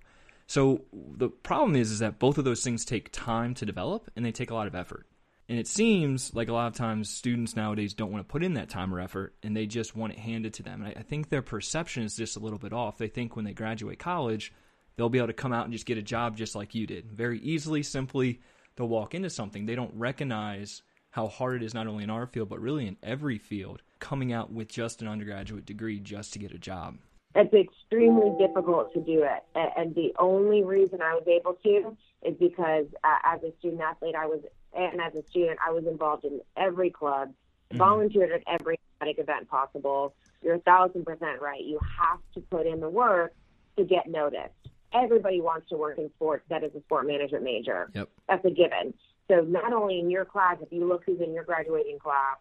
So 0.47 0.81
the 0.93 1.29
problem 1.29 1.75
is 1.75 1.91
is 1.91 1.99
that 1.99 2.19
both 2.19 2.37
of 2.37 2.45
those 2.45 2.63
things 2.63 2.85
take 2.85 3.11
time 3.11 3.53
to 3.55 3.65
develop 3.65 4.09
and 4.15 4.25
they 4.25 4.31
take 4.31 4.51
a 4.51 4.55
lot 4.55 4.67
of 4.67 4.75
effort. 4.75 5.05
And 5.49 5.57
it 5.57 5.67
seems 5.67 6.33
like 6.33 6.49
a 6.49 6.53
lot 6.53 6.67
of 6.67 6.73
times 6.73 7.09
students 7.09 7.55
nowadays 7.55 7.93
don't 7.93 8.11
want 8.11 8.27
to 8.27 8.31
put 8.31 8.43
in 8.43 8.55
that 8.55 8.69
time 8.69 8.93
or 8.93 8.99
effort 8.99 9.33
and 9.43 9.55
they 9.55 9.65
just 9.65 9.95
want 9.95 10.13
it 10.13 10.19
handed 10.19 10.53
to 10.55 10.63
them. 10.63 10.81
And 10.81 10.93
I, 10.95 10.99
I 10.99 11.03
think 11.03 11.29
their 11.29 11.41
perception 11.41 12.03
is 12.03 12.15
just 12.15 12.35
a 12.35 12.39
little 12.39 12.59
bit 12.59 12.73
off. 12.73 12.97
They 12.97 13.07
think 13.07 13.35
when 13.35 13.45
they 13.45 13.53
graduate 13.53 13.99
college, 13.99 14.53
they'll 14.95 15.09
be 15.09 15.19
able 15.19 15.27
to 15.27 15.33
come 15.33 15.53
out 15.53 15.65
and 15.65 15.73
just 15.73 15.85
get 15.85 15.97
a 15.97 16.01
job 16.01 16.35
just 16.35 16.55
like 16.55 16.75
you 16.75 16.85
did. 16.85 17.11
Very 17.11 17.39
easily, 17.39 17.81
simply, 17.81 18.41
they'll 18.75 18.89
walk 18.89 19.15
into 19.15 19.29
something. 19.29 19.65
They 19.65 19.75
don't 19.75 19.93
recognize 19.95 20.81
how 21.11 21.27
hard 21.27 21.61
it 21.61 21.65
is, 21.65 21.73
not 21.73 21.87
only 21.87 22.03
in 22.03 22.09
our 22.09 22.27
field, 22.27 22.49
but 22.49 22.59
really 22.59 22.87
in 22.87 22.97
every 23.01 23.37
field, 23.37 23.81
coming 23.99 24.31
out 24.31 24.51
with 24.51 24.67
just 24.67 25.01
an 25.01 25.07
undergraduate 25.07 25.65
degree 25.65 25.99
just 25.99 26.33
to 26.33 26.39
get 26.39 26.51
a 26.51 26.59
job. 26.59 26.97
It's 27.35 27.53
extremely 27.53 28.35
difficult 28.39 28.93
to 28.93 29.01
do 29.01 29.23
it. 29.23 29.43
And 29.55 29.93
the 29.93 30.13
only 30.17 30.63
reason 30.63 31.01
I 31.01 31.13
was 31.13 31.27
able 31.27 31.53
to 31.63 31.95
is 32.23 32.35
because 32.39 32.85
uh, 33.03 33.17
as 33.23 33.43
a 33.43 33.51
student 33.59 33.81
athlete, 33.81 34.15
I 34.15 34.25
was 34.25 34.41
and 34.75 35.01
as 35.01 35.15
a 35.15 35.27
student, 35.27 35.59
I 35.65 35.71
was 35.71 35.85
involved 35.85 36.25
in 36.25 36.39
every 36.55 36.89
club, 36.89 37.29
mm-hmm. 37.29 37.77
volunteered 37.77 38.31
at 38.31 38.43
every 38.47 38.79
athletic 38.95 39.19
event 39.19 39.49
possible. 39.49 40.13
You're 40.41 40.55
a 40.55 40.59
thousand 40.59 41.05
percent 41.05 41.41
right. 41.41 41.63
You 41.63 41.79
have 41.99 42.19
to 42.33 42.41
put 42.41 42.65
in 42.67 42.79
the 42.79 42.89
work 42.89 43.33
to 43.77 43.83
get 43.83 44.07
noticed. 44.07 44.53
Everybody 44.93 45.41
wants 45.41 45.69
to 45.69 45.77
work 45.77 45.97
in 45.97 46.09
sports 46.15 46.43
that 46.49 46.63
is 46.63 46.73
a 46.75 46.79
sport 46.81 47.07
management 47.07 47.43
major. 47.43 47.89
Yep. 47.93 48.09
That's 48.29 48.45
a 48.45 48.49
given. 48.49 48.93
So 49.27 49.41
not 49.41 49.73
only 49.73 49.99
in 49.99 50.09
your 50.09 50.25
class, 50.25 50.57
if 50.61 50.71
you 50.71 50.87
look 50.87 51.03
who's 51.05 51.19
in 51.19 51.33
your 51.33 51.43
graduating 51.43 51.99
class, 51.99 52.37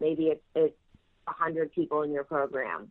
maybe 0.00 0.24
it's 0.24 0.42
it's 0.54 0.74
a 1.26 1.32
hundred 1.32 1.72
people 1.72 2.02
in 2.02 2.12
your 2.12 2.24
program. 2.24 2.90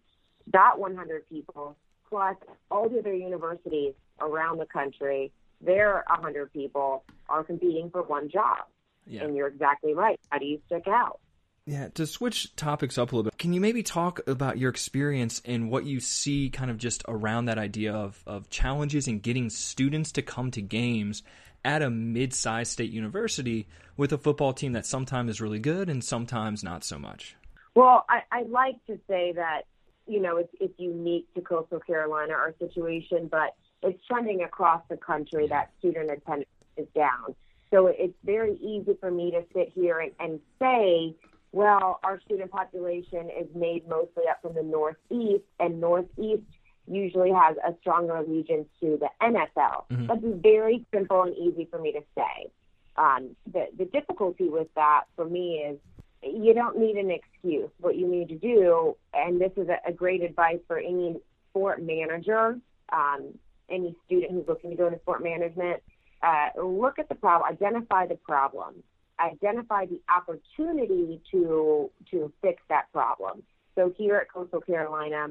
That 0.51 0.79
100 0.79 1.27
people 1.29 1.75
plus 2.09 2.35
all 2.71 2.89
the 2.89 2.99
other 2.99 3.13
universities 3.13 3.93
around 4.19 4.57
the 4.57 4.65
country, 4.65 5.31
their 5.61 6.03
100 6.07 6.51
people 6.51 7.03
are 7.27 7.43
competing 7.43 7.89
for 7.91 8.03
one 8.03 8.29
job. 8.29 8.65
Yeah. 9.05 9.23
And 9.23 9.35
you're 9.35 9.47
exactly 9.47 9.93
right. 9.93 10.19
How 10.29 10.39
do 10.39 10.45
you 10.45 10.59
stick 10.67 10.87
out? 10.87 11.19
Yeah, 11.65 11.89
to 11.95 12.07
switch 12.07 12.55
topics 12.55 12.97
up 12.97 13.11
a 13.11 13.15
little 13.15 13.29
bit, 13.29 13.37
can 13.37 13.53
you 13.53 13.61
maybe 13.61 13.83
talk 13.83 14.21
about 14.27 14.57
your 14.57 14.71
experience 14.71 15.39
and 15.45 15.69
what 15.69 15.85
you 15.85 15.99
see 15.99 16.49
kind 16.49 16.71
of 16.71 16.77
just 16.77 17.03
around 17.07 17.45
that 17.45 17.59
idea 17.59 17.93
of, 17.93 18.23
of 18.25 18.49
challenges 18.49 19.07
in 19.07 19.19
getting 19.19 19.51
students 19.51 20.11
to 20.13 20.23
come 20.23 20.49
to 20.51 20.63
games 20.63 21.21
at 21.63 21.81
a 21.81 21.89
mid 21.89 22.33
sized 22.33 22.71
state 22.71 22.91
university 22.91 23.67
with 23.97 24.13
a 24.13 24.17
football 24.17 24.53
team 24.53 24.73
that 24.73 24.85
sometimes 24.85 25.31
is 25.31 25.41
really 25.41 25.59
good 25.59 25.89
and 25.89 26.03
sometimes 26.03 26.63
not 26.63 26.83
so 26.83 26.97
much? 26.97 27.35
Well, 27.75 28.05
I, 28.09 28.21
I'd 28.31 28.49
like 28.49 28.83
to 28.87 28.99
say 29.07 29.33
that 29.33 29.63
you 30.07 30.19
know 30.21 30.37
it's 30.37 30.53
it's 30.59 30.73
unique 30.77 31.27
to 31.35 31.41
Coastal 31.41 31.79
Carolina 31.79 32.33
our 32.33 32.53
situation, 32.59 33.27
but 33.29 33.55
it's 33.81 34.03
trending 34.07 34.43
across 34.43 34.81
the 34.89 34.97
country 34.97 35.47
that 35.47 35.71
student 35.79 36.11
attendance 36.11 36.49
is 36.77 36.87
down. 36.95 37.35
So 37.71 37.87
it's 37.87 38.15
very 38.23 38.55
easy 38.55 38.97
for 38.99 39.11
me 39.11 39.31
to 39.31 39.43
sit 39.53 39.71
here 39.75 39.99
and, 39.99 40.11
and 40.19 40.39
say, 40.59 41.15
well, 41.51 41.99
our 42.03 42.19
student 42.21 42.51
population 42.51 43.29
is 43.29 43.47
made 43.55 43.87
mostly 43.87 44.23
up 44.29 44.41
from 44.41 44.55
the 44.55 44.63
Northeast, 44.63 45.43
and 45.59 45.79
Northeast 45.79 46.43
usually 46.89 47.31
has 47.31 47.55
a 47.57 47.73
stronger 47.81 48.17
allegiance 48.17 48.67
to 48.81 48.99
the 48.99 49.09
NFL. 49.21 49.85
Mm-hmm. 49.91 50.07
That's 50.07 50.41
very 50.41 50.85
simple 50.93 51.23
and 51.23 51.35
easy 51.35 51.67
for 51.69 51.79
me 51.79 51.91
to 51.93 52.01
say. 52.15 52.51
Um, 52.95 53.35
the, 53.51 53.67
the 53.77 53.85
difficulty 53.85 54.49
with 54.49 54.67
that 54.75 55.03
for 55.15 55.25
me 55.25 55.57
is 55.57 55.77
you 56.21 56.53
don't 56.53 56.77
need 56.77 56.97
an 56.97 57.11
excuse. 57.11 57.69
What 57.79 57.95
you 57.95 58.07
need 58.07 58.27
to 58.29 58.35
do, 58.35 58.97
and 59.13 59.39
this 59.39 59.51
is 59.55 59.69
a, 59.69 59.77
a 59.87 59.93
great 59.93 60.21
advice 60.21 60.59
for 60.67 60.77
any 60.77 61.17
sport 61.49 61.81
manager, 61.81 62.57
um, 62.91 63.33
any 63.69 63.95
student 64.05 64.31
who's 64.31 64.47
looking 64.47 64.71
to 64.71 64.75
go 64.75 64.87
into 64.87 64.99
sport 64.99 65.23
management, 65.23 65.81
uh, 66.21 66.49
look 66.61 66.99
at 66.99 67.07
the 67.07 67.15
problem, 67.15 67.49
identify 67.49 68.05
the 68.05 68.15
problem, 68.15 68.75
identify 69.19 69.85
the 69.85 70.01
opportunity 70.13 71.21
to 71.31 71.89
to 72.11 72.31
fix 72.41 72.61
that 72.69 72.91
problem. 72.91 73.43
So 73.75 73.93
here 73.97 74.17
at 74.17 74.31
Coastal 74.31 74.61
Carolina, 74.61 75.27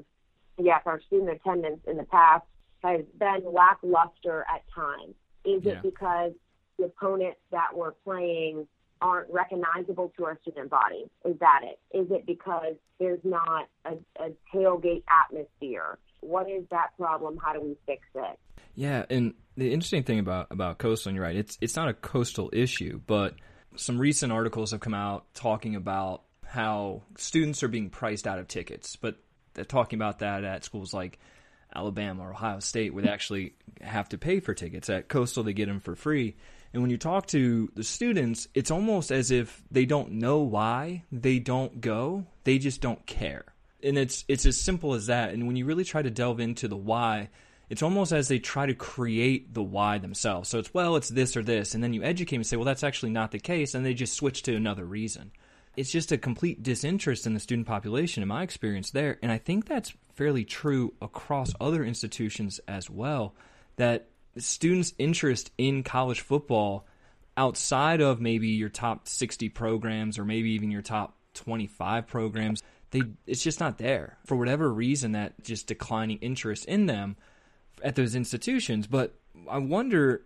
yes, 0.59 0.83
our 0.87 1.01
student 1.03 1.31
attendance 1.31 1.81
in 1.87 1.97
the 1.97 2.05
past 2.05 2.45
has 2.83 3.01
been 3.19 3.43
lackluster 3.53 4.45
at 4.49 4.63
times. 4.75 5.15
Is 5.45 5.63
yeah. 5.65 5.73
it 5.73 5.83
because 5.83 6.33
the 6.79 6.85
opponents 6.85 7.41
that 7.51 7.69
we're 7.75 7.93
playing 8.05 8.67
aren't 9.01 9.31
recognizable 9.31 10.13
to 10.17 10.25
our 10.25 10.39
student 10.43 10.71
body? 10.71 11.11
Is 11.25 11.39
that 11.41 11.61
it? 11.63 11.79
Is 11.97 12.11
it 12.11 12.27
because 12.27 12.75
there's 12.99 13.21
not 13.25 13.69
a, 13.85 13.93
a 14.23 14.31
tailgate 14.55 15.05
atmosphere? 15.09 15.99
What 16.21 16.51
is 16.51 16.65
that 16.71 16.97
problem? 16.97 17.39
How 17.43 17.53
do 17.53 17.61
we 17.61 17.77
fix 17.87 18.03
it? 18.15 18.39
Yeah, 18.75 19.05
and 19.09 19.35
the 19.57 19.73
interesting 19.73 20.03
thing 20.03 20.19
about 20.19 20.49
about 20.51 20.79
coastal, 20.79 21.11
and 21.11 21.17
you're 21.17 21.25
right, 21.25 21.37
it's 21.37 21.59
it's 21.61 21.77
not 21.77 21.89
a 21.89 21.95
coastal 21.95 22.51
issue, 22.53 23.01
but 23.07 23.35
some 23.77 23.99
recent 23.99 24.33
articles 24.33 24.73
have 24.73 24.81
come 24.81 24.95
out 24.95 25.33
talking 25.35 25.77
about 25.77 26.23
how 26.45 27.03
students 27.17 27.63
are 27.63 27.69
being 27.69 27.91
priced 27.91 28.27
out 28.27 28.39
of 28.39 28.49
tickets, 28.49 28.97
but 28.97 29.17
talking 29.65 29.99
about 29.99 30.21
that 30.21 30.45
at 30.45 30.65
schools 30.65 30.93
like 30.95 31.19
Alabama 31.75 32.25
or 32.25 32.31
Ohio 32.31 32.61
State, 32.61 32.95
where 32.95 33.03
they 33.03 33.11
actually 33.11 33.55
have 33.81 34.09
to 34.11 34.19
pay 34.19 34.41
for 34.41 34.55
tickets. 34.55 34.89
At 34.89 35.09
Coastal, 35.09 35.45
they 35.45 35.53
get 35.53 35.67
them 35.67 35.81
for 35.81 35.95
free. 35.95 36.37
And 36.73 36.83
when 36.83 36.91
you 36.91 36.99
talk 36.99 37.27
to 37.29 37.71
the 37.75 37.85
students, 37.85 38.49
it's 38.55 38.71
almost 38.71 39.11
as 39.11 39.31
if 39.31 39.63
they 39.71 39.87
don't 39.87 40.13
know 40.13 40.41
why 40.41 41.05
they 41.11 41.39
don't 41.39 41.81
go. 41.81 42.27
They 42.45 42.59
just 42.59 42.81
don't 42.81 43.05
care. 43.07 43.45
And 43.83 43.97
it's 43.97 44.25
it's 44.29 44.45
as 44.45 44.61
simple 44.61 44.95
as 44.95 45.07
that. 45.07 45.33
And 45.33 45.47
when 45.47 45.57
you 45.57 45.65
really 45.65 45.85
try 45.85 46.03
to 46.03 46.11
delve 46.11 46.41
into 46.41 46.69
the 46.69 46.77
why, 46.77 47.31
it's 47.71 47.83
almost 47.83 48.13
as 48.13 48.29
they 48.29 48.39
try 48.39 48.67
to 48.67 48.75
create 48.75 49.55
the 49.55 49.63
why 49.63 49.99
themselves. 49.99 50.49
So 50.49 50.59
it's 50.59 50.75
well, 50.75 50.97
it's 50.97 51.09
this 51.09 51.37
or 51.37 51.43
this, 51.43 51.75
and 51.75 51.83
then 51.83 51.93
you 51.93 52.03
educate 52.03 52.37
them 52.37 52.41
and 52.41 52.47
say, 52.47 52.57
well, 52.57 52.65
that's 52.65 52.85
actually 52.85 53.11
not 53.11 53.31
the 53.31 53.39
case, 53.39 53.75
and 53.75 53.85
they 53.85 53.95
just 53.95 54.15
switch 54.15 54.43
to 54.45 54.55
another 54.55 54.85
reason. 54.85 55.33
It's 55.79 55.93
just 55.93 56.11
a 56.11 56.19
complete 56.19 56.63
disinterest 56.63 57.25
in 57.25 57.35
the 57.35 57.41
student 57.41 57.69
population, 57.69 58.21
in 58.23 58.29
my 58.29 58.43
experience 58.43 58.91
there, 58.91 59.17
and 59.23 59.31
I 59.31 59.39
think 59.39 59.67
that's 59.67 59.95
fairly 60.15 60.45
true 60.45 60.93
across 61.01 61.55
other 61.61 61.85
institutions 61.85 62.59
as 62.67 62.91
well. 62.91 63.37
That 63.77 64.09
students' 64.37 64.93
interest 64.99 65.53
in 65.57 65.85
college 65.85 66.21
football 66.21 66.85
outside 67.37 68.01
of 68.01 68.21
maybe 68.21 68.49
your 68.49 68.69
top 68.69 69.07
60 69.07 69.51
programs 69.51 70.19
or 70.19 70.25
maybe 70.25 70.51
even 70.51 70.73
your 70.73 70.83
top 70.83 71.17
25 71.35 72.09
programs 72.09 72.65
they 72.91 73.03
it's 73.27 73.45
just 73.45 73.61
not 73.61 73.79
there 73.79 74.19
for 74.25 74.37
whatever 74.37 74.73
reason 74.73 75.13
that 75.13 75.41
just 75.45 75.69
declining 75.69 76.19
interest 76.19 76.65
in 76.65 76.87
them 76.87 77.17
at 77.85 77.95
those 77.95 78.17
institutions 78.17 78.89
but 78.89 79.15
i 79.49 79.57
wonder 79.57 80.23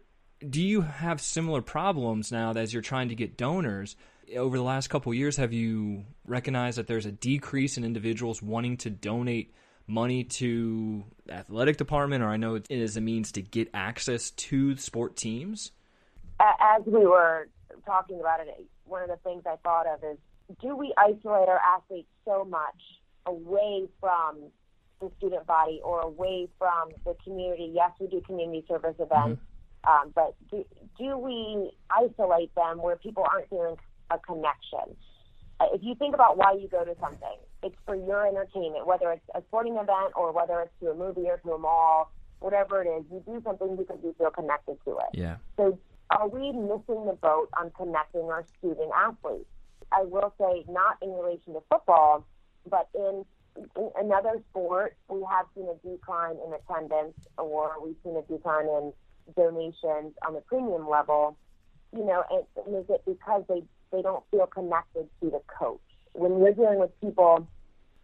do 0.48 0.62
you 0.62 0.80
have 0.80 1.20
similar 1.20 1.60
problems 1.60 2.32
now 2.32 2.52
as 2.52 2.72
you're 2.72 2.80
trying 2.80 3.10
to 3.10 3.14
get 3.14 3.36
donors 3.36 3.94
over 4.36 4.56
the 4.56 4.62
last 4.62 4.88
couple 4.88 5.12
years 5.14 5.36
have 5.36 5.52
you 5.52 6.04
recognized 6.26 6.78
that 6.78 6.86
there's 6.86 7.06
a 7.06 7.12
decrease 7.12 7.76
in 7.76 7.84
individuals 7.84 8.42
wanting 8.42 8.76
to 8.78 8.90
donate 8.90 9.54
money 9.86 10.24
to 10.24 11.04
the 11.26 11.34
athletic 11.34 11.76
department, 11.76 12.22
or 12.22 12.28
I 12.28 12.36
know 12.36 12.54
it 12.54 12.66
is 12.70 12.96
a 12.96 13.00
means 13.00 13.32
to 13.32 13.42
get 13.42 13.68
access 13.74 14.30
to 14.30 14.76
sport 14.76 15.16
teams? 15.16 15.72
As 16.40 16.82
we 16.86 17.06
were 17.06 17.48
talking 17.86 18.20
about 18.20 18.40
it, 18.40 18.66
one 18.84 19.02
of 19.02 19.08
the 19.08 19.16
things 19.16 19.42
I 19.46 19.56
thought 19.62 19.86
of 19.86 20.02
is 20.02 20.18
do 20.60 20.76
we 20.76 20.92
isolate 20.96 21.48
our 21.48 21.60
athletes 21.60 22.08
so 22.24 22.44
much 22.44 22.80
away 23.26 23.88
from 24.00 24.38
the 25.00 25.10
student 25.18 25.46
body 25.46 25.80
or 25.82 26.00
away 26.00 26.48
from 26.58 26.90
the 27.04 27.14
community? 27.24 27.72
Yes, 27.74 27.90
we 28.00 28.08
do 28.08 28.20
community 28.20 28.64
service 28.68 28.96
events, 28.98 29.40
mm-hmm. 29.84 29.90
um, 29.90 30.12
but 30.14 30.34
do, 30.50 30.64
do 30.98 31.16
we 31.16 31.70
isolate 31.90 32.54
them 32.54 32.82
where 32.82 32.96
people 32.96 33.24
aren't 33.30 33.48
feeling 33.48 33.76
a 34.14 34.18
connection? 34.18 34.96
Uh, 35.60 35.66
if 35.72 35.82
you 35.82 35.94
think 35.94 36.14
about 36.14 36.36
why 36.36 36.52
you 36.52 36.68
go 36.68 36.84
to 36.84 36.94
something, 37.00 37.38
it's 37.62 37.76
for 37.86 37.94
your 37.94 38.26
entertainment, 38.26 38.86
whether 38.86 39.12
it's 39.12 39.24
a 39.34 39.42
sporting 39.48 39.74
event 39.74 40.12
or 40.16 40.32
whether 40.32 40.60
it's 40.60 40.72
to 40.80 40.90
a 40.90 40.94
movie 40.94 41.28
or 41.28 41.38
to 41.38 41.52
a 41.52 41.58
mall, 41.58 42.10
whatever 42.40 42.82
it 42.82 42.88
is. 42.88 43.04
You 43.10 43.22
do 43.24 43.40
something 43.44 43.76
because 43.76 43.98
you 44.02 44.14
feel 44.18 44.30
connected 44.30 44.76
to 44.84 44.90
it. 44.92 45.14
Yeah. 45.14 45.36
So 45.56 45.78
are 46.10 46.28
we 46.28 46.52
missing 46.52 47.06
the 47.06 47.16
boat 47.20 47.48
on 47.58 47.70
connecting 47.70 48.22
our 48.22 48.44
student 48.58 48.90
athletes? 48.94 49.48
I 49.92 50.02
will 50.02 50.34
say 50.38 50.64
not 50.68 50.96
in 51.02 51.12
relation 51.12 51.54
to 51.54 51.60
football, 51.70 52.26
but 52.68 52.88
in, 52.94 53.24
in 53.76 53.90
another 53.98 54.42
sport, 54.50 54.96
we 55.08 55.24
have 55.30 55.46
seen 55.54 55.68
a 55.68 55.88
decline 55.88 56.36
in 56.44 56.52
attendance 56.54 57.16
or 57.38 57.76
we've 57.82 57.96
seen 58.04 58.16
a 58.16 58.22
decline 58.22 58.66
in 58.66 58.92
donations 59.36 60.14
on 60.26 60.34
the 60.34 60.42
premium 60.46 60.88
level. 60.88 61.36
You 61.94 62.04
know, 62.06 62.24
and, 62.30 62.44
and 62.66 62.76
is 62.76 62.88
it 62.88 63.02
because 63.06 63.44
they, 63.48 63.62
they 63.92 64.02
don't 64.02 64.24
feel 64.30 64.46
connected 64.46 65.08
to 65.20 65.30
the 65.30 65.40
coach? 65.46 65.80
when 66.14 66.38
you're 66.38 66.52
dealing 66.52 66.78
with 66.78 66.90
people 67.00 67.46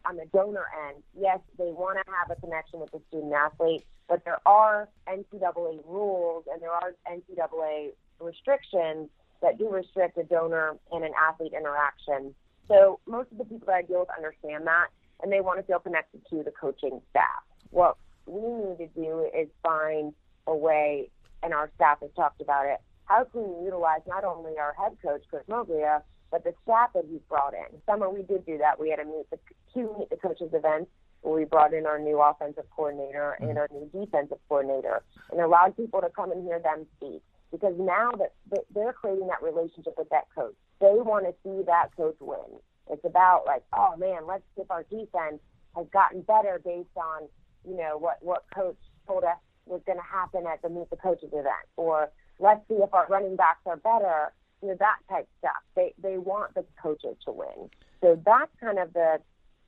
on 0.05 0.17
the 0.17 0.25
donor 0.33 0.67
end, 0.89 1.03
yes, 1.19 1.39
they 1.59 1.65
want 1.65 1.99
to 1.99 2.13
have 2.13 2.37
a 2.37 2.41
connection 2.41 2.81
with 2.81 2.91
the 2.91 3.01
student 3.09 3.33
athlete, 3.33 3.85
but 4.09 4.25
there 4.25 4.39
are 4.47 4.89
NCAA 5.07 5.81
rules 5.87 6.45
and 6.51 6.63
there 6.63 6.73
are 6.73 6.95
NCAA 7.11 7.93
restrictions 8.21 9.09
that 9.43 9.59
do 9.59 9.69
restrict 9.69 10.17
a 10.19 10.25
donor 10.25 10.77
and 10.93 11.05
an 11.05 11.13
athlete 11.21 11.53
interaction. 11.53 12.35
So 12.67 13.01
most 13.07 13.31
of 13.33 13.39
the 13.39 13.45
people 13.45 13.67
that 13.67 13.75
I 13.75 13.83
deal 13.83 14.01
with 14.01 14.09
understand 14.17 14.67
that, 14.67 14.89
and 15.23 15.33
they 15.33 15.41
want 15.41 15.59
to 15.59 15.67
feel 15.67 15.79
connected 15.79 16.23
to 16.31 16.43
the 16.43 16.51
coaching 16.51 17.01
staff. 17.11 17.43
What 17.71 17.97
we 18.27 18.41
need 18.41 18.79
to 18.79 18.89
do 18.95 19.29
is 19.37 19.49
find 19.63 20.15
a 20.47 20.57
way, 20.57 21.11
and 21.43 21.53
our 21.53 21.71
staff 21.75 22.01
has 22.01 22.11
talked 22.17 22.41
about 22.41 22.67
it. 22.67 22.79
How 23.09 23.25
can 23.25 23.43
we 23.43 23.65
utilize 23.65 24.01
not 24.07 24.25
only 24.25 24.59
our 24.59 24.75
head 24.75 24.97
coach, 25.03 25.23
Coach 25.31 25.47
Moglia, 25.49 26.03
but 26.31 26.45
the 26.45 26.53
staff 26.63 26.93
that 26.95 27.05
he's 27.11 27.23
brought 27.29 27.55
in. 27.55 27.81
Summer 27.87 28.11
we 28.11 28.23
did 28.23 28.45
do 28.45 28.59
that. 28.59 28.79
We 28.79 28.91
had 28.91 29.01
a 29.01 29.05
meet 29.05 29.31
the 29.31 29.39
two 29.73 29.95
meet 29.99 30.11
the 30.11 30.17
coaches 30.17 30.51
events 30.53 30.91
where 31.23 31.35
we 31.35 31.45
brought 31.45 31.73
in 31.73 31.87
our 31.87 31.99
new 31.99 32.21
offensive 32.21 32.65
coordinator 32.71 33.35
mm-hmm. 33.41 33.49
and 33.49 33.59
our 33.59 33.69
new 33.73 33.89
defensive 33.93 34.39
coordinator 34.49 35.03
and 35.33 35.41
allowed 35.41 35.77
people 35.77 36.01
to 36.01 36.11
come 36.11 36.31
and 36.33 36.45
hear 36.45 36.61
them 36.61 36.87
speak. 36.97 37.23
Because 37.51 37.75
now 37.79 38.13
that 38.19 38.35
they're 38.75 38.93
creating 38.93 39.27
that 39.29 39.43
relationship 39.43 39.95
with 39.97 40.11
that 40.11 40.25
coach, 40.35 40.55
they 40.81 41.01
want 41.01 41.25
to 41.25 41.33
see 41.43 41.65
that 41.65 41.89
coach 41.97 42.17
win. 42.21 42.61
It's 42.91 43.05
about 43.05 43.45
like, 43.47 43.63
oh 43.73 43.97
man, 43.97 44.27
let's 44.27 44.43
see 44.55 44.63
if 44.63 44.71
our 44.71 44.83
defense 44.85 45.41
has 45.75 45.87
gotten 45.93 46.21
better 46.23 46.61
based 46.63 46.97
on, 46.97 47.23
you 47.67 47.77
know, 47.77 47.97
what 47.97 48.19
what 48.21 48.45
coach 48.55 48.77
told 49.07 49.25
us 49.25 49.39
was 49.65 49.81
going 49.87 49.99
to 49.99 50.05
happen 50.05 50.45
at 50.47 50.61
the 50.61 50.69
meet 50.69 50.91
the 50.91 50.97
coaches 50.97 51.31
event, 51.33 51.69
or 51.77 52.11
let's 52.39 52.67
see 52.69 52.75
if 52.75 52.93
our 52.95 53.07
running 53.09 53.37
backs 53.37 53.61
are 53.67 53.77
better 53.77 54.33
you 54.63 54.69
know, 54.69 54.77
that 54.79 54.99
type 55.09 55.29
stuff. 55.39 55.63
They 55.75 55.95
they 56.03 56.19
want 56.19 56.55
the 56.55 56.65
coaches 56.83 57.17
to 57.25 57.33
win. 57.33 57.71
So 58.01 58.21
that's 58.25 58.51
kind 58.61 58.79
of 58.79 58.93
the 58.93 59.19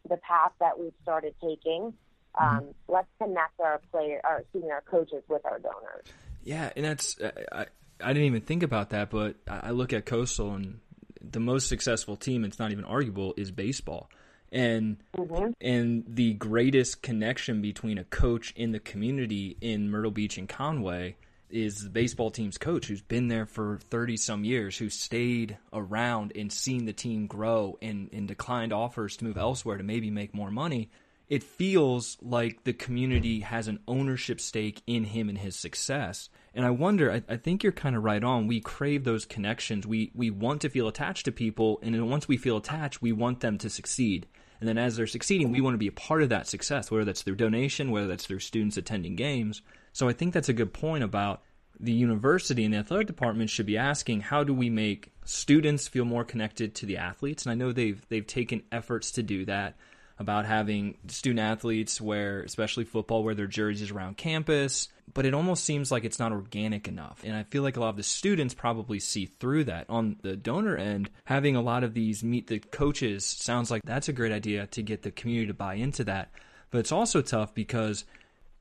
the 0.08 0.16
path 0.16 0.52
that 0.60 0.78
we've 0.78 0.92
started 1.02 1.34
taking. 1.40 1.92
Mm-hmm. 2.40 2.44
Um, 2.44 2.60
mm-hmm. 2.60 2.92
Let's 2.92 3.08
connect 3.18 3.60
our 3.60 3.80
player, 3.90 4.20
our 4.24 4.40
excuse 4.40 4.64
me, 4.64 4.70
our 4.70 4.82
coaches 4.82 5.22
with 5.28 5.44
our 5.44 5.58
donors. 5.58 6.06
Yeah, 6.42 6.70
and 6.76 6.84
that's 6.84 7.18
I 7.52 7.66
I 8.02 8.12
didn't 8.12 8.26
even 8.26 8.42
think 8.42 8.62
about 8.62 8.90
that, 8.90 9.10
but 9.10 9.36
I 9.46 9.70
look 9.70 9.92
at 9.92 10.06
Coastal 10.06 10.54
and 10.54 10.80
the 11.20 11.40
most 11.40 11.68
successful 11.68 12.16
team. 12.16 12.44
It's 12.44 12.58
not 12.58 12.72
even 12.72 12.84
arguable 12.84 13.34
is 13.36 13.50
baseball. 13.50 14.10
And 14.52 14.96
mm-hmm. 15.16 15.52
and 15.60 16.04
the 16.08 16.32
greatest 16.34 17.02
connection 17.02 17.62
between 17.62 17.98
a 17.98 18.04
coach 18.04 18.52
in 18.56 18.72
the 18.72 18.80
community 18.80 19.56
in 19.60 19.90
Myrtle 19.90 20.10
Beach 20.10 20.38
and 20.38 20.48
Conway 20.48 21.16
is 21.52 21.84
the 21.84 21.90
baseball 21.90 22.30
team's 22.30 22.58
coach 22.58 22.86
who's 22.86 23.02
been 23.02 23.28
there 23.28 23.46
for 23.46 23.78
30 23.90 24.16
some 24.16 24.44
years, 24.44 24.76
who 24.76 24.88
stayed 24.88 25.58
around 25.72 26.32
and 26.34 26.52
seen 26.52 26.84
the 26.84 26.92
team 26.92 27.26
grow 27.26 27.78
and, 27.82 28.08
and 28.12 28.28
declined 28.28 28.72
offers 28.72 29.16
to 29.18 29.24
move 29.24 29.36
elsewhere 29.36 29.76
to 29.76 29.84
maybe 29.84 30.10
make 30.10 30.34
more 30.34 30.50
money. 30.50 30.90
It 31.28 31.44
feels 31.44 32.18
like 32.20 32.64
the 32.64 32.72
community 32.72 33.40
has 33.40 33.68
an 33.68 33.78
ownership 33.86 34.40
stake 34.40 34.82
in 34.86 35.04
him 35.04 35.28
and 35.28 35.38
his 35.38 35.54
success. 35.54 36.28
And 36.54 36.66
I 36.66 36.70
wonder, 36.70 37.12
I, 37.12 37.22
I 37.28 37.36
think 37.36 37.62
you're 37.62 37.70
kind 37.70 37.94
of 37.94 38.02
right 38.02 38.22
on. 38.22 38.48
We 38.48 38.60
crave 38.60 39.04
those 39.04 39.26
connections. 39.26 39.86
We 39.86 40.10
we 40.12 40.30
want 40.30 40.62
to 40.62 40.68
feel 40.68 40.88
attached 40.88 41.26
to 41.26 41.32
people, 41.32 41.78
and 41.82 41.94
then 41.94 42.10
once 42.10 42.26
we 42.26 42.36
feel 42.36 42.56
attached, 42.56 43.00
we 43.00 43.12
want 43.12 43.38
them 43.40 43.58
to 43.58 43.70
succeed. 43.70 44.26
And 44.58 44.68
then 44.68 44.76
as 44.76 44.96
they're 44.96 45.06
succeeding, 45.06 45.52
we 45.52 45.60
want 45.60 45.74
to 45.74 45.78
be 45.78 45.86
a 45.86 45.92
part 45.92 46.22
of 46.22 46.28
that 46.30 46.48
success, 46.48 46.90
whether 46.90 47.04
that's 47.04 47.22
through 47.22 47.36
donation, 47.36 47.90
whether 47.90 48.08
that's 48.08 48.26
through 48.26 48.40
students 48.40 48.76
attending 48.76 49.16
games. 49.16 49.62
So 49.92 50.08
I 50.08 50.12
think 50.12 50.34
that's 50.34 50.48
a 50.48 50.54
good 50.54 50.72
point 50.72 51.04
about 51.04 51.42
the 51.78 51.92
university 51.92 52.64
and 52.64 52.74
the 52.74 52.78
athletic 52.78 53.06
department 53.06 53.50
should 53.50 53.66
be 53.66 53.78
asking 53.78 54.20
how 54.20 54.44
do 54.44 54.52
we 54.52 54.68
make 54.68 55.12
students 55.24 55.88
feel 55.88 56.04
more 56.04 56.24
connected 56.24 56.74
to 56.76 56.86
the 56.86 56.98
athletes? 56.98 57.44
And 57.44 57.52
I 57.52 57.54
know 57.54 57.72
they've 57.72 58.04
they've 58.08 58.26
taken 58.26 58.62
efforts 58.70 59.12
to 59.12 59.22
do 59.22 59.44
that 59.46 59.76
about 60.18 60.44
having 60.44 60.98
student 61.08 61.40
athletes 61.40 61.98
wear, 61.98 62.42
especially 62.42 62.84
football, 62.84 63.24
wear 63.24 63.34
their 63.34 63.46
jerseys 63.46 63.90
around 63.90 64.18
campus. 64.18 64.88
But 65.12 65.24
it 65.24 65.34
almost 65.34 65.64
seems 65.64 65.90
like 65.90 66.04
it's 66.04 66.20
not 66.20 66.30
organic 66.30 66.86
enough. 66.86 67.22
And 67.24 67.34
I 67.34 67.42
feel 67.42 67.62
like 67.62 67.76
a 67.76 67.80
lot 67.80 67.88
of 67.88 67.96
the 67.96 68.02
students 68.02 68.54
probably 68.54 69.00
see 69.00 69.26
through 69.26 69.64
that. 69.64 69.86
On 69.88 70.16
the 70.22 70.36
donor 70.36 70.76
end, 70.76 71.10
having 71.24 71.56
a 71.56 71.62
lot 71.62 71.82
of 71.82 71.94
these 71.94 72.22
meet 72.22 72.46
the 72.46 72.60
coaches 72.60 73.24
sounds 73.24 73.70
like 73.70 73.82
that's 73.84 74.08
a 74.08 74.12
great 74.12 74.30
idea 74.30 74.66
to 74.68 74.82
get 74.82 75.02
the 75.02 75.10
community 75.10 75.48
to 75.48 75.54
buy 75.54 75.74
into 75.74 76.04
that. 76.04 76.30
But 76.70 76.78
it's 76.78 76.92
also 76.92 77.22
tough 77.22 77.54
because 77.54 78.04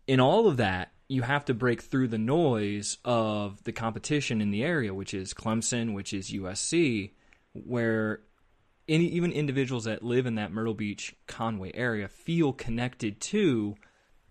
in 0.08 0.20
all 0.20 0.48
of 0.48 0.58
that, 0.58 0.92
you 1.10 1.24
have 1.24 1.44
to 1.46 1.56
break 1.56 1.82
through 1.82 2.08
the 2.08 2.20
noise 2.20 3.00
of 3.04 3.64
the 3.64 3.72
competition 3.72 4.42
in 4.42 4.52
the 4.52 4.64
area, 4.64 4.94
which 4.94 5.16
is 5.16 5.34
Clemson, 5.34 5.96
which 5.96 6.14
is 6.14 6.32
USC, 6.32 7.12
where 7.54 8.22
any, 8.88 9.06
even 9.06 9.32
individuals 9.32 9.86
that 9.86 10.04
live 10.04 10.28
in 10.28 10.36
that 10.36 10.52
Myrtle 10.52 10.76
Beach, 10.76 11.16
Conway 11.28 11.72
area 11.74 12.08
feel 12.08 12.54
connected 12.54 13.20
to 13.22 13.76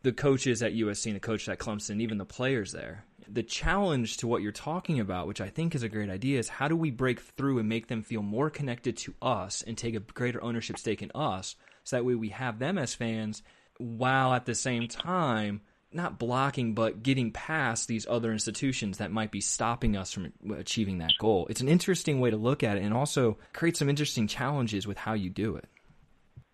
the 0.02 0.12
coaches 0.12 0.62
at 0.62 0.72
USC 0.72 1.06
and 1.06 1.16
the 1.16 1.20
coaches 1.20 1.48
at 1.48 1.58
Clemson, 1.58 2.00
even 2.00 2.16
the 2.16 2.24
players 2.24 2.70
there. 2.70 3.04
The 3.28 3.42
challenge 3.42 4.18
to 4.18 4.28
what 4.28 4.42
you're 4.42 4.52
talking 4.52 5.00
about, 5.00 5.26
which 5.26 5.40
I 5.40 5.48
think 5.48 5.74
is 5.74 5.82
a 5.82 5.88
great 5.88 6.08
idea, 6.08 6.38
is 6.38 6.48
how 6.48 6.68
do 6.68 6.76
we 6.76 6.92
break 6.92 7.20
through 7.20 7.58
and 7.58 7.68
make 7.68 7.88
them 7.88 8.04
feel 8.04 8.22
more 8.22 8.50
connected 8.50 8.96
to 8.98 9.14
us 9.20 9.62
and 9.66 9.76
take 9.76 9.96
a 9.96 10.00
greater 10.00 10.42
ownership 10.42 10.78
stake 10.78 11.02
in 11.02 11.10
us 11.12 11.56
so 11.82 11.96
that 11.96 12.04
way 12.04 12.14
we 12.14 12.28
have 12.28 12.60
them 12.60 12.78
as 12.78 12.94
fans 12.94 13.42
while 13.78 14.32
at 14.32 14.46
the 14.46 14.54
same 14.54 14.86
time 14.86 15.60
not 15.92 16.18
blocking, 16.18 16.74
but 16.74 17.02
getting 17.02 17.32
past 17.32 17.88
these 17.88 18.06
other 18.08 18.32
institutions 18.32 18.98
that 18.98 19.10
might 19.10 19.30
be 19.30 19.40
stopping 19.40 19.96
us 19.96 20.12
from 20.12 20.32
achieving 20.54 20.98
that 20.98 21.12
goal. 21.18 21.46
It's 21.48 21.60
an 21.60 21.68
interesting 21.68 22.20
way 22.20 22.30
to 22.30 22.36
look 22.36 22.62
at 22.62 22.76
it 22.76 22.82
and 22.82 22.92
also 22.92 23.38
create 23.52 23.76
some 23.76 23.88
interesting 23.88 24.26
challenges 24.26 24.86
with 24.86 24.98
how 24.98 25.14
you 25.14 25.30
do 25.30 25.56
it. 25.56 25.64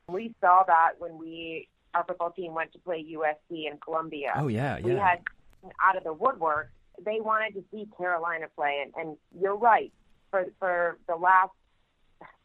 We 0.09 0.35
saw 0.41 0.63
that 0.67 0.93
when 0.99 1.19
we, 1.19 1.69
our 1.95 2.05
football 2.05 2.31
team 2.31 2.55
went 2.55 2.73
to 2.73 2.79
play 2.79 3.05
USC 3.15 3.71
in 3.71 3.79
Columbia. 3.79 4.33
Oh, 4.37 4.49
yeah, 4.49 4.79
yeah. 4.79 4.85
We 4.85 4.93
had 4.93 5.21
out 5.85 5.97
of 5.97 6.05
the 6.05 6.13
woodwork, 6.13 6.71
they 7.05 7.19
wanted 7.21 7.55
to 7.55 7.65
see 7.73 7.89
Carolina 7.97 8.47
play. 8.55 8.85
And, 8.85 8.93
and 8.97 9.17
you're 9.41 9.57
right. 9.57 9.93
For, 10.31 10.47
for 10.59 10.99
the 11.09 11.17
last 11.17 11.53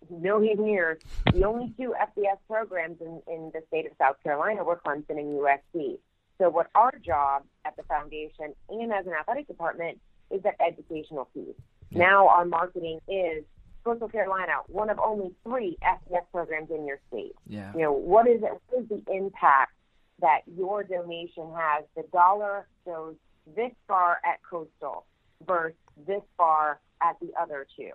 million 0.10 0.65
years, 0.65 0.99
the 1.34 1.43
only 1.43 1.73
two 1.78 1.93
FBS 1.99 2.38
programs 2.47 3.02
in, 3.02 3.21
in 3.28 3.52
the 3.54 3.62
state 3.67 3.86
of 3.86 3.91
South 3.97 4.15
Carolina 4.23 4.63
were 4.63 4.80
Clemson 4.84 5.17
and 5.17 5.39
USC. 5.39 5.97
So 6.39 6.49
what 6.49 6.67
our 6.73 6.91
job 7.06 7.43
at 7.65 7.75
the 7.75 7.84
foundation 7.84 8.54
and 8.69 8.93
as 8.93 9.06
an 9.06 9.13
athletic 9.19 9.47
department 9.47 9.99
is 10.32 10.41
that 10.43 10.56
educational 10.65 11.25
piece. 11.34 11.56
Now 11.91 12.28
our 12.28 12.45
marketing 12.45 12.99
is 13.08 13.43
Coastal 13.84 14.10
Carolina, 14.10 14.54
one 14.67 14.89
of 14.89 14.99
only 14.99 15.32
three 15.43 15.78
FBS 15.84 16.23
programs 16.32 16.69
in 16.69 16.86
your 16.86 16.99
state. 17.10 17.34
Yeah. 17.47 17.71
You 17.73 17.82
know, 17.82 17.91
what 17.91 18.28
is 18.28 18.41
it 18.41 18.52
what 18.67 18.84
is 18.84 18.89
the 18.89 19.04
impact 19.12 19.73
that 20.21 20.41
your 20.56 20.84
donation 20.84 21.52
has? 21.56 21.86
The 21.95 22.04
dollar 22.13 22.67
goes 22.86 23.15
this 23.56 23.71
far 23.88 24.19
at 24.25 24.39
Coastal 24.49 25.06
versus 25.45 25.75
this 26.08 26.21
far 26.38 26.80
at 27.02 27.19
the 27.19 27.32
other 27.39 27.65
two. 27.75 27.91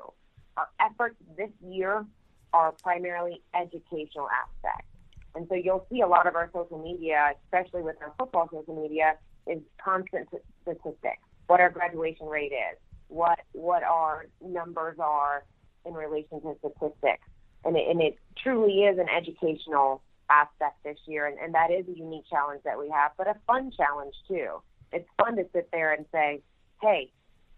Our 0.57 0.69
efforts 0.81 1.17
this 1.37 1.51
year 1.67 2.05
are 2.53 2.73
primarily 2.73 3.43
educational 3.55 4.29
aspects. 4.31 4.89
And 5.35 5.47
so 5.49 5.55
you'll 5.55 5.87
see 5.91 6.01
a 6.01 6.07
lot 6.07 6.27
of 6.27 6.37
our 6.37 6.51
social 6.53 6.83
media, 6.83 7.33
especially 7.45 7.83
with 7.83 7.97
our 8.01 8.13
football 8.19 8.49
social 8.53 8.81
media, 8.81 9.17
is 9.47 9.61
constant 9.83 10.29
statistics. 10.63 11.23
What 11.47 11.61
our 11.61 11.71
graduation 11.71 12.27
rate 12.27 12.53
is, 12.53 12.79
what 13.09 13.39
what 13.53 13.83
our 13.83 14.27
numbers 14.41 14.97
are 14.99 15.45
in 15.85 15.93
relation 15.93 16.41
to 16.41 16.55
statistics, 16.59 17.27
and 17.65 17.77
it, 17.77 17.89
and 17.89 18.01
it 18.01 18.17
truly 18.43 18.85
is 18.85 18.99
an 18.99 19.09
educational 19.09 20.03
aspect 20.31 20.83
this 20.85 20.97
year, 21.07 21.27
and, 21.27 21.39
and 21.39 21.55
that 21.55 21.71
is 21.71 21.87
a 21.89 21.99
unique 21.99 22.25
challenge 22.31 22.63
that 22.65 22.79
we 22.79 22.89
have, 22.89 23.13
but 23.19 23.27
a 23.27 23.35
fun 23.47 23.71
challenge 23.77 24.15
too. 24.27 24.63
It's 24.93 25.09
fun 25.19 25.37
to 25.37 25.45
sit 25.53 25.69
there 25.73 25.93
and 25.93 26.07
say, 26.13 26.41
"Hey, 26.81 27.13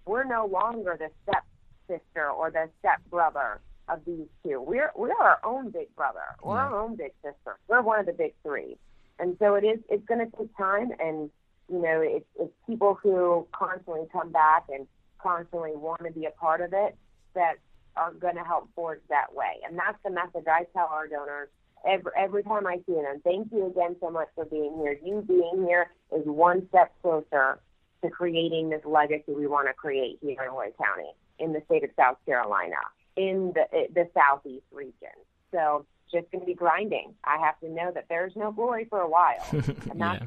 we're 0.07 0.25
no 0.25 0.47
longer 0.47 0.97
the 0.99 1.11
step 1.23 1.45
sister 1.87 2.29
or 2.29 2.51
the 2.51 2.69
step 2.81 3.01
brother 3.11 3.61
of 3.89 4.05
these 4.05 4.27
two. 4.45 4.61
We're 4.61 4.91
we're 4.97 5.15
our 5.15 5.39
own 5.45 5.71
big 5.71 5.95
brother. 5.95 6.21
We're 6.43 6.57
yeah. 6.57 6.63
our 6.63 6.81
own 6.81 6.97
big 6.97 7.13
sister. 7.23 7.59
We're 7.69 7.83
one 7.83 8.01
of 8.01 8.07
the 8.07 8.13
big 8.13 8.35
three. 8.43 8.77
And 9.19 9.37
so 9.39 9.55
it 9.55 9.65
is 9.65 9.79
it's 9.89 10.05
gonna 10.07 10.27
take 10.39 10.57
time 10.57 10.91
and 10.99 11.31
you 11.69 11.81
know, 11.81 12.01
it's 12.01 12.27
it's 12.39 12.53
people 12.67 12.99
who 13.03 13.47
constantly 13.53 14.07
come 14.13 14.31
back 14.31 14.65
and 14.69 14.87
constantly 15.19 15.73
want 15.75 16.05
to 16.05 16.13
be 16.13 16.27
a 16.27 16.31
part 16.31 16.61
of 16.61 16.73
it 16.73 16.97
that 17.35 17.55
are 17.97 18.13
gonna 18.13 18.45
help 18.45 18.69
forge 18.75 19.01
that 19.09 19.35
way. 19.35 19.61
And 19.67 19.79
that's 19.79 19.99
the 20.05 20.11
message 20.11 20.47
I 20.47 20.65
tell 20.73 20.89
our 20.91 21.09
donors 21.09 21.49
every 21.89 22.13
every 22.17 22.43
time 22.43 22.67
I 22.67 22.77
see 22.87 22.95
them. 22.95 23.21
Thank 23.25 23.53
you 23.53 23.67
again 23.67 23.97
so 24.01 24.11
much 24.11 24.29
for 24.35 24.45
being 24.45 24.77
here. 24.79 24.99
You 25.03 25.25
being 25.27 25.65
here 25.67 25.91
is 26.15 26.25
one 26.25 26.69
step 26.69 26.93
closer 27.03 27.61
to 28.03 28.11
creating 28.11 28.69
this 28.69 28.83
legacy 28.85 29.33
we 29.33 29.47
want 29.47 29.69
to 29.69 29.75
create 29.75 30.19
here 30.21 30.43
in 30.43 30.53
Lloyd 30.53 30.75
County 30.79 31.11
in 31.39 31.53
the 31.53 31.63
state 31.67 31.85
of 31.85 31.91
South 31.97 32.17
Carolina 32.27 32.77
in 33.17 33.53
the 33.55 33.63
eh, 33.73 33.87
the 33.95 34.09
southeast 34.15 34.67
region. 34.73 35.17
So 35.53 35.87
just 36.13 36.31
going 36.31 36.41
to 36.41 36.47
be 36.47 36.55
grinding. 36.55 37.15
I 37.25 37.39
have 37.39 37.59
to 37.61 37.69
know 37.69 37.91
that 37.93 38.07
there's 38.09 38.33
no 38.37 38.53
glory 38.53 38.87
for 38.89 39.01
a 39.01 39.09
while, 39.09 39.45
and 39.53 40.01
that's 40.01 40.23
yeah. 40.23 40.27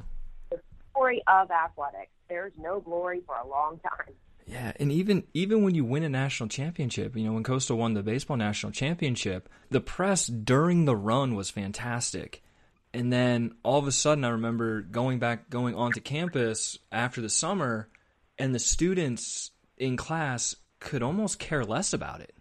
the 0.51 0.59
story 0.91 1.21
of 1.27 1.51
athletics. 1.51 2.11
There's 2.27 2.53
no 2.57 2.79
glory 2.79 3.21
for 3.25 3.35
a 3.35 3.47
long 3.47 3.79
time. 3.79 4.13
Yeah, 4.49 4.71
and 4.79 4.91
even 4.91 5.25
even 5.33 5.63
when 5.63 5.75
you 5.75 5.85
win 5.85 6.03
a 6.03 6.09
national 6.09 6.49
championship, 6.49 7.15
you 7.15 7.23
know, 7.23 7.33
when 7.33 7.43
Coastal 7.43 7.77
won 7.77 7.93
the 7.93 8.01
baseball 8.01 8.37
national 8.37 8.71
championship, 8.71 9.47
the 9.69 9.81
press 9.81 10.25
during 10.25 10.85
the 10.85 10.95
run 10.95 11.35
was 11.35 11.51
fantastic. 11.51 12.43
And 12.91 13.13
then 13.13 13.53
all 13.63 13.77
of 13.77 13.87
a 13.87 13.91
sudden 13.91 14.25
I 14.25 14.29
remember 14.29 14.81
going 14.81 15.19
back 15.19 15.51
going 15.51 15.75
onto 15.75 16.01
campus 16.01 16.79
after 16.91 17.21
the 17.21 17.29
summer 17.29 17.89
and 18.39 18.55
the 18.55 18.59
students 18.59 19.51
in 19.77 19.97
class 19.97 20.55
could 20.79 21.03
almost 21.03 21.37
care 21.37 21.63
less 21.63 21.93
about 21.93 22.21
it. 22.21 22.33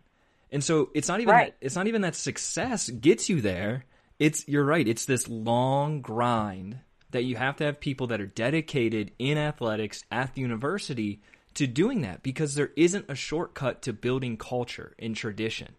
And 0.51 0.65
so 0.65 0.91
it's 0.95 1.09
not 1.09 1.21
even 1.21 1.35
right. 1.35 1.59
that, 1.61 1.65
it's 1.65 1.77
not 1.77 1.87
even 1.87 2.03
that 2.03 2.15
success 2.15 2.89
gets 2.89 3.29
you 3.29 3.41
there. 3.41 3.85
It's 4.19 4.47
you're 4.49 4.65
right. 4.65 4.87
It's 4.87 5.05
this 5.05 5.29
long 5.29 6.01
grind 6.01 6.81
that 7.11 7.25
you 7.25 7.37
have 7.37 7.57
to 7.57 7.65
have 7.65 7.81
people 7.81 8.09
that 8.09 8.21
are 8.21 8.27
dedicated 8.27 9.13
in 9.19 9.39
athletics 9.39 10.05
at 10.11 10.35
the 10.35 10.41
university 10.41 11.23
to 11.55 11.67
doing 11.67 12.03
that 12.03 12.23
because 12.23 12.55
there 12.55 12.71
isn't 12.77 13.07
a 13.09 13.15
shortcut 13.15 13.83
to 13.83 13.93
building 13.93 14.37
culture 14.37 14.95
and 14.99 15.17
tradition. 15.17 15.75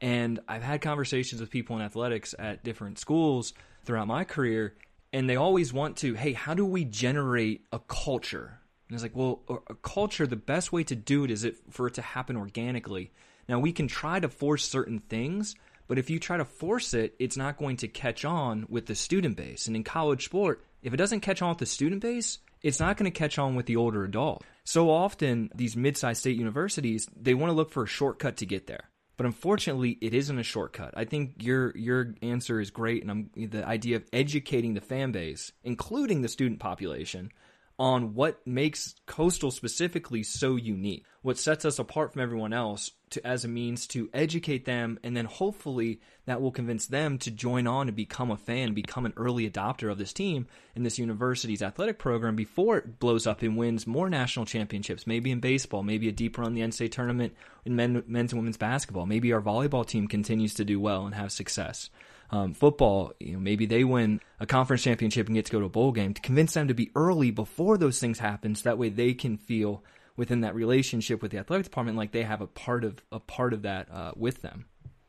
And 0.00 0.40
I've 0.48 0.62
had 0.62 0.80
conversations 0.80 1.40
with 1.40 1.50
people 1.50 1.76
in 1.76 1.82
athletics 1.82 2.34
at 2.38 2.64
different 2.64 2.98
schools 2.98 3.54
throughout 3.84 4.08
my 4.08 4.24
career, 4.24 4.74
and 5.12 5.30
they 5.30 5.36
always 5.36 5.72
want 5.72 5.98
to, 5.98 6.14
hey, 6.14 6.32
how 6.32 6.54
do 6.54 6.66
we 6.66 6.84
generate 6.84 7.64
a 7.72 7.78
culture? 7.78 8.58
And 8.88 8.94
it's 8.94 9.02
like, 9.02 9.16
well, 9.16 9.42
a 9.68 9.74
culture, 9.74 10.26
the 10.26 10.36
best 10.36 10.72
way 10.72 10.84
to 10.84 10.94
do 10.94 11.24
it 11.24 11.30
is 11.30 11.44
it, 11.44 11.56
for 11.70 11.86
it 11.86 11.94
to 11.94 12.02
happen 12.02 12.36
organically. 12.36 13.12
Now, 13.48 13.58
we 13.58 13.72
can 13.72 13.88
try 13.88 14.20
to 14.20 14.28
force 14.28 14.64
certain 14.64 15.00
things, 15.00 15.54
but 15.86 15.98
if 15.98 16.10
you 16.10 16.18
try 16.18 16.36
to 16.36 16.44
force 16.44 16.94
it, 16.94 17.14
it's 17.18 17.36
not 17.36 17.58
going 17.58 17.76
to 17.78 17.88
catch 17.88 18.24
on 18.24 18.66
with 18.68 18.86
the 18.86 18.94
student 18.94 19.36
base. 19.36 19.66
And 19.66 19.76
in 19.76 19.84
college 19.84 20.24
sport, 20.24 20.64
if 20.82 20.94
it 20.94 20.98
doesn't 20.98 21.20
catch 21.20 21.42
on 21.42 21.50
with 21.50 21.58
the 21.58 21.66
student 21.66 22.02
base, 22.02 22.38
it's 22.62 22.80
not 22.80 22.96
going 22.96 23.10
to 23.10 23.18
catch 23.18 23.38
on 23.38 23.54
with 23.54 23.66
the 23.66 23.76
older 23.76 24.04
adult. 24.04 24.42
So 24.64 24.90
often, 24.90 25.50
these 25.54 25.76
mid 25.76 25.96
sized 25.96 26.20
state 26.20 26.38
universities, 26.38 27.06
they 27.14 27.34
want 27.34 27.50
to 27.50 27.54
look 27.54 27.70
for 27.70 27.84
a 27.84 27.88
shortcut 27.88 28.38
to 28.38 28.46
get 28.46 28.66
there. 28.66 28.88
But 29.16 29.26
unfortunately, 29.26 29.98
it 30.00 30.14
isn't 30.14 30.38
a 30.38 30.42
shortcut. 30.42 30.94
I 30.96 31.04
think 31.04 31.34
your 31.38 31.76
your 31.76 32.14
answer 32.22 32.60
is 32.60 32.70
great, 32.70 33.02
and 33.02 33.10
I'm, 33.10 33.30
the 33.36 33.64
idea 33.64 33.96
of 33.96 34.04
educating 34.12 34.74
the 34.74 34.80
fan 34.80 35.12
base, 35.12 35.52
including 35.62 36.22
the 36.22 36.28
student 36.28 36.58
population, 36.58 37.30
on 37.78 38.14
what 38.14 38.44
makes 38.46 38.94
Coastal 39.06 39.50
specifically 39.50 40.22
so 40.22 40.56
unique, 40.56 41.04
what 41.22 41.38
sets 41.38 41.64
us 41.64 41.78
apart 41.78 42.12
from 42.12 42.22
everyone 42.22 42.52
else 42.52 42.90
to, 43.14 43.26
as 43.26 43.44
a 43.44 43.48
means 43.48 43.88
to 43.88 44.08
educate 44.14 44.64
them, 44.64 45.00
and 45.02 45.16
then 45.16 45.24
hopefully 45.24 46.00
that 46.26 46.40
will 46.40 46.52
convince 46.52 46.86
them 46.86 47.18
to 47.18 47.30
join 47.30 47.66
on 47.66 47.88
and 47.88 47.96
become 47.96 48.30
a 48.30 48.36
fan, 48.36 48.72
become 48.72 49.04
an 49.04 49.12
early 49.16 49.50
adopter 49.50 49.90
of 49.90 49.98
this 49.98 50.12
team 50.12 50.46
in 50.76 50.84
this 50.84 50.98
university's 50.98 51.62
athletic 51.62 51.98
program 51.98 52.36
before 52.36 52.78
it 52.78 52.98
blows 53.00 53.26
up 53.26 53.42
and 53.42 53.56
wins 53.56 53.86
more 53.86 54.08
national 54.08 54.46
championships, 54.46 55.06
maybe 55.06 55.30
in 55.30 55.40
baseball, 55.40 55.82
maybe 55.82 56.08
a 56.08 56.12
deep 56.12 56.38
run 56.38 56.48
in 56.48 56.54
the 56.54 56.60
NCAA 56.60 56.92
tournament 56.92 57.34
in 57.64 57.74
men, 57.76 58.02
men's 58.06 58.32
and 58.32 58.40
women's 58.40 58.56
basketball. 58.56 59.06
Maybe 59.06 59.32
our 59.32 59.42
volleyball 59.42 59.86
team 59.86 60.06
continues 60.06 60.54
to 60.54 60.64
do 60.64 60.78
well 60.78 61.04
and 61.06 61.14
have 61.14 61.32
success. 61.32 61.90
um, 62.30 62.54
football, 62.54 63.12
you 63.20 63.34
know, 63.34 63.38
maybe 63.38 63.66
they 63.66 63.84
win 63.84 64.20
a 64.40 64.46
conference 64.46 64.82
championship 64.82 65.26
and 65.26 65.36
get 65.36 65.46
to 65.46 65.52
go 65.52 65.60
to 65.60 65.66
a 65.66 65.70
bowl 65.70 65.92
game. 65.92 66.14
To 66.14 66.20
convince 66.20 66.54
them 66.54 66.68
to 66.68 66.74
be 66.74 66.90
early 66.94 67.30
before 67.30 67.78
those 67.78 68.00
things 68.00 68.18
happen, 68.18 68.54
so 68.54 68.64
that 68.64 68.78
way 68.78 68.88
they 68.88 69.14
can 69.14 69.36
feel 69.36 69.84
within 70.16 70.42
that 70.42 70.54
relationship 70.54 71.22
with 71.22 71.30
the 71.30 71.38
athletic 71.38 71.64
department 71.64 71.96
like 71.96 72.12
they 72.12 72.22
have 72.22 72.40
a 72.40 72.46
part 72.46 72.84
of 72.84 72.96
a 73.10 73.18
part 73.18 73.52
of 73.52 73.62
that 73.62 73.90
uh, 73.90 74.12
with 74.16 74.42
them. 74.42 74.66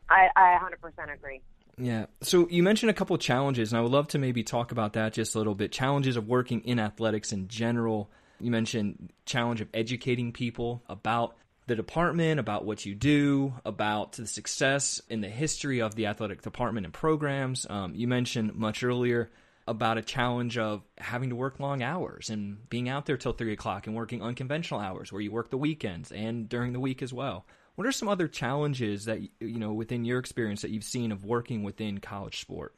I, 0.09 0.27
I 0.35 0.59
100% 0.61 1.13
agree. 1.13 1.41
Yeah. 1.77 2.05
So 2.21 2.47
you 2.49 2.63
mentioned 2.63 2.89
a 2.89 2.93
couple 2.93 3.17
challenges, 3.17 3.71
and 3.71 3.79
I 3.79 3.81
would 3.81 3.91
love 3.91 4.07
to 4.09 4.17
maybe 4.17 4.43
talk 4.43 4.71
about 4.71 4.93
that 4.93 5.13
just 5.13 5.35
a 5.35 5.37
little 5.37 5.55
bit. 5.55 5.71
Challenges 5.71 6.15
of 6.15 6.27
working 6.27 6.61
in 6.61 6.79
athletics 6.79 7.31
in 7.31 7.47
general. 7.47 8.09
You 8.39 8.51
mentioned 8.51 9.11
challenge 9.25 9.61
of 9.61 9.67
educating 9.73 10.31
people 10.31 10.83
about 10.87 11.35
the 11.67 11.75
department, 11.75 12.39
about 12.39 12.65
what 12.65 12.85
you 12.85 12.93
do, 12.93 13.53
about 13.65 14.13
the 14.13 14.27
success 14.27 15.01
in 15.09 15.21
the 15.21 15.29
history 15.29 15.81
of 15.81 15.95
the 15.95 16.05
athletic 16.05 16.41
department 16.41 16.85
and 16.85 16.93
programs. 16.93 17.65
Um, 17.69 17.95
you 17.95 18.07
mentioned 18.07 18.55
much 18.55 18.83
earlier 18.83 19.31
about 19.67 19.97
a 19.97 20.01
challenge 20.01 20.57
of 20.57 20.83
having 20.97 21.29
to 21.29 21.35
work 21.35 21.59
long 21.59 21.81
hours 21.81 22.29
and 22.29 22.69
being 22.69 22.87
out 22.87 23.05
there 23.05 23.17
till 23.17 23.33
three 23.33 23.53
o'clock 23.53 23.87
and 23.87 23.95
working 23.95 24.21
unconventional 24.21 24.79
hours 24.79 25.11
where 25.11 25.21
you 25.21 25.31
work 25.31 25.49
the 25.49 25.57
weekends 25.57 26.11
and 26.11 26.47
during 26.47 26.73
the 26.73 26.79
week 26.79 27.01
as 27.01 27.11
well. 27.11 27.45
What 27.75 27.87
are 27.87 27.91
some 27.91 28.07
other 28.07 28.27
challenges 28.27 29.05
that 29.05 29.19
you 29.39 29.59
know 29.59 29.73
within 29.73 30.05
your 30.05 30.19
experience 30.19 30.61
that 30.61 30.71
you've 30.71 30.83
seen 30.83 31.11
of 31.11 31.25
working 31.25 31.63
within 31.63 31.99
college 31.99 32.39
sport? 32.39 32.75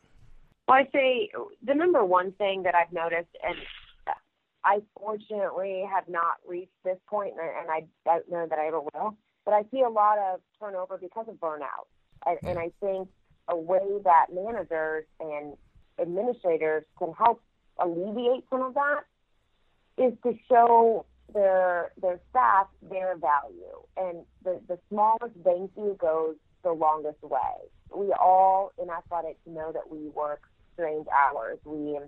Well, 0.68 0.78
I 0.78 0.88
say 0.92 1.30
the 1.64 1.76
number 1.76 2.04
one 2.04 2.32
thing 2.34 2.64
that 2.64 2.74
I've 2.74 2.92
noticed, 2.92 3.30
and 3.44 3.56
I 4.64 4.80
fortunately 4.98 5.84
have 5.90 6.10
not 6.10 6.38
reached 6.48 6.72
this 6.84 6.98
point, 7.08 7.34
and 7.40 7.70
I 7.70 7.86
don't 8.06 8.30
know 8.32 8.48
that 8.50 8.58
I 8.58 8.68
ever 8.68 8.82
will, 8.82 9.16
but 9.46 9.54
I 9.54 9.64
see 9.72 9.82
a 9.82 9.90
lot 9.90 10.18
of 10.18 10.40
turnover 10.60 10.98
because 10.98 11.28
of 11.30 11.36
burnout, 11.36 11.88
and, 12.26 12.38
and 12.44 12.60
I 12.60 12.72
think 12.82 13.08
a 13.48 13.56
way 13.56 13.88
that 14.04 14.26
managers 14.34 15.06
and 15.20 15.54
administrators 16.00 16.84
can 16.98 17.14
help 17.18 17.42
alleviate 17.80 18.44
some 18.50 18.62
of 18.62 18.74
that 18.74 19.02
is 19.98 20.14
to 20.24 20.34
show 20.50 21.06
their 21.34 21.92
their 22.02 22.20
staff 22.30 22.68
their 22.90 23.18
value, 23.18 23.82
and 23.98 24.24
the 24.44 24.60
the 24.68 24.80
smallest 24.90 25.36
thank 25.44 25.72
you 25.76 25.98
goes 26.00 26.36
the 26.64 26.72
longest 26.72 27.22
way. 27.22 27.70
We 27.96 28.14
all 28.14 28.72
in 28.82 28.90
athletics 28.90 29.40
know 29.46 29.72
that 29.72 29.90
we 29.90 30.10
work 30.10 30.42
strange 30.74 31.08
hours. 31.08 31.60
We 31.66 32.00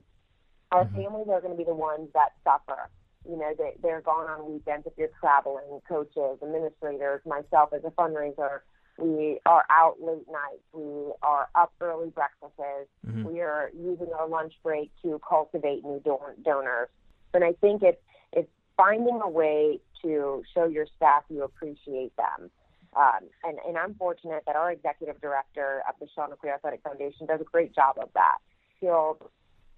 our 0.72 0.86
mm-hmm. 0.86 0.96
families 0.96 1.28
are 1.32 1.42
going 1.42 1.54
to 1.54 1.58
be 1.58 1.66
the 1.66 1.76
ones 1.76 2.10
that 2.14 2.34
suffer. 2.44 2.90
You 3.30 3.38
know, 3.38 3.52
they, 3.58 3.74
they're 3.82 4.02
gone 4.02 4.30
on 4.30 4.52
weekends 4.52 4.88
if 4.88 4.94
you're 4.98 5.10
traveling, 5.20 5.82
coaches, 5.88 6.40
administrators, 6.42 7.22
myself 7.26 7.74
as 7.74 7.82
a 7.84 7.92
fundraiser. 7.92 8.62
We 9.00 9.40
are 9.46 9.64
out 9.70 9.96
late 10.02 10.26
nights. 10.30 10.64
We 10.74 11.14
are 11.24 11.48
up 11.56 11.74
early 11.80 12.10
breakfasts. 12.10 12.90
Mm-hmm. 13.08 13.24
We 13.24 13.42
are 13.42 13.72
using 13.78 14.10
our 14.18 14.28
lunch 14.28 14.54
break 14.64 14.92
to 15.04 15.20
cultivate 15.28 15.84
new 15.84 16.02
don- 16.04 16.42
donors. 16.44 16.90
And 17.34 17.44
I 17.44 17.54
think 17.54 17.84
it's 17.84 18.02
it's 18.34 18.50
finding 18.76 19.20
a 19.24 19.30
way 19.30 19.80
to 20.02 20.44
show 20.54 20.66
your 20.66 20.88
staff 20.96 21.24
you 21.30 21.44
appreciate 21.44 22.14
them. 22.18 22.50
Um, 22.96 23.30
and, 23.44 23.60
and 23.68 23.78
I'm 23.78 23.94
fortunate 23.96 24.44
that 24.48 24.56
our 24.56 24.72
executive 24.72 25.22
director 25.22 25.84
of 25.88 25.96
the 26.00 26.08
Chanticleer 26.16 26.56
Athletic 26.56 26.82
Foundation 26.84 27.28
does 27.28 27.40
a 27.40 27.44
great 27.44 27.74
job 27.74 27.98
of 28.02 28.10
that. 28.16 28.38
He'll, 28.80 29.18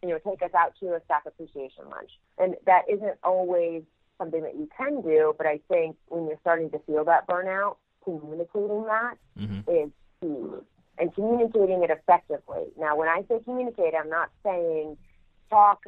you 0.02 0.10
know, 0.10 0.20
take 0.20 0.42
us 0.42 0.52
out 0.58 0.74
to 0.80 0.96
a 0.96 1.02
staff 1.06 1.26
appreciation 1.26 1.90
lunch. 1.90 2.12
And 2.38 2.56
that 2.66 2.84
isn't 2.90 3.18
always 3.24 3.84
something 4.18 4.42
that 4.44 4.56
you 4.56 4.70
can 4.78 5.02
do, 5.02 5.34
but 5.38 5.48
I 5.48 5.60
think 5.68 5.98
when 6.08 6.28
you're 6.28 6.38
starting 6.42 6.70
to 6.72 6.80
feel 6.80 7.04
that 7.06 7.28
burnout, 7.28 7.76
communicating 8.04 8.86
that 8.86 9.16
mm-hmm. 9.38 9.70
is 9.70 9.92
key. 10.22 10.64
And 10.98 11.14
communicating 11.16 11.84
it 11.84 11.90
effectively. 11.90 12.66
Now, 12.78 12.96
when 12.96 13.08
I 13.08 13.24
say 13.28 13.40
communicate, 13.44 13.94
I'm 14.00 14.10
not 14.10 14.30
saying 14.44 14.98
talk 15.50 15.84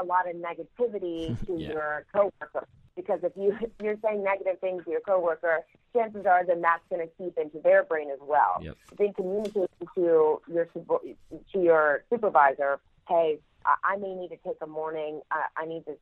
a 0.00 0.04
lot 0.04 0.28
of 0.28 0.36
negativity 0.36 1.38
to 1.46 1.56
yeah. 1.58 1.68
your 1.68 2.06
coworker 2.12 2.68
because 2.96 3.20
if 3.22 3.32
you 3.36 3.56
if 3.60 3.70
you're 3.82 3.96
saying 4.04 4.22
negative 4.22 4.58
things 4.60 4.84
to 4.84 4.90
your 4.90 5.00
coworker, 5.00 5.60
chances 5.94 6.26
are 6.26 6.44
then 6.44 6.60
that's 6.60 6.82
going 6.90 7.06
to 7.06 7.12
seep 7.18 7.36
into 7.38 7.60
their 7.62 7.84
brain 7.84 8.10
as 8.10 8.18
well. 8.20 8.58
Yep. 8.62 8.76
Then 8.98 9.12
communicating 9.14 9.68
to 9.94 10.40
your 10.46 10.68
to 11.52 11.58
your 11.58 12.04
supervisor, 12.10 12.80
hey, 13.08 13.38
I 13.64 13.96
may 13.96 14.14
need 14.14 14.28
to 14.28 14.36
take 14.36 14.56
a 14.60 14.66
morning. 14.66 15.20
I 15.30 15.66
need 15.66 15.84
to 15.86 15.96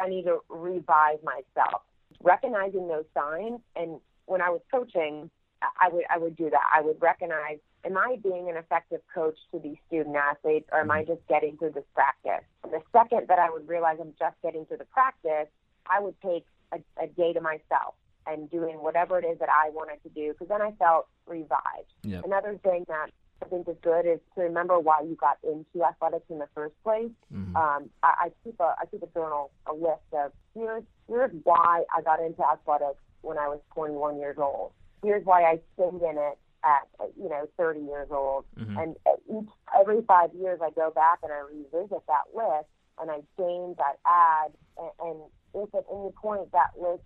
I 0.00 0.08
need 0.08 0.24
to 0.24 0.38
revise 0.48 1.18
myself. 1.22 1.82
Recognizing 2.22 2.88
those 2.88 3.04
signs, 3.12 3.60
and 3.76 4.00
when 4.26 4.40
I 4.40 4.50
was 4.50 4.60
coaching, 4.70 5.30
I 5.62 5.88
would 5.88 6.04
I 6.10 6.18
would 6.18 6.36
do 6.36 6.50
that. 6.50 6.66
I 6.74 6.80
would 6.80 7.00
recognize 7.00 7.58
am 7.84 7.96
I 7.96 8.16
being 8.22 8.48
an 8.48 8.56
effective 8.56 9.00
coach 9.14 9.36
to 9.52 9.58
these 9.58 9.76
student 9.86 10.16
athletes 10.16 10.68
or 10.72 10.80
am 10.80 10.90
I 10.90 11.02
mm-hmm. 11.02 11.12
just 11.12 11.26
getting 11.28 11.56
through 11.56 11.72
this 11.72 11.84
practice? 11.94 12.44
And 12.62 12.72
the 12.72 12.80
second 12.92 13.28
that 13.28 13.38
I 13.38 13.50
would 13.50 13.68
realize 13.68 13.98
I'm 14.00 14.14
just 14.18 14.36
getting 14.42 14.64
through 14.66 14.78
the 14.78 14.86
practice, 14.86 15.48
I 15.88 16.00
would 16.00 16.14
take 16.20 16.46
a, 16.72 16.78
a 17.02 17.06
day 17.06 17.32
to 17.32 17.40
myself 17.40 17.94
and 18.26 18.50
doing 18.50 18.82
whatever 18.82 19.18
it 19.18 19.24
is 19.24 19.38
that 19.38 19.50
I 19.50 19.70
wanted 19.70 20.02
to 20.02 20.08
do 20.08 20.32
because 20.32 20.48
then 20.48 20.62
I 20.62 20.72
felt 20.78 21.06
revived. 21.26 21.92
Yep. 22.02 22.24
Another 22.24 22.58
thing 22.62 22.84
that 22.88 23.10
I 23.42 23.46
think 23.46 23.68
is 23.68 23.76
good 23.82 24.06
is 24.06 24.20
to 24.34 24.42
remember 24.42 24.78
why 24.78 25.02
you 25.02 25.16
got 25.16 25.38
into 25.42 25.84
athletics 25.84 26.24
in 26.30 26.38
the 26.38 26.48
first 26.54 26.74
place. 26.82 27.10
Mm-hmm. 27.32 27.56
Um, 27.56 27.90
I, 28.02 28.14
I 28.18 28.30
keep 28.42 28.58
a 28.60 28.74
I 28.80 28.86
keep 28.90 29.02
a 29.02 29.08
journal, 29.08 29.50
a 29.66 29.74
list 29.74 30.08
of 30.12 30.32
here's 30.54 30.84
here's 31.08 31.32
why 31.42 31.82
I 31.94 32.00
got 32.02 32.20
into 32.20 32.42
athletics 32.42 33.00
when 33.24 33.38
I 33.38 33.48
was 33.48 33.60
21 33.74 34.18
years 34.18 34.36
old. 34.38 34.72
Here's 35.02 35.24
why 35.24 35.42
I 35.42 35.60
stayed 35.74 36.00
in 36.02 36.16
it 36.16 36.38
at 36.64 36.88
you 37.16 37.28
know 37.28 37.48
30 37.56 37.80
years 37.80 38.08
old. 38.10 38.44
Mm-hmm. 38.58 38.78
And 38.78 38.96
each 39.30 39.50
every 39.78 40.02
five 40.02 40.30
years, 40.34 40.60
I 40.62 40.70
go 40.70 40.90
back 40.90 41.18
and 41.22 41.32
I 41.32 41.40
revisit 41.40 42.02
that 42.06 42.26
list 42.34 42.68
and 43.00 43.10
I 43.10 43.20
change, 43.36 43.76
I 43.80 43.94
add, 44.06 44.52
and, 44.78 44.90
and 45.00 45.20
if 45.54 45.74
at 45.74 45.84
any 45.92 46.10
point 46.12 46.52
that 46.52 46.70
list 46.80 47.02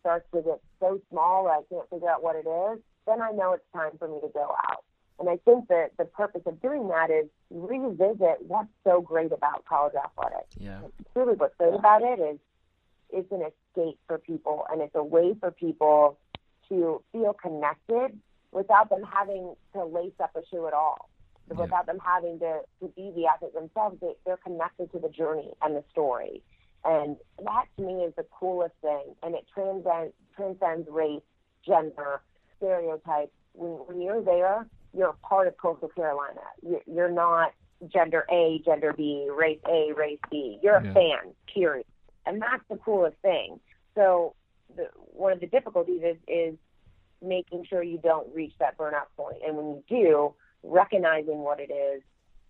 starts 0.00 0.26
to 0.32 0.42
get 0.42 0.60
so 0.78 1.00
small 1.10 1.44
that 1.44 1.50
I 1.50 1.62
can't 1.74 1.88
figure 1.90 2.08
out 2.08 2.22
what 2.22 2.36
it 2.36 2.46
is, 2.46 2.80
then 3.06 3.22
I 3.22 3.32
know 3.32 3.52
it's 3.52 3.64
time 3.72 3.92
for 3.98 4.08
me 4.08 4.20
to 4.20 4.28
go 4.32 4.54
out. 4.68 4.84
And 5.18 5.28
I 5.28 5.38
think 5.44 5.68
that 5.68 5.92
the 5.98 6.04
purpose 6.04 6.42
of 6.46 6.60
doing 6.60 6.88
that 6.88 7.10
is 7.10 7.26
revisit 7.50 8.44
what's 8.46 8.68
so 8.84 9.00
great 9.00 9.32
about 9.32 9.64
college 9.64 9.94
athletics. 9.94 10.54
Yeah. 10.58 10.80
Really, 11.14 11.34
what's 11.34 11.56
great 11.56 11.74
about 11.74 12.02
it 12.02 12.20
is 12.20 12.38
it's 13.10 13.32
an 13.32 13.42
escape 13.76 13.98
for 14.06 14.18
people, 14.18 14.66
and 14.70 14.80
it's 14.80 14.94
a 14.94 15.04
way 15.04 15.34
for 15.38 15.50
people 15.50 16.18
to 16.68 17.02
feel 17.12 17.34
connected 17.34 18.18
without 18.52 18.88
them 18.90 19.02
having 19.10 19.54
to 19.72 19.84
lace 19.84 20.12
up 20.20 20.34
a 20.36 20.40
shoe 20.50 20.66
at 20.66 20.72
all. 20.72 21.08
Yeah. 21.48 21.60
Without 21.60 21.86
them 21.86 21.98
having 22.04 22.38
to, 22.40 22.60
to 22.80 22.88
be 22.88 23.12
the 23.14 23.26
athlete 23.26 23.54
themselves, 23.54 23.98
they, 24.00 24.14
they're 24.24 24.38
connected 24.38 24.90
to 24.92 24.98
the 24.98 25.08
journey 25.08 25.52
and 25.62 25.76
the 25.76 25.84
story. 25.90 26.42
And 26.84 27.16
that 27.44 27.66
to 27.76 27.82
me 27.84 28.04
is 28.04 28.12
the 28.16 28.26
coolest 28.38 28.74
thing. 28.80 29.14
And 29.22 29.34
it 29.34 29.44
transcends, 29.52 30.12
transcends 30.34 30.88
race, 30.90 31.22
gender, 31.64 32.20
stereotypes. 32.56 33.32
When, 33.52 33.70
when 33.86 34.00
you're 34.00 34.22
there, 34.22 34.66
you're 34.92 35.10
a 35.10 35.26
part 35.26 35.46
of 35.46 35.56
Coastal 35.56 35.88
Carolina. 35.88 36.40
You're, 36.62 36.82
you're 36.86 37.10
not 37.12 37.52
gender 37.92 38.24
A, 38.30 38.60
gender 38.64 38.92
B, 38.92 39.28
race 39.32 39.60
A, 39.68 39.92
race 39.96 40.18
B. 40.30 40.58
You're 40.62 40.76
a 40.76 40.84
yeah. 40.84 40.94
fan, 40.94 41.32
period. 41.52 41.86
And 42.26 42.42
that's 42.42 42.62
the 42.68 42.76
coolest 42.76 43.16
thing. 43.22 43.60
So 43.94 44.34
the, 44.76 44.88
one 44.94 45.32
of 45.32 45.40
the 45.40 45.46
difficulties 45.46 46.02
is, 46.04 46.16
is 46.28 46.54
making 47.22 47.64
sure 47.68 47.82
you 47.82 47.98
don't 47.98 48.32
reach 48.34 48.52
that 48.58 48.76
burnout 48.76 49.06
point. 49.16 49.38
And 49.46 49.56
when 49.56 49.66
you 49.66 49.84
do, 49.88 50.34
recognizing 50.62 51.38
what 51.38 51.60
it 51.60 51.72
is, 51.72 52.02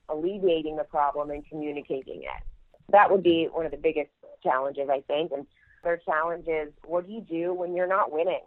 alleviating 0.08 0.76
the 0.76 0.84
problem, 0.84 1.30
and 1.30 1.46
communicating 1.48 2.22
it. 2.22 2.42
That 2.90 3.10
would 3.10 3.22
be 3.22 3.48
one 3.52 3.66
of 3.66 3.72
the 3.72 3.76
biggest 3.76 4.10
challenges, 4.42 4.88
I 4.90 5.02
think. 5.06 5.32
And 5.32 5.46
their 5.82 5.98
challenge 5.98 6.46
is 6.48 6.72
what 6.84 7.06
do 7.06 7.12
you 7.12 7.20
do 7.20 7.52
when 7.52 7.74
you're 7.74 7.88
not 7.88 8.12
winning? 8.12 8.42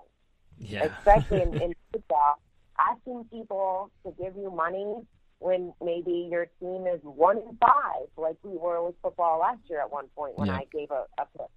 Yeah. 0.58 0.86
Especially 0.86 1.42
in, 1.42 1.54
in 1.62 1.76
football, 1.92 2.42
asking 2.80 3.26
people 3.32 3.92
to 4.06 4.13
give 4.22 4.36
you 4.36 4.52
money 4.52 4.96
when 5.39 5.73
maybe 5.84 6.28
your 6.32 6.47
team 6.60 6.86
is 6.88 6.99
one 7.04 7.38
in 7.38 7.58
five, 7.60 8.08
like 8.17 8.36
we 8.43 8.58
were 8.58 8.86
with 8.86 8.95
football 9.02 9.39
last 9.39 9.62
year 9.69 9.82
at 9.82 9.91
one 9.91 10.08
point 10.15 10.38
when 10.38 10.47
yeah. 10.47 10.58
I 10.58 10.65
gave 10.71 10.91
a, 10.91 11.06
a 11.17 11.25
pitch. 11.38 11.47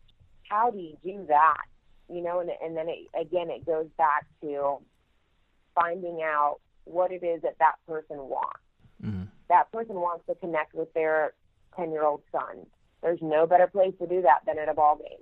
How 0.49 0.71
do 0.71 0.79
you 0.79 0.97
do 1.03 1.27
that? 1.29 1.63
you 2.13 2.23
know, 2.23 2.41
and, 2.41 2.51
and 2.63 2.77
then 2.77 2.89
it, 2.89 3.09
again, 3.19 3.51
it 3.51 3.65
goes 3.65 3.87
back 3.97 4.27
to 4.43 4.79
finding 5.75 6.21
out 6.23 6.59
what 6.85 7.11
it 7.11 7.25
is 7.25 7.43
that 7.43 7.57
that 7.59 7.75
person 7.87 8.19
wants. 8.19 8.61
Mm-hmm. 9.03 9.25
That 9.49 9.73
person 9.73 9.97
wants 9.97 10.27
to 10.27 10.35
connect 10.35 10.75
with 10.75 10.93
their 10.95 11.33
10 11.77 11.91
year 11.91 12.05
old 12.05 12.23
son. 12.31 12.67
There's 13.03 13.21
no 13.23 13.47
better 13.47 13.67
place 13.67 13.95
to 14.01 14.07
do 14.07 14.23
that 14.23 14.41
than 14.47 14.59
at 14.59 14.69
a 14.69 14.75
ball 14.75 14.97
game. 14.97 15.19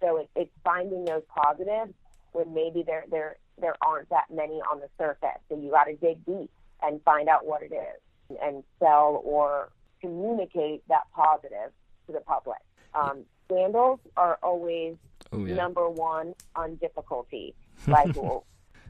So 0.00 0.18
it, 0.18 0.30
it's 0.34 0.50
finding 0.62 1.04
those 1.04 1.22
positives 1.28 1.94
when 2.32 2.52
maybe 2.52 2.82
there 2.84 3.04
there 3.10 3.36
there 3.60 3.76
aren't 3.80 4.10
that 4.10 4.24
many 4.30 4.54
on 4.54 4.80
the 4.80 4.88
surface. 4.98 5.40
So 5.48 5.56
you 5.56 5.70
got 5.70 5.84
to 5.84 5.94
dig 5.94 6.24
deep 6.26 6.50
and 6.84 7.02
find 7.02 7.28
out 7.28 7.46
what 7.46 7.62
it 7.62 7.72
is 7.72 8.38
and 8.42 8.62
sell 8.78 9.20
or 9.24 9.70
communicate 10.00 10.82
that 10.88 11.04
positive 11.14 11.72
to 12.06 12.12
the 12.12 12.20
public. 12.20 12.58
Um, 12.94 13.24
scandals 13.46 14.00
are 14.16 14.38
always 14.42 14.96
oh, 15.32 15.44
yeah. 15.44 15.54
number 15.54 15.88
one 15.88 16.34
on 16.56 16.76
difficulty. 16.76 17.54
Like 17.88 18.14
well, 18.16 18.46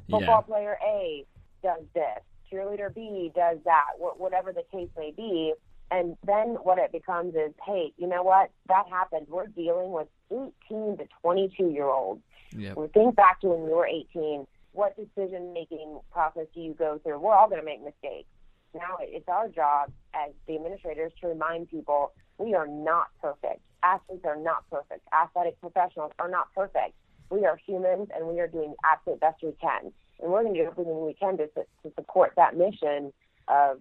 football 0.08 0.44
yeah. 0.46 0.46
player 0.46 0.78
A 0.86 1.24
does 1.62 1.82
this 1.94 2.20
cheerleader 2.54 2.94
B 2.94 3.32
does 3.34 3.58
that, 3.64 3.86
whatever 3.98 4.52
the 4.52 4.62
case 4.72 4.88
may 4.96 5.12
be. 5.16 5.54
And 5.90 6.16
then 6.26 6.56
what 6.62 6.78
it 6.78 6.92
becomes 6.92 7.34
is, 7.34 7.52
hey, 7.64 7.92
you 7.98 8.06
know 8.06 8.22
what? 8.22 8.50
That 8.68 8.84
happened. 8.88 9.26
We're 9.28 9.46
dealing 9.46 9.92
with 9.92 10.08
18 10.30 10.98
to 10.98 11.06
22 11.22 11.70
year 11.70 11.86
olds. 11.86 12.22
Yep. 12.56 12.76
think 12.92 13.16
back 13.16 13.40
to 13.40 13.48
when 13.48 13.68
you 13.68 13.74
were 13.74 13.86
18. 13.86 14.46
What 14.74 14.96
decision 14.96 15.52
making 15.52 16.00
process 16.10 16.46
do 16.52 16.60
you 16.60 16.74
go 16.74 16.98
through? 17.02 17.20
We're 17.20 17.32
all 17.32 17.48
going 17.48 17.60
to 17.60 17.64
make 17.64 17.82
mistakes. 17.82 18.28
Now 18.74 18.98
it's 19.00 19.28
our 19.28 19.48
job 19.48 19.92
as 20.12 20.32
the 20.48 20.56
administrators 20.56 21.12
to 21.20 21.28
remind 21.28 21.70
people 21.70 22.12
we 22.38 22.54
are 22.54 22.66
not 22.66 23.06
perfect. 23.22 23.60
Athletes 23.84 24.24
are 24.24 24.36
not 24.36 24.68
perfect. 24.68 25.06
Athletic 25.12 25.60
professionals 25.60 26.10
are 26.18 26.28
not 26.28 26.52
perfect. 26.56 26.94
We 27.30 27.46
are 27.46 27.56
humans 27.64 28.08
and 28.14 28.26
we 28.26 28.40
are 28.40 28.48
doing 28.48 28.70
the 28.70 28.88
absolute 28.90 29.20
best 29.20 29.44
we 29.44 29.52
can. 29.60 29.92
And 30.20 30.32
we're 30.32 30.42
going 30.42 30.54
to 30.54 30.60
do 30.60 30.66
everything 30.66 31.06
we 31.06 31.14
can 31.14 31.36
to, 31.36 31.46
to 31.46 31.94
support 31.94 32.32
that 32.36 32.56
mission 32.56 33.12
of 33.46 33.78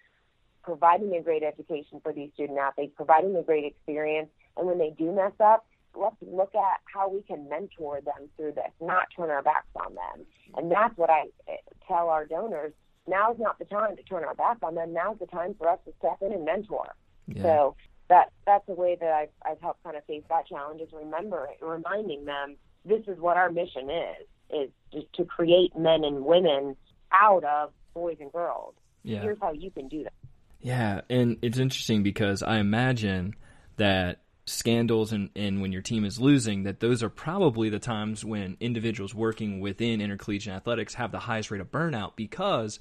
providing 0.63 1.15
a 1.15 1.21
great 1.21 1.41
education 1.41 2.01
for 2.03 2.13
these 2.13 2.29
student 2.35 2.59
athletes, 2.59 2.93
providing 2.95 3.35
a 3.35 3.41
great 3.41 3.65
experience. 3.65 4.29
And 4.57 4.67
when 4.67 4.77
they 4.77 4.91
do 4.95 5.11
mess 5.11 5.33
up, 5.39 5.65
let's 5.95 6.15
look 6.21 6.53
at 6.55 6.81
how 6.93 7.09
we 7.09 7.21
can 7.21 7.47
mentor 7.49 8.01
them 8.01 8.29
through 8.35 8.53
this, 8.53 8.71
not 8.81 9.07
turn 9.15 9.29
our 9.29 9.41
backs 9.41 9.67
on 9.75 9.95
them. 9.95 10.25
And 10.55 10.71
that's 10.71 10.97
what 10.97 11.09
I 11.09 11.25
eh, 11.47 11.57
tell 11.87 12.09
our 12.09 12.25
donors. 12.25 12.73
Now's 13.07 13.37
not 13.37 13.59
the 13.59 13.65
time 13.65 13.95
to 13.97 14.03
turn 14.03 14.23
our 14.23 14.35
back 14.35 14.57
on 14.63 14.75
them. 14.75 14.93
Now's 14.93 15.19
the 15.19 15.27
time 15.27 15.55
for 15.57 15.69
us 15.69 15.79
to 15.85 15.93
step 15.99 16.17
in 16.21 16.31
and 16.31 16.45
mentor. 16.45 16.95
Yeah. 17.27 17.43
So 17.43 17.75
that 18.09 18.31
that's 18.45 18.67
a 18.67 18.73
way 18.73 18.97
that 18.99 19.11
I've, 19.11 19.29
I've 19.45 19.61
helped 19.61 19.83
kind 19.83 19.97
of 19.97 20.05
face 20.05 20.23
that 20.29 20.47
challenge 20.47 20.81
is 20.81 20.89
remember 20.93 21.49
reminding 21.61 22.25
them 22.25 22.57
this 22.85 23.01
is 23.07 23.19
what 23.19 23.37
our 23.37 23.49
mission 23.49 23.89
is 23.89 24.27
is 24.53 24.69
just 24.91 25.11
to 25.13 25.25
create 25.25 25.75
men 25.77 26.03
and 26.03 26.25
women 26.25 26.75
out 27.11 27.43
of 27.43 27.71
boys 27.93 28.17
and 28.19 28.31
girls. 28.31 28.73
Yeah. 29.03 29.21
Here's 29.21 29.37
how 29.41 29.51
you 29.51 29.71
can 29.71 29.87
do 29.87 30.03
that. 30.03 30.13
Yeah, 30.61 31.01
and 31.09 31.37
it's 31.41 31.59
interesting 31.59 32.03
because 32.03 32.41
I 32.41 32.57
imagine 32.59 33.35
that 33.75 34.22
scandals 34.45 35.11
and, 35.11 35.29
and 35.35 35.61
when 35.61 35.71
your 35.71 35.81
team 35.81 36.03
is 36.03 36.19
losing, 36.19 36.63
that 36.63 36.79
those 36.79 37.01
are 37.01 37.09
probably 37.09 37.69
the 37.69 37.79
times 37.79 38.25
when 38.25 38.57
individuals 38.59 39.15
working 39.15 39.59
within 39.59 40.01
intercollegiate 40.01 40.53
athletics 40.53 40.95
have 40.95 41.11
the 41.11 41.19
highest 41.19 41.51
rate 41.51 41.61
of 41.61 41.71
burnout 41.71 42.15
because 42.15 42.79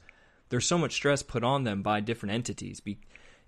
there's 0.48 0.66
so 0.66 0.76
much 0.78 0.92
stress 0.92 1.22
put 1.22 1.44
on 1.44 1.64
them 1.64 1.82
by 1.82 2.00
different 2.00 2.34
entities. 2.34 2.80
Be, 2.80 2.98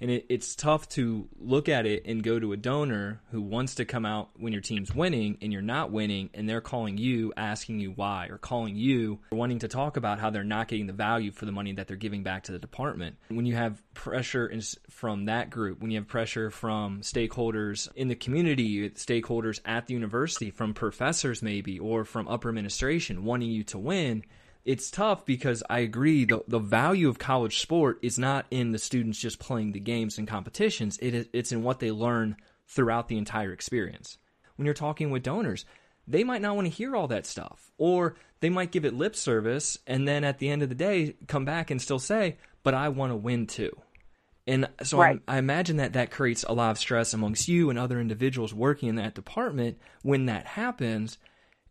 and 0.00 0.10
it, 0.10 0.26
it's 0.28 0.54
tough 0.54 0.88
to 0.90 1.28
look 1.38 1.68
at 1.68 1.86
it 1.86 2.04
and 2.06 2.22
go 2.22 2.38
to 2.38 2.52
a 2.52 2.56
donor 2.56 3.20
who 3.30 3.40
wants 3.40 3.76
to 3.76 3.84
come 3.84 4.04
out 4.04 4.30
when 4.36 4.52
your 4.52 4.62
team's 4.62 4.94
winning 4.94 5.38
and 5.40 5.52
you're 5.52 5.62
not 5.62 5.90
winning 5.90 6.30
and 6.34 6.48
they're 6.48 6.60
calling 6.60 6.98
you 6.98 7.32
asking 7.36 7.80
you 7.80 7.92
why 7.92 8.26
or 8.26 8.38
calling 8.38 8.76
you 8.76 9.20
wanting 9.30 9.60
to 9.60 9.68
talk 9.68 9.96
about 9.96 10.18
how 10.18 10.30
they're 10.30 10.44
not 10.44 10.68
getting 10.68 10.86
the 10.86 10.92
value 10.92 11.30
for 11.30 11.44
the 11.46 11.52
money 11.52 11.72
that 11.72 11.86
they're 11.86 11.96
giving 11.96 12.22
back 12.22 12.44
to 12.44 12.52
the 12.52 12.58
department. 12.58 13.16
When 13.28 13.46
you 13.46 13.54
have 13.54 13.82
pressure 13.94 14.46
in, 14.46 14.60
from 14.90 15.26
that 15.26 15.50
group 15.50 15.80
when 15.80 15.90
you 15.90 15.98
have 15.98 16.08
pressure 16.08 16.50
from 16.50 17.00
stakeholders 17.00 17.88
in 17.94 18.08
the 18.08 18.14
community 18.14 18.90
stakeholders 18.90 19.60
at 19.64 19.86
the 19.86 19.94
university 19.94 20.50
from 20.50 20.74
professors 20.74 21.42
maybe 21.42 21.78
or 21.78 22.04
from 22.04 22.28
upper 22.28 22.48
administration 22.48 23.24
wanting 23.24 23.50
you 23.50 23.62
to 23.64 23.78
win 23.78 24.24
it's 24.64 24.90
tough 24.90 25.26
because 25.26 25.62
I 25.68 25.80
agree 25.80 26.24
the 26.24 26.42
the 26.48 26.58
value 26.58 27.08
of 27.08 27.18
college 27.18 27.60
sport 27.60 27.98
is 28.02 28.18
not 28.18 28.46
in 28.50 28.72
the 28.72 28.78
students 28.78 29.18
just 29.18 29.38
playing 29.38 29.72
the 29.72 29.80
games 29.80 30.18
and 30.18 30.26
competitions. 30.26 30.98
It 30.98 31.28
it's 31.32 31.52
in 31.52 31.62
what 31.62 31.80
they 31.80 31.90
learn 31.90 32.36
throughout 32.68 33.08
the 33.08 33.18
entire 33.18 33.52
experience. 33.52 34.18
When 34.56 34.64
you're 34.64 34.74
talking 34.74 35.10
with 35.10 35.22
donors, 35.22 35.64
they 36.06 36.24
might 36.24 36.42
not 36.42 36.56
want 36.56 36.66
to 36.66 36.72
hear 36.72 36.96
all 36.96 37.08
that 37.08 37.26
stuff, 37.26 37.70
or 37.76 38.16
they 38.40 38.50
might 38.50 38.72
give 38.72 38.84
it 38.84 38.94
lip 38.94 39.16
service, 39.16 39.78
and 39.86 40.08
then 40.08 40.24
at 40.24 40.38
the 40.38 40.48
end 40.48 40.62
of 40.62 40.68
the 40.68 40.74
day, 40.74 41.16
come 41.26 41.44
back 41.44 41.70
and 41.70 41.80
still 41.80 41.98
say, 41.98 42.38
"But 42.62 42.74
I 42.74 42.88
want 42.88 43.12
to 43.12 43.16
win 43.16 43.46
too." 43.46 43.76
And 44.46 44.68
so 44.82 44.98
right. 44.98 45.20
I, 45.26 45.36
I 45.36 45.38
imagine 45.38 45.78
that 45.78 45.94
that 45.94 46.10
creates 46.10 46.44
a 46.46 46.52
lot 46.52 46.70
of 46.70 46.78
stress 46.78 47.14
amongst 47.14 47.48
you 47.48 47.70
and 47.70 47.78
other 47.78 47.98
individuals 47.98 48.52
working 48.52 48.90
in 48.90 48.96
that 48.96 49.14
department 49.14 49.78
when 50.02 50.26
that 50.26 50.46
happens 50.46 51.18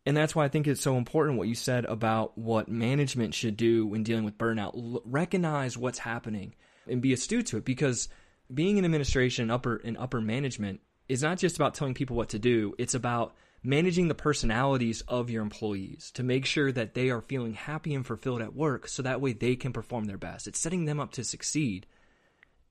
and 0.06 0.18
that's 0.18 0.36
why 0.36 0.46
I 0.46 0.50
think 0.50 0.68
it's 0.68 0.82
so 0.82 0.98
important 0.98 1.38
what 1.38 1.48
you 1.48 1.56
said 1.56 1.86
about 1.86 2.38
what 2.38 2.68
management 2.68 3.34
should 3.34 3.56
do 3.56 3.86
when 3.86 4.04
dealing 4.04 4.26
with 4.26 4.38
burnout. 4.38 4.76
L- 4.76 5.02
recognize 5.06 5.78
what's 5.78 6.00
happening 6.00 6.56
and 6.88 7.02
be 7.02 7.14
astute 7.14 7.48
to 7.48 7.58
it 7.58 7.66
because 7.66 8.10
being 8.54 8.78
in 8.78 8.86
administration 8.86 9.44
and 9.44 9.52
upper 9.52 9.78
in 9.78 9.96
upper 9.96 10.20
management 10.20 10.82
is 11.08 11.24
not 11.24 11.38
just 11.38 11.56
about 11.56 11.74
telling 11.74 11.94
people 11.94 12.16
what 12.16 12.30
to 12.30 12.40
do, 12.40 12.74
it's 12.78 12.94
about 12.94 13.36
managing 13.64 14.10
the 14.10 14.16
personalities 14.16 15.02
of 15.08 15.30
your 15.30 15.42
employees 15.42 16.12
to 16.12 16.24
make 16.24 16.46
sure 16.46 16.72
that 16.72 16.94
they 16.94 17.10
are 17.10 17.22
feeling 17.22 17.54
happy 17.54 17.96
and 17.96 18.06
fulfilled 18.06 18.42
at 18.42 18.54
work 18.54 18.90
so 18.90 19.02
that 19.02 19.22
way 19.22 19.32
they 19.32 19.56
can 19.56 19.72
perform 19.72 20.06
their 20.06 20.18
best. 20.18 20.48
It's 20.48 20.60
setting 20.60 20.84
them 20.84 21.00
up 21.00 21.14
to 21.14 21.24
succeed. 21.24 21.86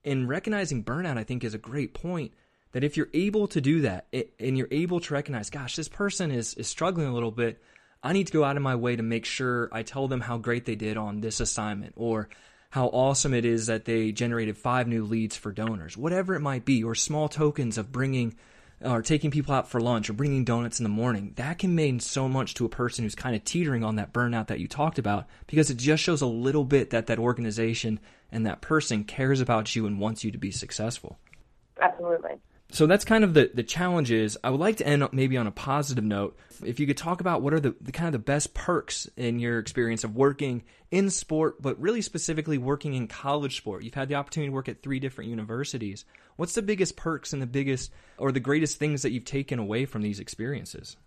And 0.05 0.29
recognizing 0.29 0.83
burnout, 0.83 1.17
I 1.17 1.23
think, 1.23 1.43
is 1.43 1.53
a 1.53 1.59
great 1.59 1.93
point 1.95 2.33
that 2.73 2.83
if 2.83 2.97
you're 2.97 3.09
able 3.13 3.47
to 3.47 3.61
do 3.61 3.81
that 3.81 4.07
and 4.39 4.57
you're 4.57 4.67
able 4.71 4.99
to 4.99 5.13
recognize, 5.13 5.49
gosh, 5.49 5.75
this 5.75 5.87
person 5.87 6.31
is, 6.31 6.55
is 6.55 6.67
struggling 6.67 7.07
a 7.07 7.13
little 7.13 7.31
bit, 7.31 7.61
I 8.01 8.13
need 8.13 8.27
to 8.27 8.33
go 8.33 8.43
out 8.43 8.57
of 8.57 8.63
my 8.63 8.75
way 8.75 8.95
to 8.95 9.03
make 9.03 9.25
sure 9.25 9.69
I 9.71 9.83
tell 9.83 10.07
them 10.07 10.19
how 10.19 10.37
great 10.37 10.65
they 10.65 10.75
did 10.75 10.97
on 10.97 11.21
this 11.21 11.39
assignment 11.39 11.93
or 11.95 12.29
how 12.71 12.87
awesome 12.87 13.33
it 13.35 13.45
is 13.45 13.67
that 13.67 13.85
they 13.85 14.11
generated 14.11 14.57
five 14.57 14.87
new 14.87 15.05
leads 15.05 15.37
for 15.37 15.51
donors, 15.51 15.95
whatever 15.95 16.33
it 16.33 16.41
might 16.41 16.65
be, 16.65 16.83
or 16.83 16.95
small 16.95 17.29
tokens 17.29 17.77
of 17.77 17.91
bringing 17.91 18.35
or 18.81 19.01
taking 19.01 19.31
people 19.31 19.53
out 19.53 19.69
for 19.69 19.79
lunch 19.79 20.09
or 20.09 20.13
bringing 20.13 20.43
donuts 20.43 20.79
in 20.79 20.83
the 20.83 20.89
morning. 20.89 21.31
That 21.37 21.59
can 21.59 21.73
mean 21.73 22.01
so 22.01 22.27
much 22.27 22.55
to 22.55 22.65
a 22.65 22.69
person 22.69 23.05
who's 23.05 23.15
kind 23.15 23.35
of 23.35 23.45
teetering 23.45 23.83
on 23.83 23.95
that 23.95 24.11
burnout 24.11 24.47
that 24.47 24.59
you 24.59 24.67
talked 24.67 24.99
about 24.99 25.27
because 25.47 25.69
it 25.69 25.77
just 25.77 26.03
shows 26.03 26.21
a 26.21 26.27
little 26.27 26.65
bit 26.65 26.89
that 26.89 27.05
that 27.05 27.19
organization 27.19 27.99
and 28.31 28.45
that 28.45 28.59
person 28.59 29.05
cares 29.05 29.39
about 29.39 29.73
you 29.73 29.85
and 29.85 30.01
wants 30.01 30.25
you 30.25 30.31
to 30.31 30.37
be 30.37 30.51
successful. 30.51 31.17
Absolutely 31.79 32.41
so 32.73 32.87
that's 32.87 33.05
kind 33.05 33.23
of 33.23 33.35
the, 33.35 33.51
the 33.53 33.61
challenges. 33.61 34.35
I 34.43 34.49
would 34.49 34.59
like 34.59 34.77
to 34.77 34.87
end 34.87 35.07
maybe 35.11 35.37
on 35.37 35.45
a 35.45 35.51
positive 35.51 36.03
note. 36.03 36.35
If 36.65 36.79
you 36.79 36.87
could 36.87 36.97
talk 36.97 37.21
about 37.21 37.43
what 37.43 37.53
are 37.53 37.59
the, 37.59 37.75
the 37.79 37.91
kind 37.91 38.07
of 38.07 38.13
the 38.13 38.19
best 38.19 38.55
perks 38.55 39.07
in 39.15 39.39
your 39.39 39.59
experience 39.59 40.03
of 40.03 40.15
working 40.15 40.63
in 40.89 41.11
sport, 41.11 41.61
but 41.61 41.79
really 41.79 42.01
specifically 42.01 42.57
working 42.57 42.95
in 42.95 43.07
college 43.07 43.57
sport. 43.57 43.83
You've 43.83 43.93
had 43.93 44.09
the 44.09 44.15
opportunity 44.15 44.49
to 44.49 44.53
work 44.53 44.69
at 44.69 44.81
three 44.81 44.99
different 44.99 45.29
universities. 45.29 46.03
What's 46.35 46.55
the 46.55 46.63
biggest 46.63 46.95
perks 46.95 47.31
and 47.31 47.41
the 47.41 47.47
biggest 47.47 47.91
or 48.17 48.31
the 48.31 48.39
greatest 48.39 48.77
things 48.77 49.03
that 49.03 49.11
you've 49.11 49.23
taken 49.23 49.59
away 49.59 49.85
from 49.85 50.01
these 50.01 50.19
experiences? 50.19 50.97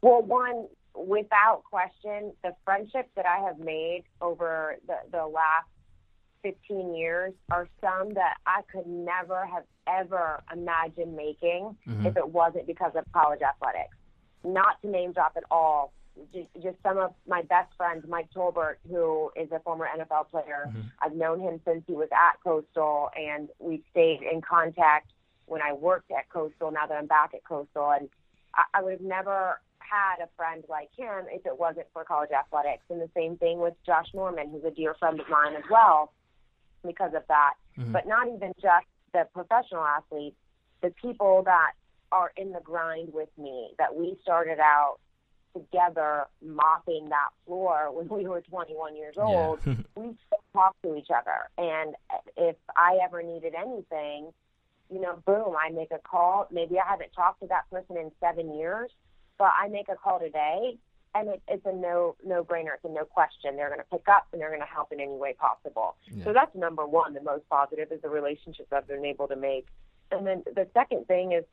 Well, 0.00 0.22
one, 0.22 0.66
without 0.94 1.62
question, 1.68 2.32
the 2.42 2.54
friendships 2.64 3.10
that 3.16 3.26
I 3.26 3.44
have 3.46 3.58
made 3.58 4.04
over 4.22 4.76
the, 4.86 4.96
the 5.10 5.26
last 5.26 5.68
15 6.42 6.94
years 6.94 7.32
are 7.50 7.68
some 7.80 8.14
that 8.14 8.36
I 8.46 8.62
could 8.70 8.86
never 8.86 9.46
have 9.46 9.64
ever 9.86 10.42
imagined 10.52 11.16
making 11.16 11.76
mm-hmm. 11.86 12.06
if 12.06 12.16
it 12.16 12.28
wasn't 12.28 12.66
because 12.66 12.92
of 12.94 13.04
college 13.12 13.40
athletics. 13.42 13.96
Not 14.44 14.80
to 14.82 14.88
name 14.88 15.12
drop 15.12 15.32
at 15.36 15.44
all, 15.50 15.92
just, 16.32 16.48
just 16.62 16.76
some 16.82 16.98
of 16.98 17.14
my 17.26 17.42
best 17.42 17.72
friends, 17.76 18.04
Mike 18.08 18.28
Tolbert, 18.34 18.76
who 18.88 19.30
is 19.36 19.50
a 19.52 19.60
former 19.60 19.86
NFL 19.86 20.30
player. 20.30 20.66
Mm-hmm. 20.68 20.80
I've 21.00 21.14
known 21.14 21.40
him 21.40 21.60
since 21.64 21.84
he 21.86 21.94
was 21.94 22.08
at 22.12 22.42
Coastal, 22.42 23.10
and 23.16 23.48
we 23.58 23.82
stayed 23.90 24.20
in 24.22 24.40
contact 24.40 25.12
when 25.46 25.62
I 25.62 25.72
worked 25.72 26.10
at 26.10 26.28
Coastal. 26.28 26.70
Now 26.70 26.86
that 26.86 26.96
I'm 26.96 27.06
back 27.06 27.32
at 27.34 27.44
Coastal, 27.44 27.90
and 27.90 28.08
I, 28.54 28.64
I 28.74 28.82
would 28.82 28.92
have 28.92 29.00
never 29.00 29.60
had 29.78 30.22
a 30.22 30.28
friend 30.36 30.64
like 30.68 30.90
him 30.96 31.26
if 31.30 31.46
it 31.46 31.58
wasn't 31.58 31.86
for 31.92 32.04
college 32.04 32.30
athletics. 32.30 32.82
And 32.90 33.00
the 33.00 33.10
same 33.16 33.36
thing 33.36 33.58
with 33.58 33.74
Josh 33.86 34.08
Norman, 34.14 34.50
who's 34.50 34.64
a 34.64 34.70
dear 34.70 34.94
friend 34.94 35.20
of 35.20 35.28
mine 35.28 35.54
as 35.54 35.64
well 35.70 36.12
because 36.86 37.14
of 37.14 37.22
that. 37.28 37.54
Mm-hmm. 37.78 37.92
But 37.92 38.06
not 38.06 38.28
even 38.28 38.52
just 38.60 38.86
the 39.12 39.26
professional 39.32 39.84
athletes, 39.84 40.36
the 40.82 40.90
people 40.90 41.42
that 41.44 41.72
are 42.10 42.32
in 42.36 42.52
the 42.52 42.60
grind 42.60 43.12
with 43.12 43.30
me, 43.38 43.70
that 43.78 43.94
we 43.94 44.16
started 44.22 44.58
out 44.58 44.96
together 45.54 46.24
mopping 46.44 47.08
that 47.10 47.28
floor 47.46 47.90
when 47.92 48.08
we 48.08 48.26
were 48.26 48.40
21 48.42 48.96
years 48.96 49.14
old, 49.18 49.60
yeah. 49.66 49.74
we 49.96 50.16
still 50.26 50.42
talk 50.52 50.76
to 50.82 50.96
each 50.96 51.08
other. 51.10 51.48
And 51.58 51.94
if 52.36 52.56
I 52.76 52.98
ever 53.02 53.22
needed 53.22 53.54
anything, 53.54 54.32
you 54.90 55.00
know, 55.00 55.22
boom, 55.24 55.54
I 55.58 55.70
make 55.70 55.90
a 55.90 55.98
call. 55.98 56.46
Maybe 56.50 56.78
I 56.78 56.86
haven't 56.86 57.12
talked 57.12 57.40
to 57.40 57.46
that 57.48 57.68
person 57.70 57.96
in 57.96 58.10
seven 58.20 58.54
years, 58.58 58.90
but 59.38 59.50
I 59.58 59.68
make 59.68 59.88
a 59.88 59.96
call 59.96 60.18
today 60.18 60.76
and 61.14 61.28
it, 61.28 61.42
it's 61.48 61.66
a 61.66 61.72
no 61.72 62.16
no 62.24 62.42
brainer. 62.44 62.74
It's 62.74 62.84
a 62.84 62.88
no 62.88 63.04
question. 63.04 63.56
They're 63.56 63.68
going 63.68 63.80
to 63.80 63.86
pick 63.90 64.08
up 64.08 64.26
and 64.32 64.40
they're 64.40 64.50
going 64.50 64.60
to 64.60 64.66
help 64.66 64.92
in 64.92 65.00
any 65.00 65.16
way 65.16 65.34
possible. 65.34 65.96
Yeah. 66.10 66.24
So 66.24 66.32
that's 66.32 66.54
number 66.54 66.86
one. 66.86 67.14
The 67.14 67.22
most 67.22 67.48
positive 67.48 67.92
is 67.92 68.00
the 68.02 68.08
relationships 68.08 68.68
I've 68.72 68.88
been 68.88 69.04
able 69.04 69.28
to 69.28 69.36
make. 69.36 69.66
And 70.10 70.26
then 70.26 70.42
the 70.46 70.66
second 70.74 71.06
thing 71.06 71.32
is 71.32 71.44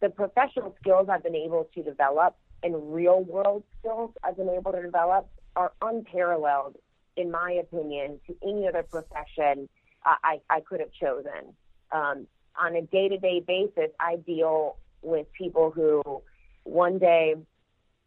the 0.00 0.08
professional 0.08 0.74
skills 0.80 1.08
I've 1.10 1.22
been 1.22 1.34
able 1.34 1.68
to 1.74 1.82
develop 1.82 2.36
and 2.62 2.94
real 2.94 3.22
world 3.22 3.62
skills 3.78 4.12
I've 4.24 4.36
been 4.36 4.48
able 4.48 4.72
to 4.72 4.82
develop 4.82 5.28
are 5.56 5.72
unparalleled, 5.82 6.76
in 7.16 7.30
my 7.30 7.52
opinion, 7.52 8.20
to 8.26 8.36
any 8.42 8.66
other 8.68 8.82
profession 8.82 9.68
I, 10.04 10.40
I 10.48 10.60
could 10.60 10.80
have 10.80 10.92
chosen. 10.92 11.54
Um, 11.92 12.26
on 12.58 12.76
a 12.76 12.82
day 12.82 13.08
to 13.08 13.18
day 13.18 13.40
basis, 13.40 13.90
I 14.00 14.16
deal 14.16 14.76
with 15.02 15.26
people 15.32 15.70
who 15.70 16.22
one 16.64 16.98
day 16.98 17.34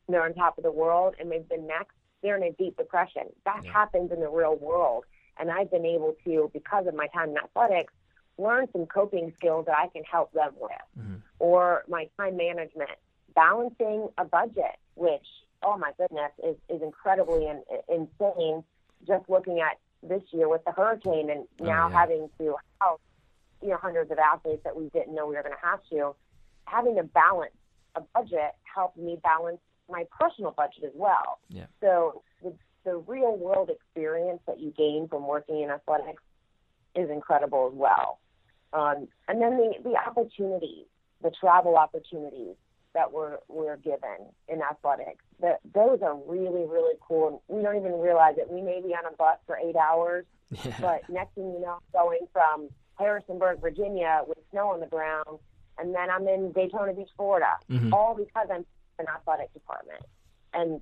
they're 0.10 0.24
on 0.24 0.34
top 0.34 0.58
of 0.58 0.64
the 0.64 0.72
world, 0.72 1.16
and 1.20 1.32
they've 1.32 1.48
been 1.48 1.68
next 1.68 1.96
they're 2.22 2.38
in 2.38 2.44
a 2.44 2.52
deep 2.52 2.78
depression. 2.78 3.24
That 3.46 3.62
yeah. 3.64 3.72
happens 3.72 4.12
in 4.12 4.20
the 4.20 4.30
real 4.30 4.56
world. 4.56 5.06
And 5.40 5.50
I've 5.50 5.72
been 5.72 5.86
able 5.86 6.16
to, 6.26 6.52
because 6.54 6.88
of 6.88 6.94
my 6.94 7.08
time 7.08 7.30
in 7.30 7.38
athletics, 7.38 7.94
learn 8.38 8.68
some 8.72 8.86
coping 8.86 9.34
skills 9.38 9.66
that 9.66 9.78
I 9.78 9.88
can 9.88 10.04
help 10.04 10.32
them 10.34 10.52
with. 10.60 10.72
Mm-hmm. 11.00 11.16
Or 11.40 11.84
my 11.88 12.10
time 12.18 12.38
management, 12.38 12.92
balancing 13.34 14.10
a 14.18 14.26
budget, 14.26 14.78
which, 14.96 15.26
oh 15.64 15.78
my 15.78 15.92
goodness, 15.98 16.32
is, 16.44 16.56
is 16.70 16.82
incredibly 16.82 17.48
in, 17.48 17.64
insane. 17.90 18.64
Just 19.08 19.28
looking 19.30 19.62
at 19.62 19.80
this 20.08 20.22
year 20.32 20.48
with 20.48 20.64
the 20.66 20.72
hurricane 20.72 21.30
and 21.32 21.48
oh, 21.60 21.66
now 21.66 21.88
oh, 21.88 21.90
yeah. 21.90 22.00
having 22.00 22.30
to 22.38 22.56
house, 22.80 23.00
you 23.64 23.70
know, 23.70 23.78
hundreds 23.78 24.12
of 24.12 24.20
athletes 24.20 24.62
that 24.64 24.76
we 24.76 24.90
didn't 24.90 25.16
know 25.16 25.26
we 25.26 25.36
were 25.36 25.44
going 25.44 25.56
to 25.56 25.68
have 25.68 25.80
to, 25.92 26.16
having 26.66 26.96
to 26.98 27.04
balance 27.04 27.54
a 27.96 28.02
budget 28.14 28.52
helped 28.64 28.98
me 28.98 29.18
balance 29.24 29.60
my 29.92 30.06
personal 30.20 30.52
budget 30.52 30.84
as 30.86 30.92
well. 30.96 31.40
Yeah. 31.50 31.66
So 31.82 32.24
the, 32.42 32.54
the 32.84 32.98
real 32.98 33.36
world 33.36 33.70
experience 33.70 34.40
that 34.48 34.60
you 34.60 34.74
gain 34.78 35.08
from 35.10 35.28
working 35.28 35.62
in 35.62 35.70
athletics 35.70 36.24
is 36.96 37.10
incredible 37.10 37.70
as 37.72 37.78
well. 37.78 38.20
Um, 38.74 39.08
and 39.28 39.42
then 39.42 39.58
the, 39.58 39.74
the 39.84 39.96
opportunities, 39.96 40.86
the 41.22 41.32
travel 41.40 41.76
opportunities 41.76 42.56
that 42.94 43.12
we're, 43.12 43.38
we're 43.48 43.78
given 43.78 44.28
in 44.48 44.62
athletics, 44.62 45.24
that 45.42 45.60
those 45.74 46.00
are 46.02 46.16
really, 46.28 46.66
really 46.68 46.96
cool. 47.02 47.42
We 47.48 47.62
don't 47.62 47.78
even 47.78 48.00
realize 48.00 48.36
it. 48.38 48.50
We 48.50 48.62
may 48.62 48.82
be 48.82 48.90
on 48.90 49.06
a 49.12 49.16
bus 49.16 49.38
for 49.46 49.58
eight 49.58 49.76
hours, 49.76 50.26
yeah. 50.52 50.76
but 50.82 51.02
next 51.10 51.36
thing 51.36 51.54
you 51.54 51.62
know, 51.62 51.80
going 51.94 52.28
from 52.34 52.70
Harrisonburg, 52.96 53.62
Virginia 53.62 54.22
with 54.28 54.38
snow 54.52 54.70
on 54.70 54.80
the 54.80 54.88
ground, 54.88 55.40
and 55.78 55.96
then 55.96 56.10
I'm 56.10 56.28
in 56.28 56.52
Daytona 56.52 56.94
Beach, 56.94 57.10
Florida, 57.16 57.54
mm-hmm. 57.70 57.94
all 57.94 58.16
because 58.16 58.48
I'm 58.54 58.66
in 59.02 59.08
athletic 59.08 59.54
department. 59.54 60.04
And 60.54 60.82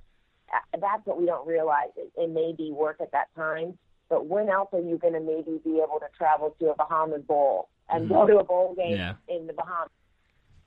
that's 0.80 1.04
what 1.04 1.18
we 1.18 1.26
don't 1.26 1.46
realize. 1.46 1.90
It, 1.96 2.12
it 2.16 2.30
may 2.30 2.54
be 2.56 2.72
work 2.72 3.00
at 3.00 3.12
that 3.12 3.28
time, 3.36 3.78
but 4.08 4.26
when 4.26 4.48
else 4.48 4.68
are 4.72 4.80
you 4.80 4.98
going 4.98 5.14
to 5.14 5.20
maybe 5.20 5.60
be 5.64 5.76
able 5.76 6.00
to 6.00 6.06
travel 6.16 6.54
to 6.60 6.70
a 6.70 6.76
Bahamas 6.76 7.22
Bowl 7.22 7.68
and 7.88 8.04
mm-hmm. 8.04 8.14
go 8.14 8.26
to 8.26 8.38
a 8.38 8.44
bowl 8.44 8.74
game 8.76 8.96
yeah. 8.96 9.14
in 9.28 9.46
the 9.46 9.52
Bahamas. 9.52 9.90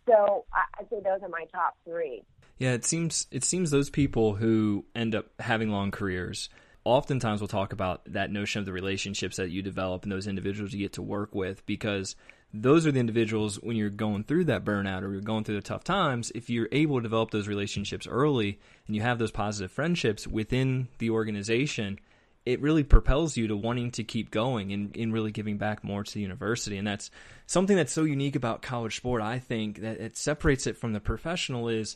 So 0.08 0.45
I, 0.54 0.64
I'd 0.80 0.89
say 0.89 0.97
those 1.04 1.22
are 1.22 1.30
my 1.30 1.45
top 1.51 1.78
three. 1.86 2.24
Yeah, 2.58 2.74
it 2.74 2.86
seems 2.86 3.28
it 3.32 3.43
seems 3.43 3.72
those 3.72 3.89
people 3.89 4.36
who 4.36 4.86
end 4.95 5.16
up 5.16 5.28
having 5.39 5.70
long 5.70 5.91
careers 5.91 6.49
oftentimes 6.86 7.39
we'll 7.39 7.47
talk 7.47 7.74
about 7.74 8.01
that 8.06 8.32
notion 8.32 8.60
of 8.60 8.66
the 8.66 8.74
relationships 8.74 9.38
that 9.38 9.49
you 9.49 9.62
develop 9.62 10.04
and 10.04 10.12
those 10.12 10.28
individuals 10.28 10.74
you 10.74 10.80
get 10.80 10.93
to 10.93 11.01
work 11.01 11.34
with 11.34 11.66
because 11.66 12.16
those 12.54 12.86
are 12.86 12.91
the 12.91 12.99
individuals 12.99 13.56
when 13.62 13.76
you're 13.76 13.89
going 13.89 14.24
through 14.24 14.45
that 14.45 14.64
burnout 14.64 15.01
or 15.01 15.12
you're 15.12 15.22
going 15.22 15.43
through 15.43 15.56
the 15.56 15.62
tough 15.62 15.84
times 15.84 16.32
if 16.36 16.49
you're 16.49 16.70
able 16.72 16.97
to 16.97 17.04
develop 17.04 17.32
those 17.32 17.47
relationships 17.47 18.08
early 18.08 18.60
and 18.86 18.95
you 18.95 19.01
have 19.01 19.18
those 19.18 19.32
positive 19.32 19.72
friendships 19.72 20.28
within 20.28 20.88
the 20.99 21.10
organization 21.10 21.99
it 22.45 22.62
really 22.62 22.84
propels 22.84 23.38
you 23.38 23.47
to 23.47 23.56
wanting 23.56 23.91
to 23.91 24.04
keep 24.04 24.30
going 24.30 24.74
and, 24.74 24.95
and 24.97 25.14
really 25.14 25.32
giving 25.32 25.58
back 25.58 25.84
more 25.84 26.04
to 26.04 26.14
the 26.14 26.20
university. 26.20 26.78
And 26.78 26.86
that's 26.86 27.10
something 27.45 27.76
that's 27.76 27.93
so 27.93 28.04
unique 28.04 28.36
about 28.36 28.62
college 28.62 28.97
sport, 28.97 29.22
I 29.22 29.39
think, 29.39 29.80
that 29.80 29.99
it 29.99 30.18
separates 30.18 30.68
it 30.68 30.78
from 30.78 30.91
the 30.91 30.99
professional 30.99 31.70
is 31.70 31.95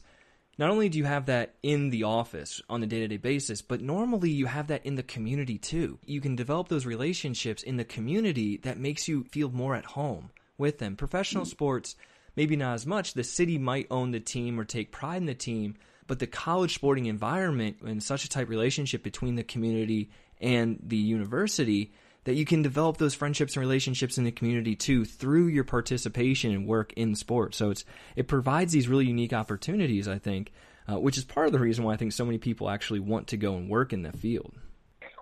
not 0.58 0.70
only 0.70 0.90
do 0.90 0.98
you 0.98 1.04
have 1.04 1.26
that 1.26 1.56
in 1.64 1.90
the 1.90 2.04
office 2.04 2.62
on 2.70 2.82
a 2.82 2.88
day 2.88 3.00
to 3.00 3.08
day 3.10 3.18
basis, 3.18 3.62
but 3.62 3.82
normally 3.82 4.30
you 4.30 4.46
have 4.46 4.68
that 4.68 4.86
in 4.86 4.96
the 4.96 5.04
community 5.04 5.58
too. 5.58 6.00
You 6.06 6.22
can 6.22 6.36
develop 6.36 6.70
those 6.70 6.86
relationships 6.86 7.62
in 7.62 7.76
the 7.76 7.84
community 7.84 8.58
that 8.64 8.80
makes 8.80 9.08
you 9.08 9.26
feel 9.26 9.50
more 9.52 9.76
at 9.76 9.86
home 9.86 10.30
with 10.58 10.80
them. 10.80 10.96
Professional 10.96 11.44
mm-hmm. 11.44 11.52
sports, 11.52 11.96
maybe 12.36 12.56
not 12.56 12.74
as 12.74 12.86
much. 12.86 13.14
The 13.14 13.24
city 13.24 13.58
might 13.58 13.88
own 13.92 14.12
the 14.12 14.20
team 14.20 14.60
or 14.60 14.66
take 14.66 14.92
pride 14.92 15.18
in 15.18 15.26
the 15.26 15.34
team, 15.34 15.76
but 16.08 16.20
the 16.20 16.28
college 16.28 16.76
sporting 16.76 17.06
environment 17.06 17.78
and 17.86 18.02
such 18.02 18.26
a 18.26 18.30
tight 18.30 18.50
relationship 18.50 19.04
between 19.04 19.36
the 19.36 19.44
community 19.44 20.10
and 20.40 20.80
the 20.84 20.98
university 20.98 21.92
that 22.28 22.36
you 22.36 22.44
can 22.44 22.62
develop 22.62 22.98
those 22.98 23.14
friendships 23.14 23.56
and 23.56 23.62
relationships 23.62 24.18
in 24.18 24.26
the 24.26 24.32
community 24.32 24.76
too 24.76 25.06
through 25.06 25.48
your 25.48 25.64
participation 25.64 26.52
and 26.52 26.68
work 26.68 26.92
in 26.94 27.16
sports. 27.16 27.58
So 27.58 27.70
it's 27.70 27.86
it 28.18 28.28
provides 28.28 28.74
these 28.74 28.90
really 28.90 29.06
unique 29.06 29.32
opportunities, 29.32 30.10
I 30.10 30.20
think, 30.20 30.52
uh, 30.90 31.00
which 31.00 31.18
is 31.18 31.24
part 31.24 31.48
of 31.48 31.54
the 31.54 31.60
reason 31.60 31.86
why 31.86 31.94
I 31.94 31.98
think 31.98 32.12
so 32.12 32.26
many 32.26 32.38
people 32.38 32.70
actually 32.70 33.00
want 33.00 33.28
to 33.28 33.38
go 33.38 33.56
and 33.56 33.70
work 33.70 33.94
in 33.94 34.02
the 34.02 34.12
field. 34.12 34.54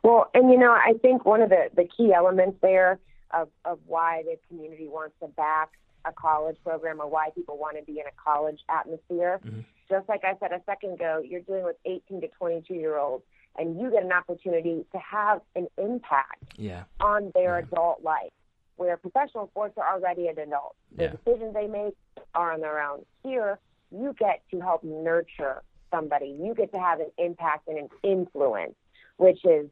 Well, 0.04 0.32
and 0.34 0.52
you 0.52 0.58
know, 0.58 0.72
I 0.72 0.94
think 1.00 1.26
one 1.26 1.44
of 1.44 1.50
the 1.50 1.70
the 1.76 1.88
key 1.96 2.12
elements 2.12 2.58
there 2.64 3.00
of 3.36 3.50
of 3.66 3.80
why 3.86 4.24
the 4.24 4.38
community 4.48 4.88
wants 4.88 5.16
to 5.22 5.28
back 5.28 5.72
a 6.06 6.12
college 6.12 6.58
program 6.64 7.02
or 7.02 7.08
why 7.08 7.30
people 7.36 7.58
want 7.58 7.78
to 7.78 7.84
be 7.84 8.00
in 8.00 8.06
a 8.06 8.24
college 8.24 8.60
atmosphere. 8.70 9.40
Mm-hmm. 9.44 9.62
Just 9.90 10.08
like 10.08 10.24
I 10.24 10.36
said 10.40 10.52
a 10.52 10.62
second 10.66 10.94
ago, 10.94 11.22
you're 11.24 11.42
dealing 11.42 11.64
with 11.64 11.78
18 11.86 12.22
to 12.22 12.28
22 12.28 12.74
year 12.74 12.98
olds 12.98 13.24
and 13.58 13.80
you 13.80 13.92
get 13.92 14.04
an 14.04 14.12
opportunity 14.12 14.86
to 14.92 15.00
have 15.00 15.42
an 15.56 15.68
impact 15.78 16.44
yeah. 16.58 16.84
on 17.00 17.32
their 17.34 17.60
yeah. 17.60 17.66
adult 17.66 18.04
life. 18.04 18.32
Where 18.78 18.98
professional 18.98 19.48
sports 19.48 19.76
are 19.78 19.94
already 19.94 20.28
an 20.28 20.38
adult, 20.38 20.76
the 20.98 21.04
yeah. 21.06 21.12
decisions 21.12 21.54
they 21.54 21.68
make 21.68 21.96
are 22.34 22.52
on 22.52 22.60
their 22.60 22.82
own. 22.82 23.06
Here, 23.24 23.58
you 23.90 24.14
get 24.20 24.44
to 24.52 24.60
help 24.60 24.84
nurture 24.84 25.62
somebody. 25.92 26.38
You 26.38 26.54
get 26.54 26.74
to 26.74 26.80
have 26.80 27.00
an 27.00 27.10
impact 27.18 27.70
and 27.70 27.78
an 27.78 27.90
influence, 28.04 28.76
which 29.16 29.40
is 29.46 29.70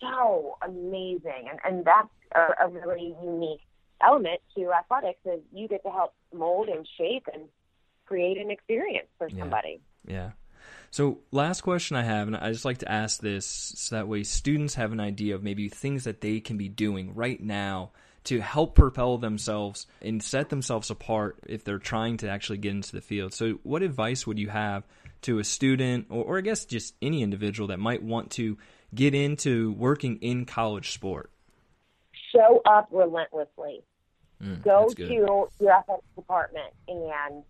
so 0.00 0.58
amazing, 0.62 1.48
and 1.50 1.58
and 1.64 1.84
that's 1.84 2.08
a, 2.34 2.66
a 2.66 2.68
really 2.68 3.14
unique 3.22 3.60
element 4.02 4.40
to 4.56 4.72
athletics. 4.72 5.20
Is 5.24 5.40
you 5.52 5.68
get 5.68 5.82
to 5.84 5.90
help 5.90 6.14
mold 6.32 6.68
and 6.68 6.86
shape 6.98 7.26
and 7.32 7.44
create 8.06 8.38
an 8.38 8.50
experience 8.50 9.08
for 9.18 9.28
somebody. 9.30 9.80
Yeah. 10.06 10.14
yeah. 10.14 10.30
So, 10.90 11.18
last 11.30 11.60
question 11.60 11.96
I 11.96 12.04
have, 12.04 12.26
and 12.26 12.36
I 12.36 12.52
just 12.52 12.64
like 12.64 12.78
to 12.78 12.90
ask 12.90 13.20
this 13.20 13.44
so 13.44 13.96
that 13.96 14.08
way 14.08 14.22
students 14.22 14.74
have 14.76 14.92
an 14.92 15.00
idea 15.00 15.34
of 15.34 15.42
maybe 15.42 15.68
things 15.68 16.04
that 16.04 16.20
they 16.20 16.40
can 16.40 16.56
be 16.56 16.68
doing 16.68 17.14
right 17.14 17.40
now 17.40 17.90
to 18.24 18.40
help 18.40 18.74
propel 18.74 19.18
themselves 19.18 19.86
and 20.00 20.22
set 20.22 20.48
themselves 20.48 20.90
apart 20.90 21.38
if 21.46 21.64
they're 21.64 21.78
trying 21.78 22.16
to 22.18 22.28
actually 22.28 22.58
get 22.58 22.72
into 22.72 22.92
the 22.92 23.00
field. 23.00 23.34
So, 23.34 23.58
what 23.62 23.82
advice 23.82 24.26
would 24.26 24.38
you 24.38 24.48
have 24.48 24.84
to 25.22 25.38
a 25.38 25.44
student, 25.44 26.06
or, 26.08 26.24
or 26.24 26.38
I 26.38 26.40
guess 26.40 26.64
just 26.64 26.94
any 27.02 27.22
individual 27.22 27.68
that 27.68 27.78
might 27.78 28.02
want 28.02 28.30
to 28.32 28.56
get 28.96 29.14
into 29.14 29.72
working 29.74 30.16
in 30.16 30.44
college 30.46 30.92
sport? 30.92 31.30
Show 32.32 32.60
up 32.66 32.88
relentlessly. 32.90 33.82
Mm, 34.42 34.62
Go 34.62 34.88
to 34.88 35.04
your 35.14 35.48
athletic 35.62 36.04
department 36.16 36.72
and, 36.88 37.42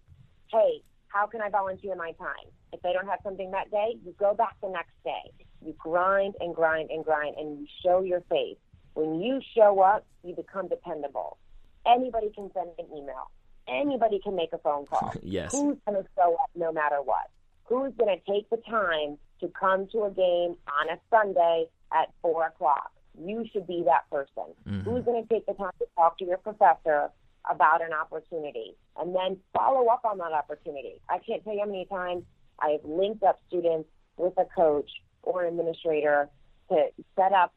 hey, 0.53 0.82
how 1.09 1.26
can 1.26 1.40
I 1.40 1.49
volunteer 1.49 1.97
my 1.97 2.12
time? 2.12 2.47
If 2.72 2.82
they 2.82 2.92
don't 2.92 3.07
have 3.09 3.20
something 3.24 3.51
that 3.53 3.70
day, 3.70 3.97
you 4.05 4.14
go 4.18 4.34
back 4.34 4.57
the 4.62 4.68
next 4.68 4.92
day. 5.03 5.32
You 5.64 5.74
grind 5.78 6.34
and 6.40 6.55
grind 6.55 6.90
and 6.90 7.05
grind 7.05 7.36
and 7.38 7.59
you 7.59 7.66
show 7.82 8.03
your 8.03 8.20
face. 8.28 8.57
When 8.94 9.20
you 9.20 9.40
show 9.57 9.80
up, 9.80 10.05
you 10.22 10.34
become 10.34 10.68
dependable. 10.68 11.38
Anybody 11.86 12.30
can 12.34 12.51
send 12.53 12.70
an 12.78 12.86
email. 12.97 13.30
Anybody 13.68 14.20
can 14.22 14.36
make 14.36 14.53
a 14.53 14.59
phone 14.59 14.86
call. 14.86 15.12
yes. 15.22 15.53
Who's 15.53 15.76
going 15.86 16.03
to 16.03 16.09
show 16.16 16.34
up 16.34 16.51
no 16.55 16.72
matter 16.72 17.03
what? 17.03 17.30
Who's 17.64 17.92
going 17.99 18.16
to 18.16 18.32
take 18.32 18.49
the 18.51 18.59
time 18.68 19.18
to 19.41 19.49
come 19.49 19.87
to 19.89 20.05
a 20.05 20.11
game 20.11 20.57
on 20.80 20.89
a 20.91 20.99
Sunday 21.11 21.66
at 21.93 22.12
4 22.22 22.47
o'clock? 22.47 22.93
You 23.18 23.45
should 23.53 23.66
be 23.66 23.82
that 23.87 24.09
person. 24.11 24.55
Mm-hmm. 24.68 24.80
Who's 24.82 25.05
going 25.05 25.22
to 25.22 25.28
take 25.32 25.47
the 25.47 25.55
time 25.55 25.72
to 25.78 25.87
talk 25.97 26.18
to 26.18 26.24
your 26.24 26.39
professor 26.39 27.11
about 27.51 27.82
an 27.82 27.93
opportunity 27.93 28.74
and 28.99 29.14
then 29.14 29.39
follow 29.57 29.87
up 29.89 30.05
on 30.05 30.18
that 30.18 30.32
opportunity. 30.32 31.01
I 31.09 31.18
can't 31.18 31.45
tell 31.45 31.55
you 31.55 31.61
how 31.61 31.66
many 31.66 31.87
times 31.87 32.24
I 32.61 32.70
have 32.70 32.84
linked 32.84 33.22
up 33.22 33.39
students 33.49 33.89
with 34.16 34.34
a 34.39 34.45
coach 34.45 34.91
or 35.22 35.45
an 35.45 35.49
administrator 35.49 36.28
to 36.70 36.87
set 37.14 37.32
up 37.32 37.53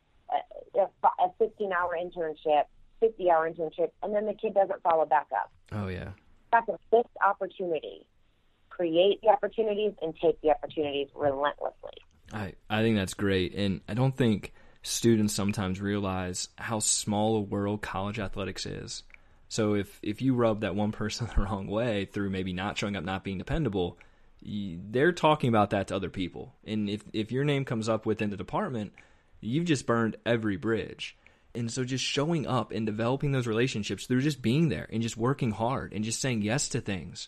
a, 0.75 0.79
a 0.79 1.31
15 1.39 1.71
hour 1.71 1.97
internship, 1.99 2.63
50 2.99 3.31
hour 3.31 3.49
internship, 3.49 3.89
and 4.03 4.13
then 4.13 4.25
the 4.25 4.33
kid 4.33 4.53
doesn't 4.53 4.81
follow 4.83 5.05
back 5.05 5.27
up. 5.33 5.51
Oh, 5.71 5.87
yeah. 5.87 6.09
That's 6.51 6.69
a 6.69 6.79
fixed 6.91 7.15
opportunity. 7.25 8.05
Create 8.79 9.19
the 9.21 9.27
opportunities 9.27 9.91
and 10.01 10.15
take 10.21 10.39
the 10.41 10.51
opportunities 10.51 11.09
relentlessly. 11.13 11.97
I, 12.31 12.53
I 12.69 12.81
think 12.81 12.95
that's 12.95 13.13
great. 13.13 13.53
And 13.53 13.81
I 13.89 13.93
don't 13.93 14.15
think 14.15 14.53
students 14.83 15.33
sometimes 15.33 15.81
realize 15.81 16.47
how 16.55 16.79
small 16.79 17.35
a 17.35 17.41
world 17.41 17.81
college 17.81 18.19
athletics 18.19 18.65
is. 18.65 19.03
So 19.49 19.73
if 19.73 19.99
if 20.01 20.21
you 20.21 20.33
rub 20.33 20.61
that 20.61 20.75
one 20.75 20.93
person 20.93 21.27
the 21.35 21.41
wrong 21.41 21.67
way 21.67 22.05
through 22.05 22.29
maybe 22.29 22.53
not 22.53 22.77
showing 22.77 22.95
up, 22.95 23.03
not 23.03 23.23
being 23.23 23.37
dependable, 23.37 23.97
you, 24.39 24.79
they're 24.89 25.11
talking 25.11 25.49
about 25.49 25.71
that 25.71 25.87
to 25.87 25.95
other 25.95 26.09
people. 26.09 26.55
And 26.65 26.89
if 26.89 27.03
if 27.11 27.31
your 27.31 27.43
name 27.43 27.65
comes 27.65 27.89
up 27.89 28.05
within 28.05 28.29
the 28.29 28.37
department, 28.37 28.93
you've 29.41 29.65
just 29.65 29.85
burned 29.85 30.15
every 30.25 30.55
bridge. 30.55 31.17
And 31.55 31.71
so 31.71 31.83
just 31.83 32.05
showing 32.05 32.45
up 32.45 32.71
and 32.71 32.85
developing 32.85 33.31
those 33.31 33.47
relationships 33.47 34.05
through 34.05 34.21
just 34.21 34.41
being 34.41 34.69
there 34.69 34.87
and 34.91 35.01
just 35.01 35.17
working 35.17 35.51
hard 35.51 35.93
and 35.93 36.03
just 36.03 36.21
saying 36.21 36.43
yes 36.43 36.69
to 36.69 36.79
things. 36.79 37.27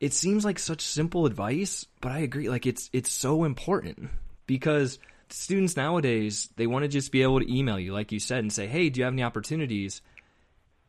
It 0.00 0.12
seems 0.12 0.44
like 0.44 0.58
such 0.58 0.80
simple 0.82 1.26
advice, 1.26 1.86
but 2.00 2.12
I 2.12 2.18
agree 2.18 2.48
like 2.48 2.66
it's 2.66 2.88
it's 2.92 3.12
so 3.12 3.44
important 3.44 4.10
because 4.46 4.98
students 5.30 5.76
nowadays 5.76 6.48
they 6.56 6.66
want 6.66 6.84
to 6.84 6.88
just 6.88 7.12
be 7.12 7.22
able 7.22 7.40
to 7.40 7.52
email 7.52 7.78
you 7.78 7.92
like 7.92 8.12
you 8.12 8.20
said 8.20 8.38
and 8.38 8.52
say, 8.52 8.66
"Hey, 8.66 8.90
do 8.90 9.00
you 9.00 9.04
have 9.04 9.12
any 9.12 9.22
opportunities?" 9.22 10.00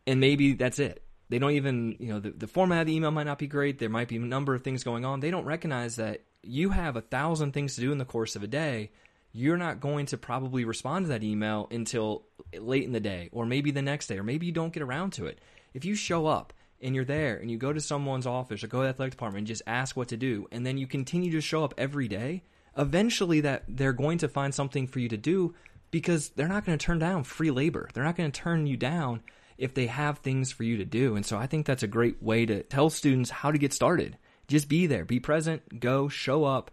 and 0.08 0.20
maybe 0.20 0.54
that's 0.54 0.80
it. 0.80 1.04
They 1.30 1.38
don't 1.38 1.52
even, 1.52 1.96
you 2.00 2.08
know, 2.08 2.20
the, 2.20 2.32
the 2.32 2.48
format 2.48 2.82
of 2.82 2.88
the 2.88 2.96
email 2.96 3.12
might 3.12 3.28
not 3.28 3.38
be 3.38 3.46
great. 3.46 3.78
There 3.78 3.90
might 3.90 4.08
be 4.08 4.16
a 4.16 4.20
number 4.20 4.56
of 4.56 4.64
things 4.64 4.84
going 4.84 5.06
on. 5.06 5.20
They 5.20 5.30
don't 5.30 5.46
recognize 5.46 5.98
that 5.98 6.22
you 6.42 6.72
have 6.72 6.96
a 6.96 7.02
thousand 7.02 7.52
things 7.52 7.76
to 7.76 7.82
do 7.82 7.92
in 7.92 8.00
the 8.00 8.06
course 8.06 8.36
of 8.36 8.42
a 8.42 8.48
day. 8.48 8.90
you're 9.32 9.58
not 9.58 9.80
going 9.80 10.08
to 10.08 10.18
probably 10.18 10.66
respond 10.66 11.06
to 11.06 11.10
that 11.10 11.24
email 11.24 11.68
until 11.72 12.24
late 12.58 12.84
in 12.84 12.92
the 12.92 13.00
day, 13.00 13.30
or 13.32 13.46
maybe 13.46 13.72
the 13.72 13.82
next 13.82 14.08
day, 14.08 14.18
or 14.18 14.24
maybe 14.24 14.46
you 14.46 14.52
don't 14.52 14.74
get 14.74 14.84
around 14.84 15.14
to 15.14 15.28
it. 15.28 15.40
If 15.74 15.86
you 15.86 15.96
show 15.96 16.26
up 16.26 16.54
and 16.82 16.96
you're 16.96 17.06
there 17.06 17.38
and 17.38 17.50
you 17.50 17.58
go 17.58 17.74
to 17.74 17.82
someone's 17.82 18.26
office 18.26 18.64
or 18.64 18.68
go 18.68 18.80
to 18.80 18.84
the 18.84 18.90
athletic 18.90 19.12
department 19.12 19.40
and 19.40 19.48
just 19.48 19.62
ask 19.68 19.96
what 19.98 20.08
to 20.10 20.18
do, 20.18 20.48
and 20.52 20.66
then 20.66 20.78
you 20.78 20.88
continue 20.88 21.32
to 21.32 21.42
show 21.42 21.64
up 21.64 21.74
every 21.78 22.08
day, 22.08 22.44
eventually 22.78 23.42
that 23.42 23.64
they're 23.68 23.94
going 23.94 24.18
to 24.20 24.28
find 24.28 24.54
something 24.54 24.88
for 24.88 25.00
you 25.00 25.10
to 25.10 25.18
do 25.18 25.54
because 25.92 26.30
they're 26.30 26.48
not 26.48 26.66
going 26.66 26.78
to 26.78 26.86
turn 26.86 27.00
down 27.00 27.24
free 27.24 27.52
labor. 27.52 27.90
They're 27.94 28.04
not 28.04 28.16
going 28.16 28.32
to 28.32 28.40
turn 28.40 28.68
you 28.68 28.78
down 28.78 29.22
if 29.58 29.74
they 29.74 29.88
have 29.88 30.20
things 30.20 30.52
for 30.52 30.64
you 30.64 30.78
to 30.78 30.86
do. 30.86 31.16
And 31.16 31.26
so 31.26 31.38
I 31.38 31.48
think 31.48 31.66
that's 31.66 31.84
a 31.84 31.88
great 31.88 32.22
way 32.24 32.46
to 32.46 32.64
tell 32.64 32.90
students 32.90 33.30
how 33.30 33.52
to 33.52 33.58
get 33.58 33.74
started. 33.74 34.18
Just 34.48 34.70
be 34.70 34.88
there, 34.88 35.06
be 35.06 35.20
present, 35.20 35.80
go, 35.80 36.08
show 36.08 36.46
up, 36.46 36.72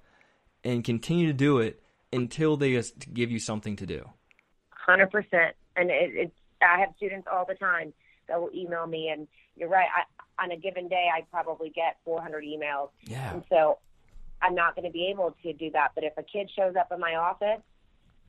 and 0.63 0.85
continue 0.85 1.27
to 1.27 1.33
do 1.33 1.59
it 1.59 1.83
until 2.13 2.57
they 2.57 2.81
give 3.13 3.31
you 3.31 3.39
something 3.39 3.77
to 3.77 3.87
do. 3.87 4.09
Hundred 4.71 5.11
percent, 5.11 5.57
and 5.75 5.91
it, 5.91 6.13
it's 6.15 6.37
I 6.63 6.79
have 6.79 6.91
students 6.97 7.27
all 7.31 7.45
the 7.45 7.55
time 7.55 7.93
that 8.29 8.41
will 8.41 8.51
email 8.55 8.87
me, 8.87 9.09
and 9.09 9.27
you're 9.57 9.69
right. 9.69 9.89
I, 9.95 10.43
on 10.45 10.51
a 10.51 10.57
given 10.57 10.89
day, 10.89 11.09
I 11.15 11.23
probably 11.31 11.71
get 11.71 11.97
400 12.05 12.45
emails, 12.45 12.91
Yeah. 13.05 13.33
and 13.33 13.43
so 13.49 13.79
I'm 14.43 14.55
not 14.55 14.75
going 14.77 14.85
to 14.85 14.93
be 14.93 15.09
able 15.11 15.35
to 15.43 15.53
do 15.55 15.71
that. 15.73 15.93
But 15.95 16.05
if 16.05 16.13
a 16.19 16.23
kid 16.23 16.51
shows 16.55 16.75
up 16.79 16.93
in 16.93 17.01
my 17.01 17.15
office, 17.15 17.63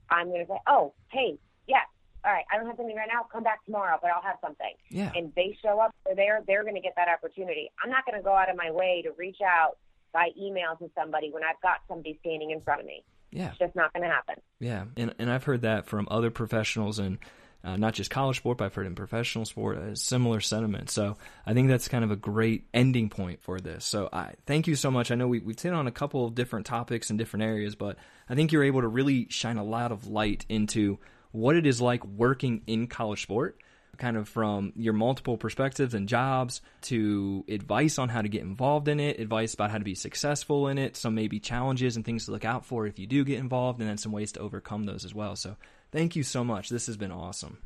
I'm 0.10 0.28
going 0.30 0.46
to 0.46 0.52
say, 0.52 0.60
"Oh, 0.68 0.94
hey, 1.12 1.38
yeah, 1.68 1.82
all 2.24 2.32
right, 2.32 2.46
I 2.52 2.58
don't 2.58 2.66
have 2.68 2.78
something 2.78 2.96
right 2.96 3.10
now. 3.12 3.28
Come 3.32 3.44
back 3.44 3.66
tomorrow, 3.66 3.98
but 4.02 4.10
I'll 4.12 4.22
have 4.22 4.38
something." 4.42 4.74
Yeah. 4.90 5.12
And 5.16 5.34
they 5.36 5.58
show 5.62 5.80
up, 5.80 5.94
they're 6.06 6.16
there, 6.16 6.42
they're 6.48 6.64
going 6.64 6.76
to 6.76 6.82
get 6.82 6.94
that 6.96 7.10
opportunity. 7.10 7.70
I'm 7.84 7.90
not 7.92 8.06
going 8.06 8.18
to 8.18 8.24
go 8.24 8.34
out 8.36 8.50
of 8.50 8.56
my 8.56 8.72
way 8.72 9.02
to 9.04 9.12
reach 9.18 9.42
out 9.46 9.78
by 10.14 10.30
email 10.40 10.78
to 10.80 10.90
somebody 10.98 11.30
when 11.32 11.44
I've 11.44 11.62
got 11.62 11.80
somebody 11.90 12.18
standing 12.22 12.52
in 12.52 12.62
front 12.62 12.80
of 12.80 12.88
me. 12.88 13.04
Yeah. 13.32 13.50
It's 13.50 13.60
just 13.60 13.76
not 13.76 13.92
going 13.92 14.04
to 14.04 14.10
happen. 14.10 14.36
Yeah, 14.62 14.86
and 14.96 15.14
and 15.20 15.30
I've 15.30 15.44
heard 15.44 15.62
that 15.64 15.86
from 15.86 16.08
other 16.10 16.32
professionals 16.32 16.98
and 17.00 17.18
uh, 17.64 17.76
not 17.76 17.94
just 17.94 18.10
college 18.10 18.38
sport, 18.38 18.58
but 18.60 18.66
I've 18.66 18.76
heard 18.76 18.86
in 18.86 18.96
professional 18.96 19.46
sport 19.46 19.78
a 19.78 19.96
similar 19.96 20.40
sentiment. 20.40 20.90
So 20.90 21.18
I 21.46 21.54
think 21.54 21.68
that's 21.68 21.88
kind 21.88 22.04
of 22.04 22.12
a 22.12 22.16
great 22.16 22.66
ending 22.74 23.10
point 23.10 23.42
for 23.42 23.60
this. 23.60 23.84
So 23.84 24.10
I 24.14 24.34
thank 24.46 24.68
you 24.68 24.76
so 24.76 24.92
much. 24.92 25.12
I 25.12 25.16
know 25.16 25.28
we 25.28 25.40
we've 25.40 25.60
hit 25.60 25.74
on 25.74 25.88
a 25.88 25.92
couple 25.92 26.26
of 26.26 26.36
different 26.36 26.66
topics 26.66 27.10
in 27.10 27.18
different 27.18 27.44
areas, 27.44 27.76
but 27.76 27.98
I 28.30 28.36
think 28.36 28.52
you're 28.52 28.64
able 28.64 28.82
to 28.82 28.88
really 28.88 29.28
shine 29.30 29.58
a 29.58 29.64
lot 29.64 29.92
of 29.92 30.08
light 30.08 30.46
into 30.48 31.00
what 31.32 31.56
it 31.56 31.66
is 31.66 31.82
like 31.82 32.06
working 32.06 32.62
in 32.68 32.88
college 32.88 33.24
sport. 33.24 33.60
Kind 33.98 34.16
of 34.16 34.30
from 34.30 34.74
your 34.76 34.94
multiple 34.94 35.38
perspectives 35.38 35.96
and 35.96 36.08
jobs 36.08 36.62
to 36.84 37.44
advice 37.50 37.98
on 37.98 38.10
how 38.10 38.22
to 38.22 38.30
get 38.30 38.44
involved 38.44 38.88
in 38.88 39.00
it, 39.00 39.20
advice 39.20 39.56
about 39.56 39.72
how 39.72 39.80
to 39.80 39.84
be 39.84 39.96
successful 39.96 40.68
in 40.68 40.78
it, 40.78 40.96
some 40.96 41.16
maybe 41.16 41.40
challenges 41.40 41.96
and 41.96 42.06
things 42.06 42.26
to 42.26 42.32
look 42.32 42.46
out 42.46 42.64
for 42.64 42.86
if 42.86 43.00
you 43.00 43.08
do 43.08 43.26
get 43.26 43.40
involved, 43.40 43.80
and 43.80 43.90
then 43.90 43.98
some 43.98 44.12
ways 44.12 44.34
to 44.34 44.40
overcome 44.40 44.84
those 44.84 45.04
as 45.04 45.16
well. 45.16 45.36
So, 45.36 45.56
thank 45.92 46.16
you 46.16 46.24
so 46.24 46.44
much. 46.44 46.70
This 46.70 46.88
has 46.88 46.98
been 46.98 47.12
awesome. 47.12 47.58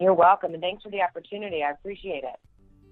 You're 0.00 0.14
welcome, 0.14 0.54
and 0.54 0.62
thanks 0.62 0.82
for 0.82 0.90
the 0.90 1.02
opportunity. 1.02 1.62
I 1.62 1.70
appreciate 1.70 2.24
it. 2.24 2.38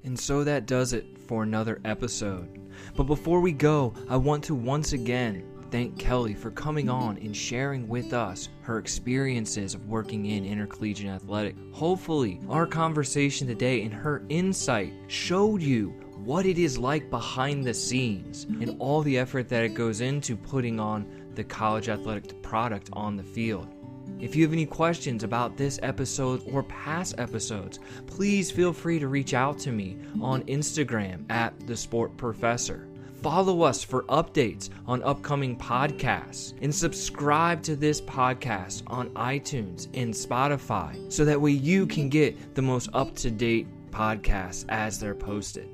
And 0.04 0.18
so 0.18 0.44
that 0.44 0.66
does 0.66 0.92
it 0.92 1.18
for 1.18 1.42
another 1.42 1.80
episode. 1.84 2.70
But 2.96 3.04
before 3.04 3.40
we 3.40 3.52
go, 3.52 3.94
I 4.08 4.16
want 4.16 4.44
to 4.44 4.54
once 4.54 4.92
again 4.92 5.44
thank 5.70 5.98
Kelly 5.98 6.34
for 6.34 6.50
coming 6.52 6.88
on 6.88 7.18
and 7.18 7.36
sharing 7.36 7.88
with 7.88 8.12
us 8.12 8.48
her 8.62 8.78
experiences 8.78 9.74
of 9.74 9.88
working 9.88 10.26
in 10.26 10.44
intercollegiate 10.44 11.08
athletic. 11.08 11.56
Hopefully, 11.72 12.40
our 12.48 12.66
conversation 12.66 13.46
today 13.46 13.82
and 13.82 13.92
her 13.92 14.22
insight 14.28 14.92
showed 15.08 15.60
you 15.60 15.88
what 16.24 16.46
it 16.46 16.58
is 16.58 16.78
like 16.78 17.10
behind 17.10 17.64
the 17.64 17.74
scenes 17.74 18.44
and 18.44 18.76
all 18.80 19.02
the 19.02 19.18
effort 19.18 19.48
that 19.48 19.64
it 19.64 19.74
goes 19.74 20.00
into 20.00 20.36
putting 20.36 20.80
on 20.80 21.06
the 21.34 21.44
college 21.44 21.88
athletic 21.88 22.42
product 22.42 22.90
on 22.92 23.16
the 23.16 23.22
field. 23.22 23.75
If 24.18 24.34
you 24.34 24.44
have 24.44 24.52
any 24.52 24.66
questions 24.66 25.24
about 25.24 25.56
this 25.56 25.78
episode 25.82 26.42
or 26.50 26.62
past 26.64 27.14
episodes, 27.18 27.78
please 28.06 28.50
feel 28.50 28.72
free 28.72 28.98
to 28.98 29.08
reach 29.08 29.34
out 29.34 29.58
to 29.60 29.72
me 29.72 29.98
on 30.20 30.42
Instagram 30.44 31.30
at 31.30 31.54
the 31.66 31.76
Sport 31.76 32.16
Professor. 32.16 32.88
Follow 33.22 33.62
us 33.62 33.82
for 33.82 34.04
updates 34.04 34.68
on 34.86 35.02
upcoming 35.02 35.56
podcasts 35.56 36.54
and 36.62 36.74
subscribe 36.74 37.62
to 37.62 37.74
this 37.74 38.00
podcast 38.00 38.82
on 38.86 39.10
iTunes 39.10 39.88
and 39.94 40.12
Spotify 40.14 41.12
so 41.12 41.24
that 41.24 41.40
way 41.40 41.50
you 41.50 41.86
can 41.86 42.08
get 42.08 42.54
the 42.54 42.62
most 42.62 42.88
up 42.92 43.14
to 43.16 43.30
date 43.30 43.66
podcasts 43.90 44.64
as 44.68 45.00
they're 45.00 45.14
posted. 45.14 45.68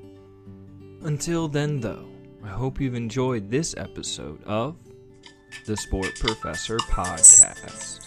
Until 1.01 1.47
then, 1.47 1.79
though, 1.79 2.07
I 2.43 2.49
hope 2.49 2.79
you've 2.79 2.95
enjoyed 2.95 3.49
this 3.49 3.75
episode 3.77 4.43
of 4.45 4.77
the 5.65 5.77
Sport 5.77 6.13
Professor 6.19 6.77
Podcast. 6.77 8.02